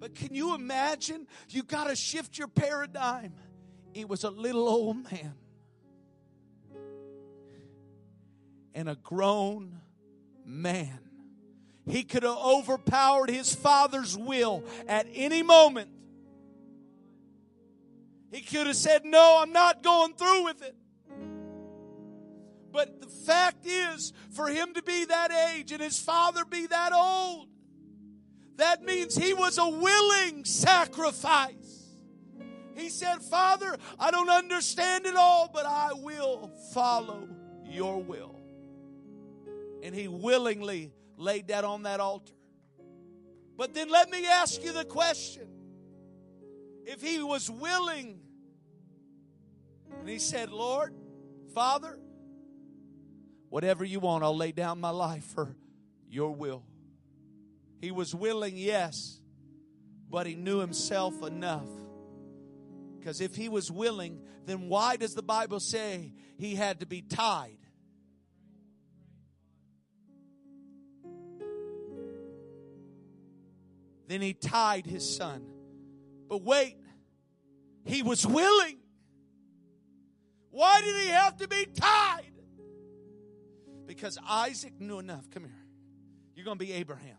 but 0.00 0.16
can 0.16 0.34
you 0.34 0.54
imagine? 0.56 1.28
You 1.48 1.62
got 1.62 1.84
to 1.84 1.94
shift 1.94 2.36
your 2.36 2.48
paradigm. 2.48 3.34
It 3.94 4.08
was 4.08 4.24
a 4.24 4.30
little 4.30 4.68
old 4.68 4.96
man 5.12 5.34
and 8.74 8.88
a 8.88 8.96
grown 8.96 9.80
man. 10.44 10.98
He 11.86 12.02
could 12.02 12.24
have 12.24 12.36
overpowered 12.36 13.30
his 13.30 13.54
father's 13.54 14.18
will 14.18 14.64
at 14.88 15.06
any 15.14 15.44
moment. 15.44 15.90
He 18.32 18.40
could 18.40 18.66
have 18.66 18.76
said, 18.76 19.04
No, 19.04 19.38
I'm 19.40 19.52
not 19.52 19.84
going 19.84 20.14
through 20.14 20.44
with 20.44 20.62
it. 20.62 20.74
But 22.72 23.00
the 23.00 23.06
fact 23.06 23.66
is, 23.66 24.12
for 24.30 24.48
him 24.48 24.74
to 24.74 24.82
be 24.82 25.04
that 25.06 25.32
age 25.52 25.72
and 25.72 25.82
his 25.82 25.98
father 25.98 26.44
be 26.44 26.66
that 26.66 26.92
old, 26.92 27.48
that 28.56 28.82
means 28.82 29.16
he 29.16 29.34
was 29.34 29.58
a 29.58 29.68
willing 29.68 30.44
sacrifice. 30.44 31.96
He 32.74 32.88
said, 32.88 33.22
Father, 33.22 33.76
I 33.98 34.10
don't 34.10 34.30
understand 34.30 35.06
it 35.06 35.16
all, 35.16 35.50
but 35.52 35.66
I 35.66 35.92
will 35.94 36.50
follow 36.72 37.28
your 37.64 38.02
will 38.02 38.40
and 39.82 39.94
he 39.94 40.08
willingly 40.08 40.92
laid 41.16 41.48
that 41.48 41.64
on 41.64 41.82
that 41.84 42.00
altar. 42.00 42.34
But 43.56 43.74
then 43.74 43.88
let 43.88 44.10
me 44.10 44.26
ask 44.26 44.62
you 44.62 44.72
the 44.72 44.84
question 44.84 45.48
if 46.84 47.02
he 47.02 47.22
was 47.22 47.50
willing, 47.50 48.20
and 49.98 50.08
he 50.08 50.18
said, 50.18 50.50
Lord, 50.50 50.94
Father, 51.54 51.98
whatever 53.50 53.84
you 53.84 54.00
want, 54.00 54.24
I'll 54.24 54.36
lay 54.36 54.52
down 54.52 54.80
my 54.80 54.90
life 54.90 55.24
for 55.24 55.54
your 56.08 56.34
will. 56.34 56.64
He 57.80 57.90
was 57.90 58.14
willing, 58.14 58.56
yes, 58.56 59.20
but 60.08 60.26
he 60.26 60.34
knew 60.34 60.60
himself 60.60 61.22
enough. 61.22 61.68
Because 62.98 63.20
if 63.20 63.34
he 63.34 63.48
was 63.48 63.70
willing, 63.70 64.22
then 64.46 64.68
why 64.68 64.96
does 64.96 65.14
the 65.14 65.22
Bible 65.22 65.60
say 65.60 66.12
he 66.38 66.54
had 66.54 66.80
to 66.80 66.86
be 66.86 67.02
tied? 67.02 67.58
Then 74.06 74.20
he 74.20 74.34
tied 74.34 74.86
his 74.86 75.08
son. 75.08 75.46
But 76.28 76.42
wait, 76.42 76.76
he 77.84 78.02
was 78.02 78.26
willing. 78.26 78.78
Why 80.50 80.80
did 80.80 80.96
he 80.96 81.08
have 81.08 81.36
to 81.38 81.48
be 81.48 81.64
tied? 81.64 82.29
Because 83.90 84.16
Isaac 84.28 84.80
knew 84.80 85.00
enough. 85.00 85.28
Come 85.32 85.42
here. 85.42 85.64
You're 86.36 86.44
going 86.44 86.56
to 86.56 86.64
be 86.64 86.74
Abraham. 86.74 87.16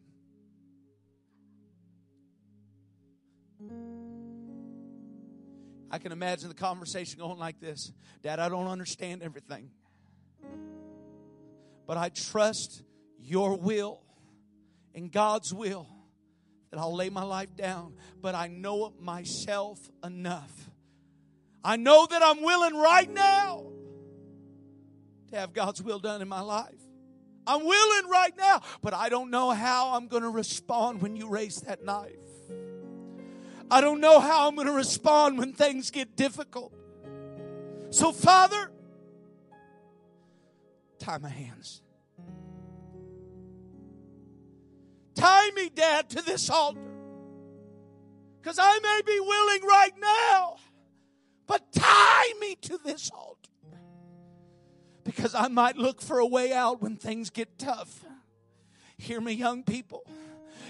I 5.91 5.97
can 5.97 6.13
imagine 6.13 6.47
the 6.47 6.55
conversation 6.55 7.19
going 7.19 7.37
like 7.37 7.59
this 7.59 7.91
Dad, 8.21 8.39
I 8.39 8.47
don't 8.47 8.69
understand 8.69 9.21
everything, 9.21 9.71
but 11.85 11.97
I 11.97 12.07
trust 12.07 12.83
your 13.19 13.57
will 13.57 13.99
and 14.95 15.11
God's 15.11 15.53
will 15.53 15.89
that 16.69 16.79
I'll 16.79 16.95
lay 16.95 17.09
my 17.09 17.23
life 17.23 17.53
down, 17.53 17.95
but 18.21 18.33
I 18.33 18.47
know 18.47 18.93
myself 18.97 19.77
enough. 20.05 20.69
I 21.65 21.75
know 21.75 22.07
that 22.09 22.23
I'm 22.23 22.41
willing 22.41 22.77
right 22.77 23.11
now 23.11 23.71
to 25.31 25.37
have 25.37 25.53
God's 25.53 25.81
will 25.81 25.99
done 25.99 26.21
in 26.21 26.27
my 26.27 26.41
life. 26.41 26.75
I'm 27.47 27.65
willing 27.65 28.09
right 28.09 28.35
now, 28.37 28.61
but 28.81 28.93
I 28.93 29.09
don't 29.09 29.31
know 29.31 29.51
how 29.51 29.95
I'm 29.95 30.07
going 30.07 30.23
to 30.23 30.29
respond 30.29 31.01
when 31.01 31.15
you 31.15 31.27
raise 31.27 31.61
that 31.61 31.83
knife. 31.83 32.15
I 33.69 33.81
don't 33.81 33.99
know 33.99 34.19
how 34.19 34.47
I'm 34.47 34.55
going 34.55 34.67
to 34.67 34.73
respond 34.73 35.37
when 35.37 35.53
things 35.53 35.91
get 35.91 36.15
difficult. 36.15 36.73
So, 37.89 38.11
Father, 38.11 38.71
tie 40.99 41.17
my 41.17 41.29
hands. 41.29 41.81
Tie 45.15 45.51
me, 45.51 45.69
Dad, 45.73 46.09
to 46.11 46.21
this 46.21 46.49
altar. 46.49 46.79
Because 48.41 48.57
I 48.59 48.79
may 48.79 49.01
be 49.05 49.19
willing 49.19 49.63
right 49.63 49.93
now, 49.99 50.57
but 51.47 51.71
tie 51.71 52.33
me 52.39 52.55
to 52.61 52.79
this 52.83 53.09
altar. 53.11 53.40
Because 55.15 55.35
I 55.35 55.49
might 55.49 55.77
look 55.77 56.01
for 56.01 56.19
a 56.19 56.25
way 56.25 56.53
out 56.53 56.81
when 56.81 56.95
things 56.95 57.29
get 57.29 57.59
tough. 57.59 58.05
Hear 58.97 59.19
me, 59.19 59.33
young 59.33 59.63
people. 59.63 60.05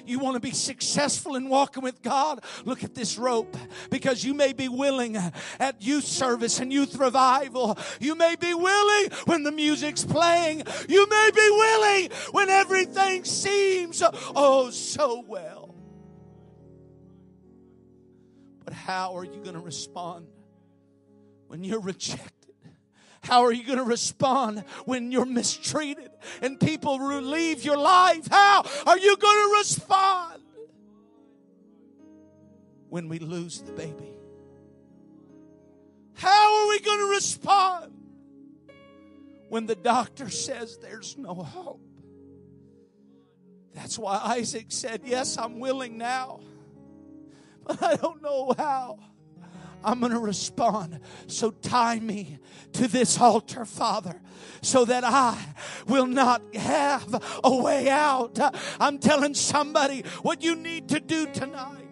You 0.04 0.18
want 0.18 0.34
to 0.34 0.40
be 0.40 0.50
successful 0.50 1.36
in 1.36 1.48
walking 1.48 1.84
with 1.84 2.02
God? 2.02 2.44
Look 2.66 2.84
at 2.84 2.96
this 2.96 3.20
rope 3.20 3.56
because 3.92 4.24
you 4.24 4.34
may 4.34 4.52
be 4.52 4.68
willing 4.68 5.16
at 5.60 5.84
youth 5.84 6.06
service 6.06 6.60
and 6.60 6.74
youth 6.74 6.96
revival. 6.96 7.78
You 8.00 8.16
may 8.16 8.36
be 8.36 8.56
willing 8.56 9.12
when 9.26 9.44
the 9.44 9.52
music's 9.52 10.04
playing. 10.04 10.64
You 10.90 11.08
may 11.08 11.30
be 11.36 11.50
willing 11.52 12.10
when 12.32 12.50
everything 12.50 13.26
seems 13.26 14.02
oh 14.36 14.72
so 14.72 15.24
well. 15.28 15.76
But 18.66 18.74
how 18.74 19.16
are 19.18 19.24
you 19.24 19.40
going 19.44 19.54
to 19.54 19.62
respond 19.62 20.26
when 21.46 21.64
you're 21.64 21.80
rejected? 21.82 22.41
How 23.24 23.44
are 23.44 23.52
you 23.52 23.64
going 23.64 23.78
to 23.78 23.84
respond 23.84 24.64
when 24.86 25.12
you're 25.12 25.26
mistreated 25.26 26.10
and 26.42 26.60
people 26.60 26.98
leave 27.22 27.64
your 27.64 27.78
life? 27.78 28.28
How 28.30 28.64
are 28.88 28.98
you 28.98 29.16
going 29.16 29.50
to 29.50 29.56
respond 29.60 30.42
when 32.90 33.08
we 33.08 33.20
lose 33.20 33.62
the 33.62 33.72
baby? 33.72 34.12
How 36.16 36.64
are 36.64 36.70
we 36.70 36.80
going 36.80 37.00
to 37.00 37.10
respond 37.10 37.94
when 39.50 39.66
the 39.66 39.76
doctor 39.76 40.30
says 40.30 40.78
there's 40.80 41.16
no 41.18 41.36
hope? 41.36 41.82
That's 43.74 43.98
why 43.98 44.20
Isaac 44.24 44.66
said, 44.70 45.02
Yes, 45.06 45.38
I'm 45.38 45.60
willing 45.60 45.98
now, 45.98 46.42
but 47.66 47.82
I 47.82 47.96
don't 47.96 48.22
know 48.22 48.54
how. 48.58 49.00
I'm 49.84 50.00
going 50.00 50.12
to 50.12 50.20
respond. 50.20 51.00
So 51.28 51.52
tie 51.52 52.00
me 52.00 52.40
to 52.74 52.88
this 52.88 53.20
altar, 53.20 53.66
Father, 53.66 54.22
so 54.62 54.86
that 54.86 55.04
I 55.04 55.38
will 55.88 56.08
not 56.08 56.42
have 56.56 57.40
a 57.44 57.56
way 57.56 57.90
out. 57.90 58.40
I'm 58.80 59.00
telling 59.00 59.34
somebody 59.34 60.04
what 60.22 60.44
you 60.44 60.56
need 60.56 60.90
to 60.90 61.00
do 61.00 61.26
tonight. 61.28 61.88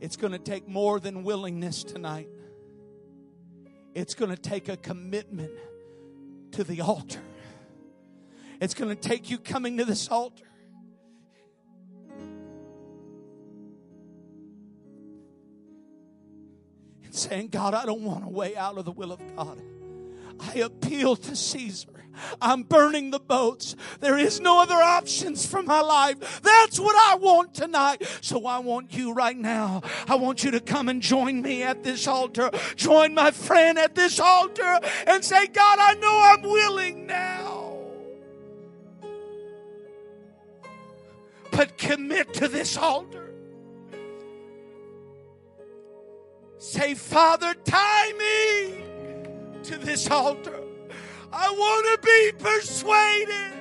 It's 0.00 0.16
going 0.16 0.32
to 0.32 0.38
take 0.38 0.68
more 0.68 1.00
than 1.00 1.24
willingness 1.24 1.82
tonight. 1.82 2.28
It's 3.94 4.14
going 4.14 4.30
to 4.30 4.36
take 4.36 4.68
a 4.68 4.76
commitment 4.76 5.52
to 6.50 6.62
the 6.62 6.82
altar. 6.82 7.22
It's 8.64 8.72
going 8.72 8.88
to 8.88 8.96
take 8.96 9.28
you 9.28 9.36
coming 9.36 9.76
to 9.76 9.84
this 9.84 10.08
altar. 10.08 10.46
And 17.04 17.14
saying, 17.14 17.48
God, 17.48 17.74
I 17.74 17.84
don't 17.84 18.02
want 18.02 18.24
a 18.24 18.28
way 18.30 18.56
out 18.56 18.78
of 18.78 18.86
the 18.86 18.92
will 18.92 19.12
of 19.12 19.20
God. 19.36 19.60
I 20.40 20.60
appeal 20.60 21.14
to 21.14 21.36
Caesar. 21.36 21.88
I'm 22.40 22.62
burning 22.62 23.10
the 23.10 23.18
boats. 23.18 23.76
There 24.00 24.16
is 24.16 24.40
no 24.40 24.62
other 24.62 24.74
options 24.74 25.44
for 25.44 25.62
my 25.62 25.80
life. 25.82 26.40
That's 26.40 26.80
what 26.80 26.96
I 26.96 27.16
want 27.16 27.52
tonight. 27.52 28.02
So 28.22 28.46
I 28.46 28.60
want 28.60 28.94
you 28.94 29.12
right 29.12 29.36
now. 29.36 29.82
I 30.08 30.14
want 30.14 30.42
you 30.42 30.50
to 30.52 30.60
come 30.60 30.88
and 30.88 31.02
join 31.02 31.42
me 31.42 31.62
at 31.62 31.82
this 31.82 32.08
altar. 32.08 32.50
Join 32.76 33.12
my 33.12 33.30
friend 33.30 33.78
at 33.78 33.94
this 33.94 34.18
altar 34.18 34.80
and 35.06 35.22
say, 35.22 35.48
God, 35.48 35.78
I 35.80 35.94
know 35.96 36.20
I'm 36.22 36.42
willing 36.42 37.06
now. 37.06 37.43
But 41.56 41.78
commit 41.78 42.34
to 42.34 42.48
this 42.48 42.76
altar. 42.76 43.32
Say, 46.58 46.94
Father, 46.94 47.54
tie 47.64 48.12
me 48.18 49.62
to 49.64 49.78
this 49.78 50.10
altar. 50.10 50.60
I 51.32 51.50
want 51.50 52.02
to 52.02 52.06
be 52.06 52.32
persuaded. 52.42 53.52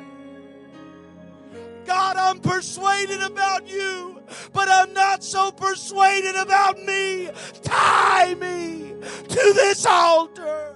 God, 1.86 2.16
I'm 2.16 2.40
persuaded 2.40 3.22
about 3.22 3.68
you, 3.68 4.22
but 4.54 4.70
I'm 4.70 4.94
not 4.94 5.24
so 5.24 5.52
persuaded 5.52 6.36
about 6.36 6.80
me. 6.82 7.30
Tie 7.62 8.36
me 8.36 8.94
to 9.28 9.54
this 9.54 9.86
altar. 9.86 10.76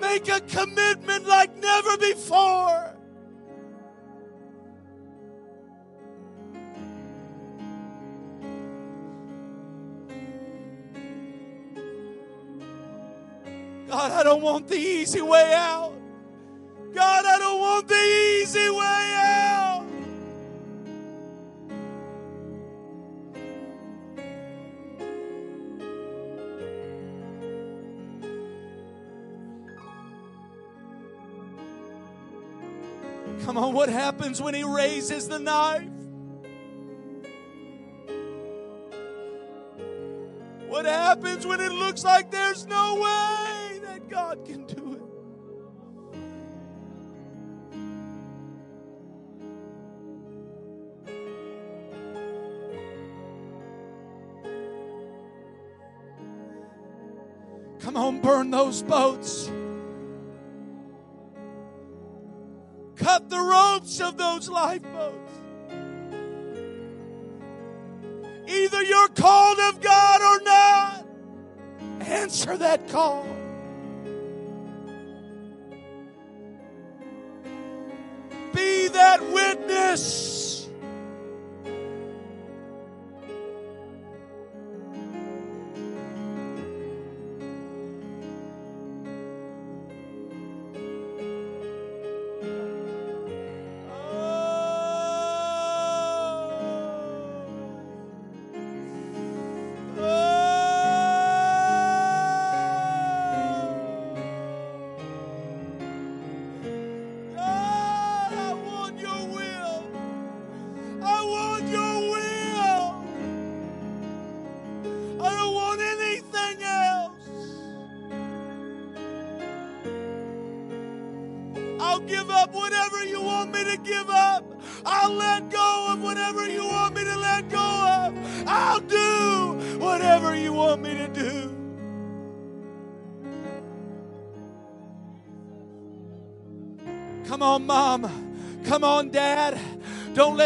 Make 0.00 0.28
a 0.28 0.40
commitment 0.40 1.26
like 1.26 1.56
never 1.56 1.96
before. 1.96 2.97
God, 13.88 14.12
I 14.12 14.22
don't 14.22 14.42
want 14.42 14.68
the 14.68 14.76
easy 14.76 15.22
way 15.22 15.54
out. 15.54 15.94
God, 16.92 17.24
I 17.24 17.38
don't 17.38 17.58
want 17.58 17.88
the 17.88 17.94
easy 17.94 18.68
way 18.68 19.14
out. 19.16 19.86
Come 33.44 33.56
on, 33.56 33.72
what 33.72 33.88
happens 33.88 34.42
when 34.42 34.52
he 34.52 34.64
raises 34.64 35.28
the 35.28 35.38
knife? 35.38 35.88
What 40.66 40.84
happens 40.84 41.46
when 41.46 41.60
it 41.60 41.72
looks 41.72 42.04
like 42.04 42.30
there's 42.30 42.66
no 42.66 43.00
way? 43.00 43.57
God 44.18 44.44
can 44.44 44.66
do 44.66 44.94
it. 44.94 45.02
Come 57.80 57.96
on, 57.96 58.20
burn 58.20 58.50
those 58.50 58.82
boats. 58.82 59.52
Cut 62.96 63.30
the 63.30 63.38
ropes 63.38 64.00
of 64.00 64.16
those 64.16 64.48
lifeboats. 64.48 65.32
Either 68.48 68.82
you're 68.82 69.08
called 69.10 69.60
of 69.60 69.80
God 69.80 70.20
or 70.20 70.44
not. 70.44 71.06
Answer 72.00 72.56
that 72.56 72.88
call. 72.88 73.37
Witness. 79.88 80.27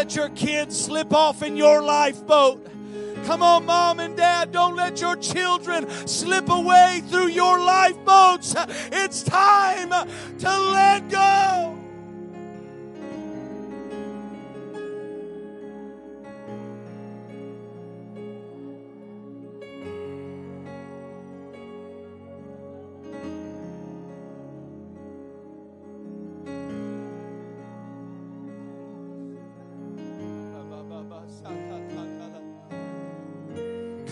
Let 0.03 0.17
your 0.17 0.29
kids 0.31 0.77
slip 0.77 1.13
off 1.13 1.41
in 1.43 1.55
your 1.55 1.81
lifeboat. 1.81 2.67
Come 3.23 3.41
on, 3.41 3.65
mom 3.65 4.01
and 4.01 4.17
dad. 4.17 4.51
Don't 4.51 4.75
let 4.75 4.99
your 4.99 5.15
children 5.15 5.89
slip 6.05 6.49
away 6.49 7.01
through 7.07 7.27
your 7.27 7.57
lifeboats. 7.57 8.53
It's 8.91 9.23
time 9.23 9.91
to 10.39 10.59
let 10.59 11.09
go. 11.09 11.72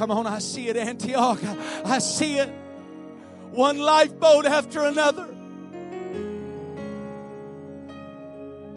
Come 0.02 0.10
on, 0.10 0.26
I 0.26 0.40
see 0.40 0.68
it, 0.68 0.78
Antioch. 0.78 1.38
I 1.86 2.00
see 2.00 2.40
it. 2.40 2.50
One 3.52 3.78
lifeboat 3.78 4.48
after 4.48 4.86
another. 4.86 5.28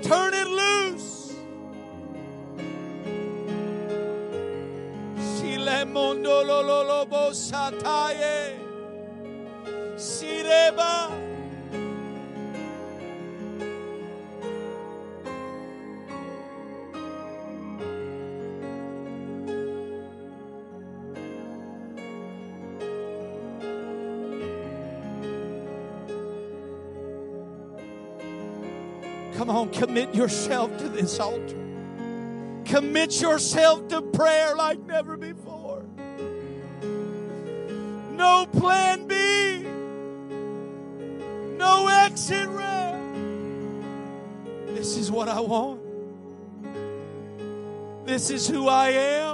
Turn 0.02 0.34
it 0.34 0.46
loose. 0.46 0.74
On, 29.64 29.72
commit 29.72 30.14
yourself 30.14 30.76
to 30.78 30.88
this 30.88 31.18
altar. 31.18 31.56
Commit 32.64 33.20
yourself 33.20 33.88
to 33.88 34.02
prayer 34.02 34.54
like 34.56 34.80
never 34.86 35.16
before. 35.16 35.84
No 38.12 38.46
plan 38.52 39.06
B. 39.06 39.64
No 41.56 41.88
exit 41.88 42.48
route. 42.48 43.14
This 44.68 44.96
is 44.96 45.10
what 45.10 45.28
I 45.28 45.40
want. 45.40 45.80
This 48.06 48.30
is 48.30 48.46
who 48.46 48.68
I 48.68 48.90
am. 48.90 49.33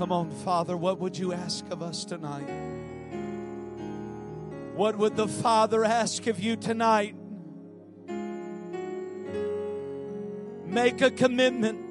Come 0.00 0.12
on, 0.12 0.30
Father, 0.30 0.78
what 0.78 0.98
would 0.98 1.18
you 1.18 1.34
ask 1.34 1.62
of 1.70 1.82
us 1.82 2.06
tonight? 2.06 2.48
What 4.74 4.96
would 4.96 5.14
the 5.14 5.28
Father 5.28 5.84
ask 5.84 6.26
of 6.26 6.40
you 6.40 6.56
tonight? 6.56 7.14
Make 10.64 11.02
a 11.02 11.10
commitment. 11.10 11.90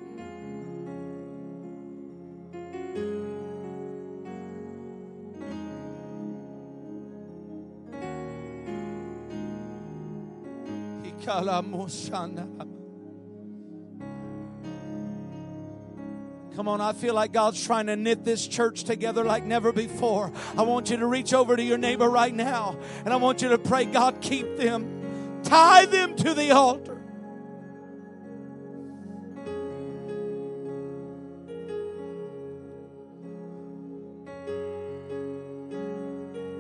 Come 16.59 16.67
on, 16.67 16.81
I 16.81 16.91
feel 16.91 17.13
like 17.13 17.31
God's 17.31 17.65
trying 17.65 17.85
to 17.85 17.95
knit 17.95 18.25
this 18.25 18.45
church 18.45 18.83
together 18.83 19.23
like 19.23 19.45
never 19.45 19.71
before. 19.71 20.29
I 20.57 20.63
want 20.63 20.89
you 20.89 20.97
to 20.97 21.05
reach 21.05 21.33
over 21.33 21.55
to 21.55 21.63
your 21.63 21.77
neighbor 21.77 22.09
right 22.09 22.35
now 22.35 22.77
and 23.05 23.13
I 23.13 23.15
want 23.15 23.41
you 23.41 23.47
to 23.47 23.57
pray, 23.57 23.85
God, 23.85 24.19
keep 24.19 24.57
them, 24.57 25.39
tie 25.43 25.85
them 25.85 26.17
to 26.17 26.33
the 26.33 26.51
altar. 26.51 26.97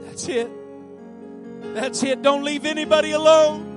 That's 0.05 0.29
it. 0.29 0.49
That's 1.73 2.03
it. 2.03 2.21
Don't 2.21 2.45
leave 2.45 2.65
anybody 2.65 3.11
alone. 3.11 3.68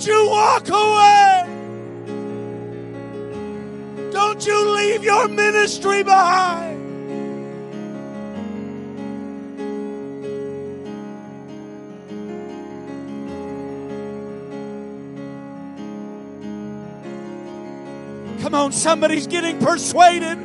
Don't 0.00 0.16
you 0.16 0.30
walk 0.30 0.68
away. 0.70 1.44
Don't 4.10 4.46
you 4.46 4.70
leave 4.74 5.04
your 5.04 5.28
ministry 5.28 6.02
behind. 6.02 6.80
Come 18.40 18.54
on, 18.54 18.72
somebody's 18.72 19.26
getting 19.26 19.58
persuaded. 19.58 20.38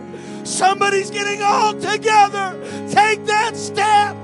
Somebody's 0.43 1.09
getting 1.11 1.41
all 1.41 1.71
together. 1.71 2.59
Take 2.91 3.25
that 3.27 3.55
step. 3.55 4.17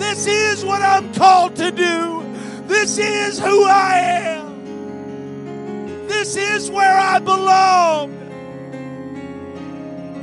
This 0.00 0.26
is 0.26 0.64
what 0.64 0.82
I'm 0.82 1.14
called 1.14 1.54
to 1.56 1.70
do. 1.70 2.21
This 2.72 2.96
is 2.96 3.38
who 3.38 3.64
I 3.66 3.98
am. 3.98 4.46
This 6.08 6.36
is 6.36 6.70
where 6.70 6.96
I 6.98 7.18
belong. 7.18 8.10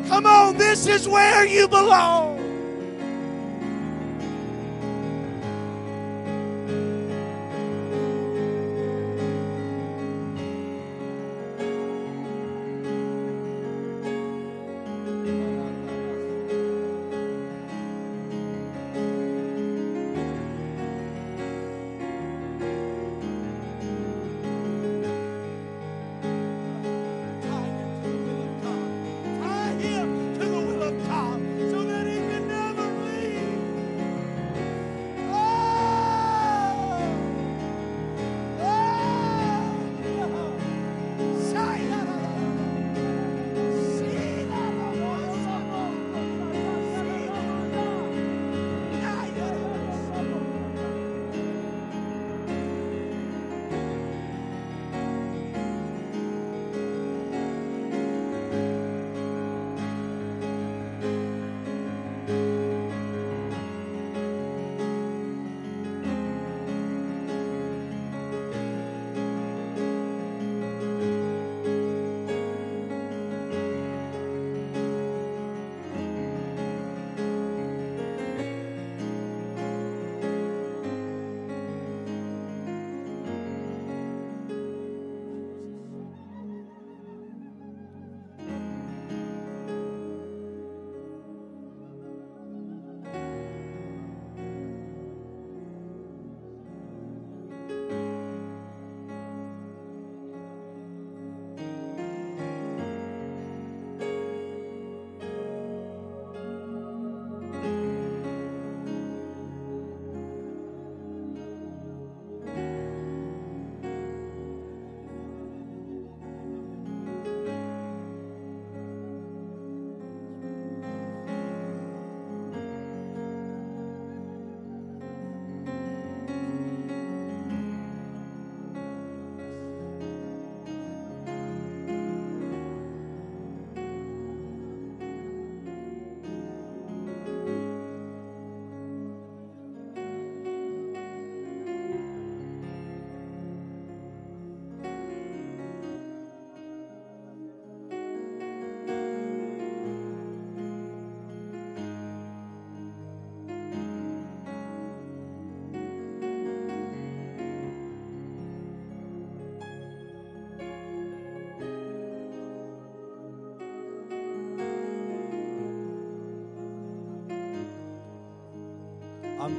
Come 0.09 0.25
on, 0.25 0.57
this 0.57 0.87
is 0.87 1.07
where 1.07 1.45
you 1.45 1.67
belong. 1.67 2.38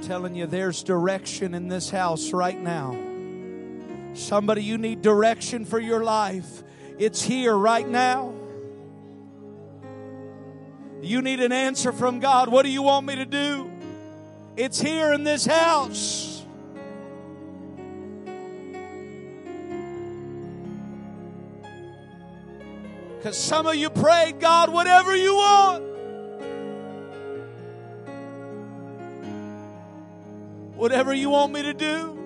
Telling 0.02 0.34
you, 0.34 0.46
there's 0.46 0.82
direction 0.82 1.54
in 1.54 1.68
this 1.68 1.90
house 1.90 2.32
right 2.32 2.60
now. 2.60 2.96
Somebody, 4.14 4.64
you 4.64 4.76
need 4.76 5.02
direction 5.02 5.64
for 5.64 5.78
your 5.78 6.02
life. 6.02 6.64
It's 6.98 7.22
here 7.22 7.56
right 7.56 7.88
now. 7.88 8.34
You 11.00 11.22
need 11.22 11.40
an 11.40 11.52
answer 11.52 11.92
from 11.92 12.18
God. 12.18 12.48
What 12.50 12.64
do 12.64 12.70
you 12.70 12.82
want 12.82 13.06
me 13.06 13.16
to 13.16 13.24
do? 13.24 13.70
It's 14.56 14.80
here 14.80 15.12
in 15.12 15.22
this 15.24 15.46
house. 15.46 16.44
Because 23.16 23.36
some 23.38 23.66
of 23.66 23.74
you 23.76 23.90
prayed, 23.90 24.40
God, 24.40 24.70
whatever 24.70 25.14
you 25.14 25.34
want. 25.34 25.89
Whatever 30.80 31.12
you 31.12 31.28
want 31.28 31.52
me 31.52 31.60
to 31.60 31.74
do. 31.74 32.19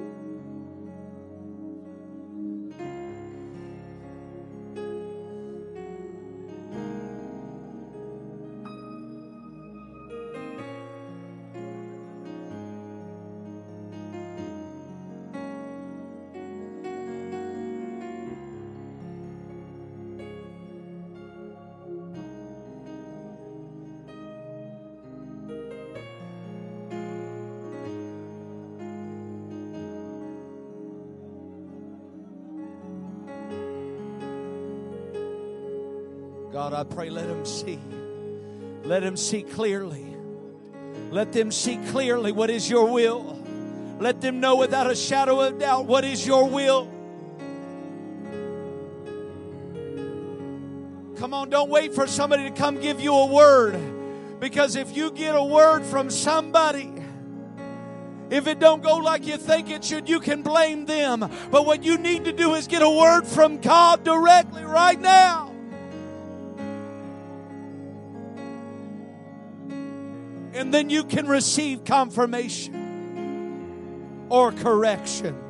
I 36.85 36.95
pray, 36.95 37.09
let 37.09 37.27
them 37.27 37.47
see. 37.47 37.79
Let 38.83 39.03
them 39.03 39.17
see 39.17 39.43
clearly. 39.43 40.15
Let 41.11 41.33
them 41.33 41.51
see 41.51 41.79
clearly 41.89 42.31
what 42.31 42.51
is 42.51 42.69
your 42.69 42.93
will. 42.93 43.39
Let 44.01 44.21
them 44.21 44.39
know 44.39 44.57
without 44.57 44.91
a 44.91 44.95
shadow 44.95 45.41
of 45.41 45.59
doubt 45.59 45.87
what 45.87 46.05
is 46.05 46.27
your 46.27 46.47
will. 46.47 46.91
Come 51.17 51.33
on, 51.33 51.49
don't 51.49 51.71
wait 51.71 51.95
for 51.95 52.07
somebody 52.07 52.43
to 52.45 52.51
come 52.51 52.79
give 52.81 53.01
you 53.01 53.15
a 53.15 53.27
word. 53.27 53.81
Because 54.39 54.77
if 54.77 54.95
you 54.95 55.11
get 55.11 55.35
a 55.35 55.43
word 55.43 55.85
from 55.85 56.11
somebody, 56.11 56.93
if 58.29 58.47
it 58.47 58.59
don't 58.59 58.83
go 58.83 58.97
like 58.97 59.27
you 59.27 59.39
think 59.39 59.71
it 59.71 59.85
should, 59.85 60.07
you 60.07 60.21
can 60.21 60.43
blame 60.43 60.85
them. 60.85 61.31
But 61.51 61.65
what 61.65 61.83
you 61.83 61.97
need 61.97 62.27
to 62.27 62.33
do 62.33 62.55
is 62.55 62.67
get 62.67 62.83
a 62.83 62.91
word 62.91 63.27
from 63.27 63.59
God 63.59 64.05
directly 64.05 64.65
right 64.65 65.01
now. 65.01 65.44
And 70.55 70.73
then 70.73 70.89
you 70.89 71.05
can 71.05 71.27
receive 71.27 71.85
confirmation 71.85 72.73
or 74.31 74.53
correction. 74.53 75.44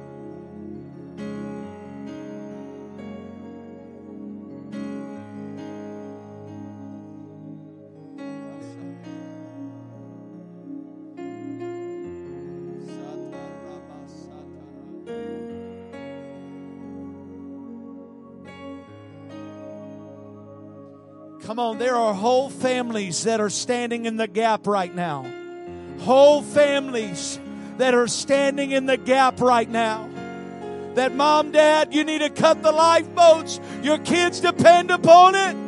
Come 21.55 21.61
on, 21.61 21.79
there 21.79 21.95
are 21.95 22.13
whole 22.13 22.51
families 22.51 23.23
that 23.23 23.41
are 23.41 23.49
standing 23.49 24.07
in 24.07 24.17
the 24.17 24.27
gap 24.27 24.67
right 24.67 24.93
now. 24.93 25.25
Whole 26.01 26.43
families 26.43 27.39
that 27.79 27.95
are 27.95 28.09
standing 28.09 28.73
in 28.73 28.87
the 28.87 28.97
gap 28.97 29.41
right 29.41 29.71
now. 29.71 30.11
That 30.95 31.15
mom, 31.15 31.53
dad, 31.53 31.95
you 31.95 32.03
need 32.03 32.23
to 32.23 32.31
cut 32.31 32.65
the 32.65 32.73
lifeboats. 32.73 33.61
Your 33.85 33.99
kids 33.99 34.41
depend 34.41 34.91
upon 34.91 35.37
it. 35.37 35.64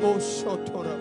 Shilalabosotoraba. 0.00 0.84
I 0.84 0.93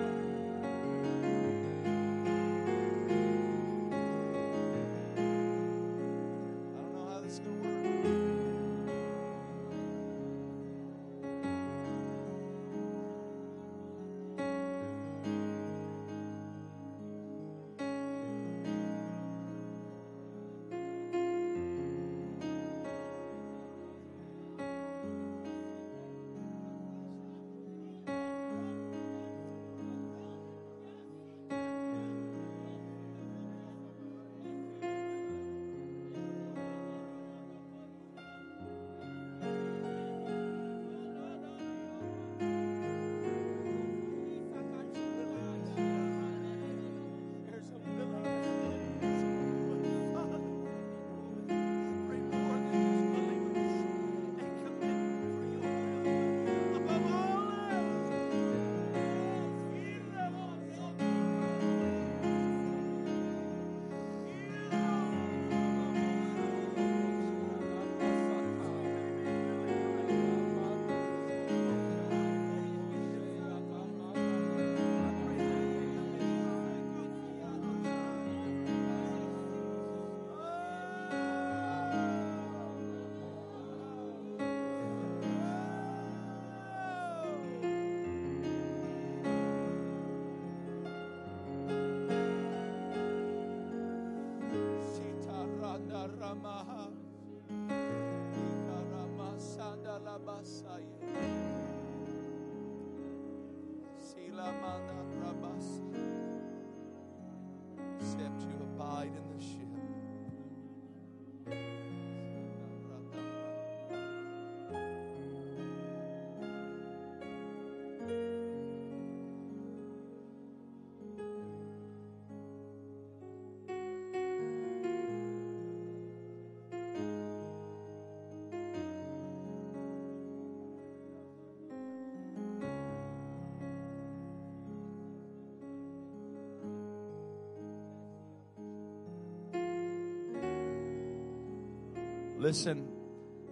Listen, 142.44 142.90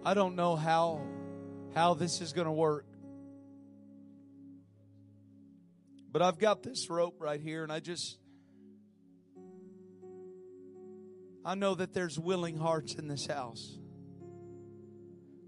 I 0.04 0.12
don't 0.12 0.36
know 0.36 0.54
how 0.54 1.00
how 1.74 1.94
this 1.94 2.20
is 2.20 2.34
going 2.34 2.44
to 2.44 2.52
work. 2.52 2.84
But 6.12 6.20
I've 6.20 6.38
got 6.38 6.62
this 6.62 6.90
rope 6.90 7.16
right 7.18 7.40
here, 7.40 7.62
and 7.62 7.72
I 7.72 7.80
just. 7.80 8.18
I 11.42 11.54
know 11.54 11.74
that 11.74 11.94
there's 11.94 12.18
willing 12.18 12.58
hearts 12.58 12.96
in 12.96 13.08
this 13.08 13.26
house. 13.26 13.78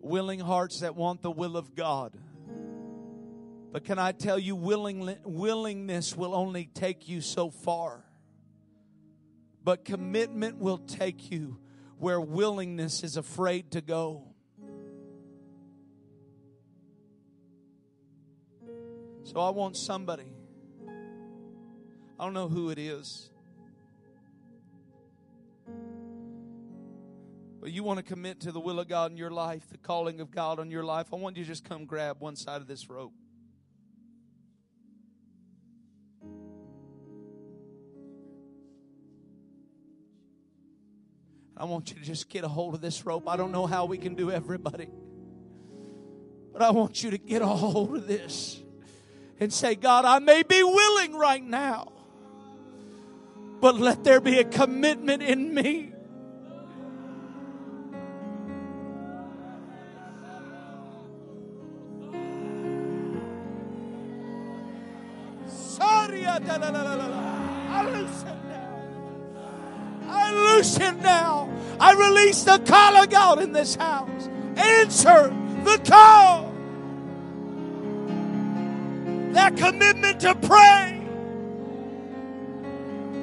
Willing 0.00 0.40
hearts 0.40 0.80
that 0.80 0.96
want 0.96 1.20
the 1.20 1.30
will 1.30 1.58
of 1.58 1.74
God. 1.74 2.16
But 3.72 3.84
can 3.84 3.98
I 3.98 4.12
tell 4.12 4.38
you, 4.38 4.56
willing, 4.56 5.18
willingness 5.22 6.16
will 6.16 6.34
only 6.34 6.70
take 6.72 7.10
you 7.10 7.20
so 7.20 7.50
far. 7.50 8.06
But 9.62 9.84
commitment 9.84 10.56
will 10.56 10.78
take 10.78 11.30
you 11.30 11.58
where 11.98 12.20
willingness 12.20 13.02
is 13.02 13.16
afraid 13.16 13.70
to 13.72 13.80
go. 13.80 14.34
So 19.24 19.40
I 19.40 19.50
want 19.50 19.76
somebody, 19.76 20.32
I 22.20 22.24
don't 22.24 22.34
know 22.34 22.48
who 22.48 22.70
it 22.70 22.78
is, 22.78 23.30
but 27.60 27.72
you 27.72 27.82
want 27.82 27.96
to 27.96 28.02
commit 28.02 28.40
to 28.40 28.52
the 28.52 28.60
will 28.60 28.78
of 28.78 28.86
God 28.86 29.10
in 29.10 29.16
your 29.16 29.30
life, 29.30 29.62
the 29.70 29.78
calling 29.78 30.20
of 30.20 30.30
God 30.30 30.60
on 30.60 30.70
your 30.70 30.84
life. 30.84 31.06
I 31.12 31.16
want 31.16 31.38
you 31.38 31.44
to 31.44 31.48
just 31.48 31.64
come 31.64 31.86
grab 31.86 32.20
one 32.20 32.36
side 32.36 32.60
of 32.60 32.66
this 32.66 32.90
rope. 32.90 33.14
I 41.64 41.66
want 41.66 41.88
you 41.88 41.96
to 41.96 42.02
just 42.02 42.28
get 42.28 42.44
a 42.44 42.48
hold 42.48 42.74
of 42.74 42.82
this 42.82 43.06
rope. 43.06 43.26
I 43.26 43.38
don't 43.38 43.50
know 43.50 43.64
how 43.64 43.86
we 43.86 43.96
can 43.96 44.14
do 44.14 44.30
everybody, 44.30 44.86
but 46.52 46.60
I 46.60 46.70
want 46.72 47.02
you 47.02 47.10
to 47.12 47.16
get 47.16 47.40
a 47.40 47.46
hold 47.46 47.96
of 47.96 48.06
this 48.06 48.60
and 49.40 49.50
say, 49.50 49.74
God, 49.74 50.04
I 50.04 50.18
may 50.18 50.42
be 50.42 50.62
willing 50.62 51.14
right 51.16 51.42
now, 51.42 51.90
but 53.62 53.76
let 53.76 54.04
there 54.04 54.20
be 54.20 54.40
a 54.40 54.44
commitment 54.44 55.22
in 55.22 55.54
me. 55.54 55.94
I 67.70 67.90
loosen 67.90 68.38
now. 68.50 68.82
I 70.10 70.32
loosen 70.32 71.00
now. 71.00 71.53
I 71.80 71.92
release 71.94 72.44
the 72.44 72.58
call 72.58 72.96
of 72.96 73.10
God 73.10 73.42
in 73.42 73.52
this 73.52 73.74
house. 73.74 74.28
Answer 74.56 75.34
the 75.64 75.80
call. 75.86 76.52
That 79.32 79.56
commitment 79.56 80.20
to 80.20 80.34
pray. 80.36 81.00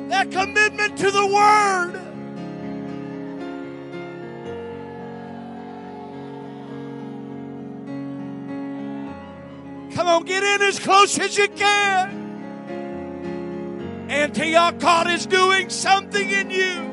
That 0.09 0.29
commitment 0.31 0.97
to 0.97 1.09
the 1.09 1.25
Word. 1.25 2.01
Come 9.93 10.07
on, 10.07 10.23
get 10.23 10.43
in 10.43 10.61
as 10.67 10.79
close 10.79 11.17
as 11.19 11.37
you 11.37 11.47
can. 11.49 12.19
Antioch, 14.09 14.79
God 14.79 15.09
is 15.09 15.25
doing 15.25 15.69
something 15.69 16.29
in 16.29 16.49
you. 16.49 16.90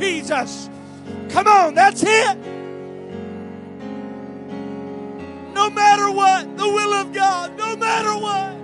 Jesus. 0.00 0.68
Come 1.28 1.46
on, 1.46 1.74
that's 1.74 2.02
it. 2.02 2.36
No 5.54 5.70
matter 5.70 6.10
what, 6.10 6.56
the 6.56 6.66
will 6.66 6.94
of 6.94 7.12
God, 7.12 7.56
no 7.56 7.76
matter 7.76 8.16
what 8.18 8.60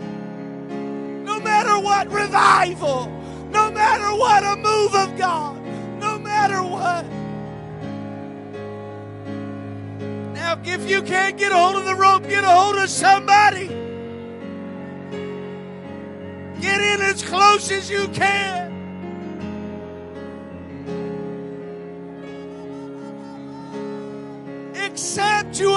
no 1.27 1.41
matter 1.41 1.79
what 1.79 2.11
revival, 2.11 3.07
no 3.51 3.71
matter 3.71 4.17
what 4.17 4.43
a 4.43 4.57
move 4.57 4.95
of 4.95 5.19
God, 5.19 5.61
no 6.01 6.19
matter 6.19 6.63
what. 6.63 7.05
Now, 10.33 10.59
if 10.65 10.89
you 10.89 11.03
can't 11.03 11.37
get 11.37 11.53
a 11.53 11.57
hold 11.57 11.77
of 11.77 11.85
the 11.85 11.95
rope, 11.95 12.23
get 12.29 12.45
a 12.45 12.49
hold 12.49 12.77
of 12.77 12.89
somebody. 12.89 13.67
Get 16.61 16.81
in 16.81 17.03
as 17.03 17.23
close 17.23 17.71
as 17.71 17.91
you 17.91 18.09
can. 18.09 18.66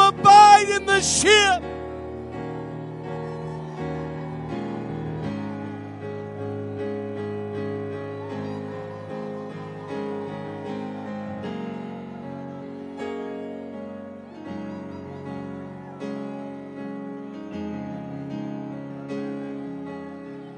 Abide 0.09 0.69
in 0.69 0.85
the 0.85 1.01
ship. 1.01 1.63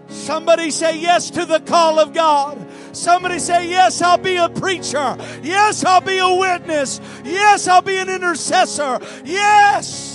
Somebody 0.07 0.71
say 0.71 0.97
yes 0.99 1.29
to 1.31 1.45
the 1.45 1.59
call 1.59 1.99
of 1.99 2.13
God. 2.13 2.57
Somebody 2.93 3.39
say, 3.39 3.69
Yes, 3.69 4.01
I'll 4.01 4.17
be 4.17 4.37
a 4.37 4.49
preacher. 4.49 5.17
Yes, 5.41 5.83
I'll 5.85 6.01
be 6.01 6.17
a 6.17 6.33
witness. 6.33 6.99
Yes, 7.23 7.67
I'll 7.67 7.81
be 7.81 7.97
an 7.97 8.09
intercessor. 8.09 8.99
Yes. 9.23 10.10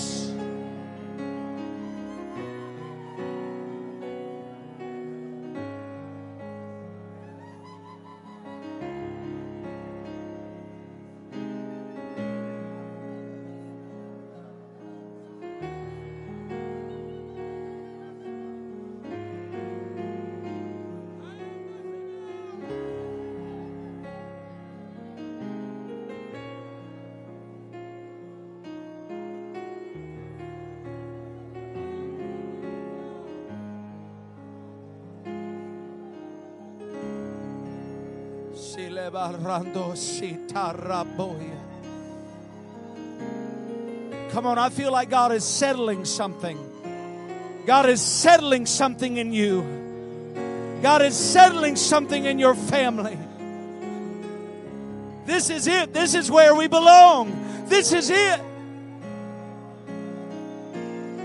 Come 44.33 44.45
on, 44.45 44.59
I 44.59 44.69
feel 44.69 44.93
like 44.93 45.09
God 45.09 45.33
is 45.33 45.45
settling 45.45 46.05
something. 46.05 46.59
God 47.65 47.89
is 47.89 48.03
settling 48.03 48.67
something 48.67 49.17
in 49.17 49.33
you. 49.33 49.63
God 50.83 51.01
is 51.01 51.17
settling 51.17 51.77
something 51.77 52.27
in 52.27 52.39
your 52.39 52.55
family. 52.55 53.17
This 55.25 55.49
is 55.49 55.67
it. 55.67 55.95
This 55.95 56.15
is 56.15 56.31
where 56.31 56.55
we 56.55 56.69
belong. 56.69 57.65
This 57.69 57.95
is 57.95 58.11
it. 58.11 58.41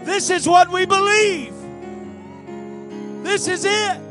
This 0.06 0.30
is 0.30 0.48
what 0.48 0.72
we 0.72 0.86
believe. 0.86 1.54
This 3.26 3.50
is 3.50 3.66
it. 3.66 4.11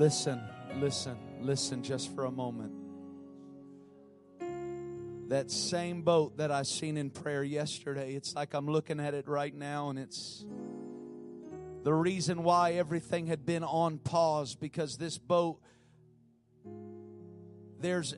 Listen, 0.00 0.40
listen, 0.76 1.18
listen 1.42 1.82
just 1.82 2.14
for 2.14 2.24
a 2.24 2.30
moment. 2.30 2.72
That 5.28 5.50
same 5.50 6.00
boat 6.00 6.38
that 6.38 6.50
I 6.50 6.62
seen 6.62 6.96
in 6.96 7.10
prayer 7.10 7.44
yesterday, 7.44 8.14
it's 8.14 8.34
like 8.34 8.54
I'm 8.54 8.66
looking 8.66 8.98
at 8.98 9.12
it 9.12 9.28
right 9.28 9.54
now, 9.54 9.90
and 9.90 9.98
it's 9.98 10.42
the 11.82 11.92
reason 11.92 12.44
why 12.44 12.72
everything 12.72 13.26
had 13.26 13.44
been 13.44 13.62
on 13.62 13.98
pause 13.98 14.54
because 14.54 14.96
this 14.96 15.18
boat, 15.18 15.60
there's, 17.78 18.14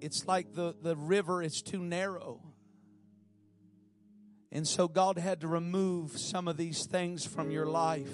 it's 0.00 0.28
like 0.28 0.54
the, 0.54 0.76
the 0.82 0.94
river 0.94 1.42
is 1.42 1.62
too 1.62 1.82
narrow. 1.82 2.42
And 4.52 4.68
so 4.68 4.86
God 4.86 5.18
had 5.18 5.40
to 5.40 5.48
remove 5.48 6.12
some 6.12 6.46
of 6.46 6.56
these 6.56 6.86
things 6.86 7.26
from 7.26 7.50
your 7.50 7.66
life 7.66 8.06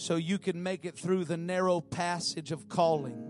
so 0.00 0.16
you 0.16 0.38
can 0.38 0.62
make 0.62 0.86
it 0.86 0.96
through 0.96 1.26
the 1.26 1.36
narrow 1.36 1.82
passage 1.82 2.52
of 2.52 2.70
calling. 2.70 3.22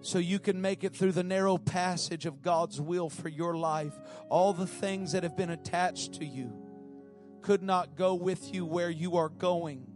So 0.00 0.18
you 0.18 0.40
can 0.40 0.60
make 0.60 0.82
it 0.82 0.96
through 0.96 1.12
the 1.12 1.22
narrow 1.22 1.58
passage 1.58 2.26
of 2.26 2.42
God's 2.42 2.80
will 2.80 3.08
for 3.08 3.28
your 3.28 3.56
life. 3.56 3.94
All 4.28 4.52
the 4.52 4.66
things 4.66 5.12
that 5.12 5.22
have 5.22 5.36
been 5.36 5.50
attached 5.50 6.14
to 6.14 6.24
you 6.24 6.52
could 7.40 7.62
not 7.62 7.94
go 7.94 8.16
with 8.16 8.52
you 8.52 8.66
where 8.66 8.90
you 8.90 9.16
are 9.16 9.28
going. 9.28 9.86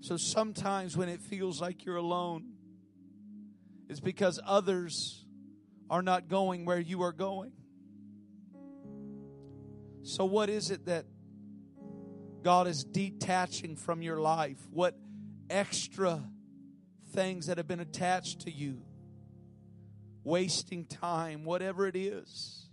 So 0.00 0.18
sometimes 0.18 0.94
when 0.94 1.08
it 1.08 1.22
feels 1.22 1.62
like 1.62 1.86
you're 1.86 1.96
alone, 1.96 2.52
it's 3.88 4.00
because 4.00 4.38
others 4.46 5.24
are 5.88 6.02
not 6.02 6.28
going 6.28 6.66
where 6.66 6.80
you 6.80 7.00
are 7.00 7.12
going. 7.12 7.52
So, 10.02 10.26
what 10.26 10.50
is 10.50 10.70
it 10.70 10.84
that 10.86 11.06
God 12.46 12.68
is 12.68 12.84
detaching 12.84 13.74
from 13.74 14.02
your 14.02 14.20
life? 14.20 14.56
What 14.70 14.94
extra 15.50 16.22
things 17.10 17.46
that 17.46 17.56
have 17.56 17.66
been 17.66 17.80
attached 17.80 18.42
to 18.42 18.52
you? 18.52 18.82
Wasting 20.22 20.84
time, 20.84 21.42
whatever 21.42 21.88
it 21.88 21.96
is. 21.96 22.68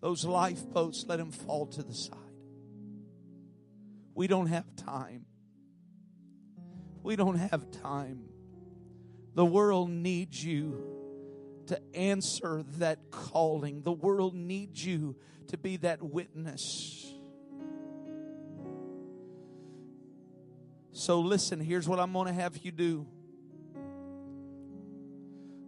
Those 0.00 0.24
lifeboats, 0.24 1.04
let 1.06 1.18
them 1.18 1.30
fall 1.30 1.66
to 1.66 1.82
the 1.84 1.94
side. 1.94 2.18
We 4.16 4.26
don't 4.26 4.48
have 4.48 4.66
time. 4.74 5.24
We 7.04 7.14
don't 7.14 7.38
have 7.38 7.70
time. 7.70 8.24
The 9.36 9.46
world 9.46 9.90
needs 9.90 10.44
you 10.44 10.82
to 11.68 11.80
answer 11.94 12.64
that 12.78 13.12
calling. 13.12 13.82
The 13.82 13.92
world 13.92 14.34
needs 14.34 14.84
you 14.84 15.14
to 15.50 15.56
be 15.56 15.76
that 15.76 16.02
witness. 16.02 17.07
So, 20.98 21.20
listen, 21.20 21.60
here's 21.60 21.88
what 21.88 22.00
I'm 22.00 22.12
going 22.12 22.26
to 22.26 22.32
have 22.32 22.58
you 22.58 22.72
do. 22.72 23.06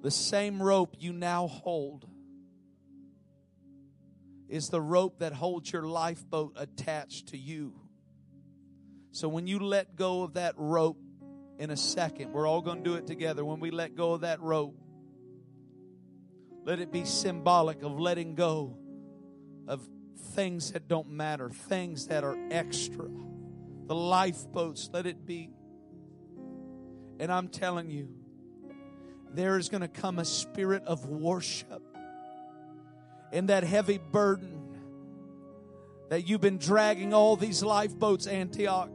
The 0.02 0.10
same 0.10 0.60
rope 0.60 0.96
you 0.98 1.12
now 1.12 1.46
hold 1.46 2.04
is 4.48 4.70
the 4.70 4.80
rope 4.80 5.20
that 5.20 5.32
holds 5.32 5.72
your 5.72 5.84
lifeboat 5.84 6.54
attached 6.56 7.28
to 7.28 7.38
you. 7.38 7.74
So, 9.12 9.28
when 9.28 9.46
you 9.46 9.60
let 9.60 9.94
go 9.94 10.24
of 10.24 10.34
that 10.34 10.54
rope 10.56 10.98
in 11.60 11.70
a 11.70 11.76
second, 11.76 12.32
we're 12.32 12.48
all 12.48 12.60
going 12.60 12.78
to 12.78 12.90
do 12.90 12.96
it 12.96 13.06
together. 13.06 13.44
When 13.44 13.60
we 13.60 13.70
let 13.70 13.94
go 13.94 14.14
of 14.14 14.22
that 14.22 14.40
rope, 14.40 14.76
let 16.64 16.80
it 16.80 16.90
be 16.90 17.04
symbolic 17.04 17.84
of 17.84 18.00
letting 18.00 18.34
go 18.34 18.76
of 19.68 19.80
things 20.34 20.72
that 20.72 20.88
don't 20.88 21.08
matter, 21.08 21.50
things 21.50 22.08
that 22.08 22.24
are 22.24 22.36
extra. 22.50 23.06
The 23.90 23.96
lifeboats, 23.96 24.88
let 24.92 25.06
it 25.06 25.26
be. 25.26 25.50
And 27.18 27.32
I'm 27.32 27.48
telling 27.48 27.90
you, 27.90 28.08
there 29.34 29.58
is 29.58 29.68
going 29.68 29.80
to 29.80 29.88
come 29.88 30.20
a 30.20 30.24
spirit 30.24 30.84
of 30.84 31.06
worship 31.06 31.82
in 33.32 33.46
that 33.46 33.64
heavy 33.64 33.98
burden 33.98 34.60
that 36.08 36.28
you've 36.28 36.40
been 36.40 36.58
dragging 36.58 37.12
all 37.12 37.34
these 37.34 37.64
lifeboats, 37.64 38.28
Antioch, 38.28 38.90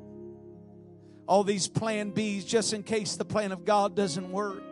all 1.27 1.43
these 1.43 1.67
plan 1.67 2.13
Bs, 2.13 2.47
just 2.47 2.72
in 2.72 2.81
case 2.81 3.17
the 3.17 3.26
plan 3.26 3.51
of 3.51 3.65
God 3.65 3.97
doesn't 3.97 4.31
work 4.31 4.63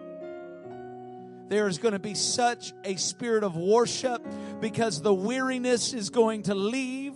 there 1.49 1.67
is 1.67 1.77
going 1.77 1.91
to 1.91 1.99
be 1.99 2.15
such 2.15 2.73
a 2.83 2.95
spirit 2.95 3.43
of 3.43 3.55
worship 3.55 4.25
because 4.59 5.01
the 5.01 5.13
weariness 5.13 5.93
is 5.93 6.09
going 6.09 6.41
to 6.43 6.55
leave. 6.55 7.13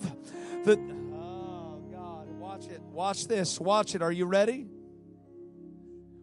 Watch 2.98 3.28
this. 3.28 3.60
Watch 3.60 3.94
it. 3.94 4.02
Are 4.02 4.12
you 4.12 4.26
ready? 4.26 4.66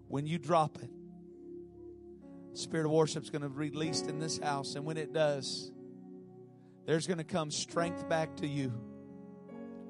When 0.09 0.27
you 0.27 0.39
drop 0.39 0.77
it, 0.83 0.91
spirit 2.55 2.85
of 2.85 2.91
worship 2.91 3.23
is 3.23 3.31
going 3.31 3.43
to 3.43 3.49
be 3.49 3.71
released 3.71 4.09
in 4.09 4.19
this 4.19 4.39
house. 4.39 4.75
And 4.75 4.85
when 4.85 4.97
it 4.97 5.13
does, 5.13 5.71
there's 6.85 7.07
going 7.07 7.19
to 7.19 7.25
come 7.25 7.53
strength 7.53 8.09
back 8.09 8.35
to 8.39 8.49
you 8.49 8.73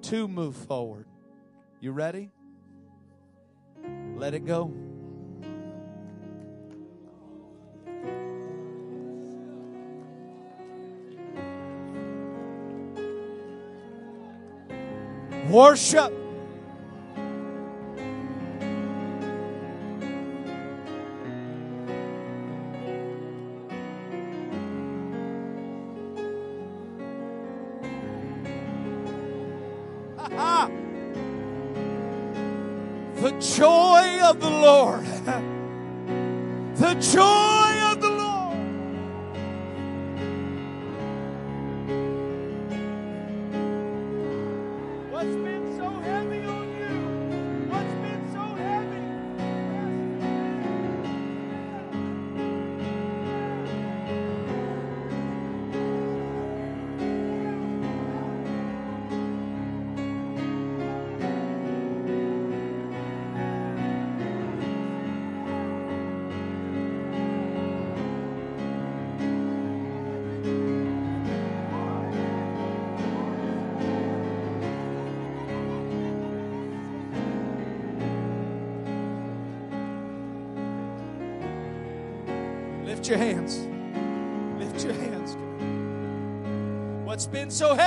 to 0.03 0.29
move 0.29 0.55
forward. 0.55 1.07
You 1.81 1.93
ready? 1.93 2.31
Let 4.17 4.35
it 4.35 4.45
go. 4.45 4.71
Worship. 15.49 16.24
So? 87.55 87.84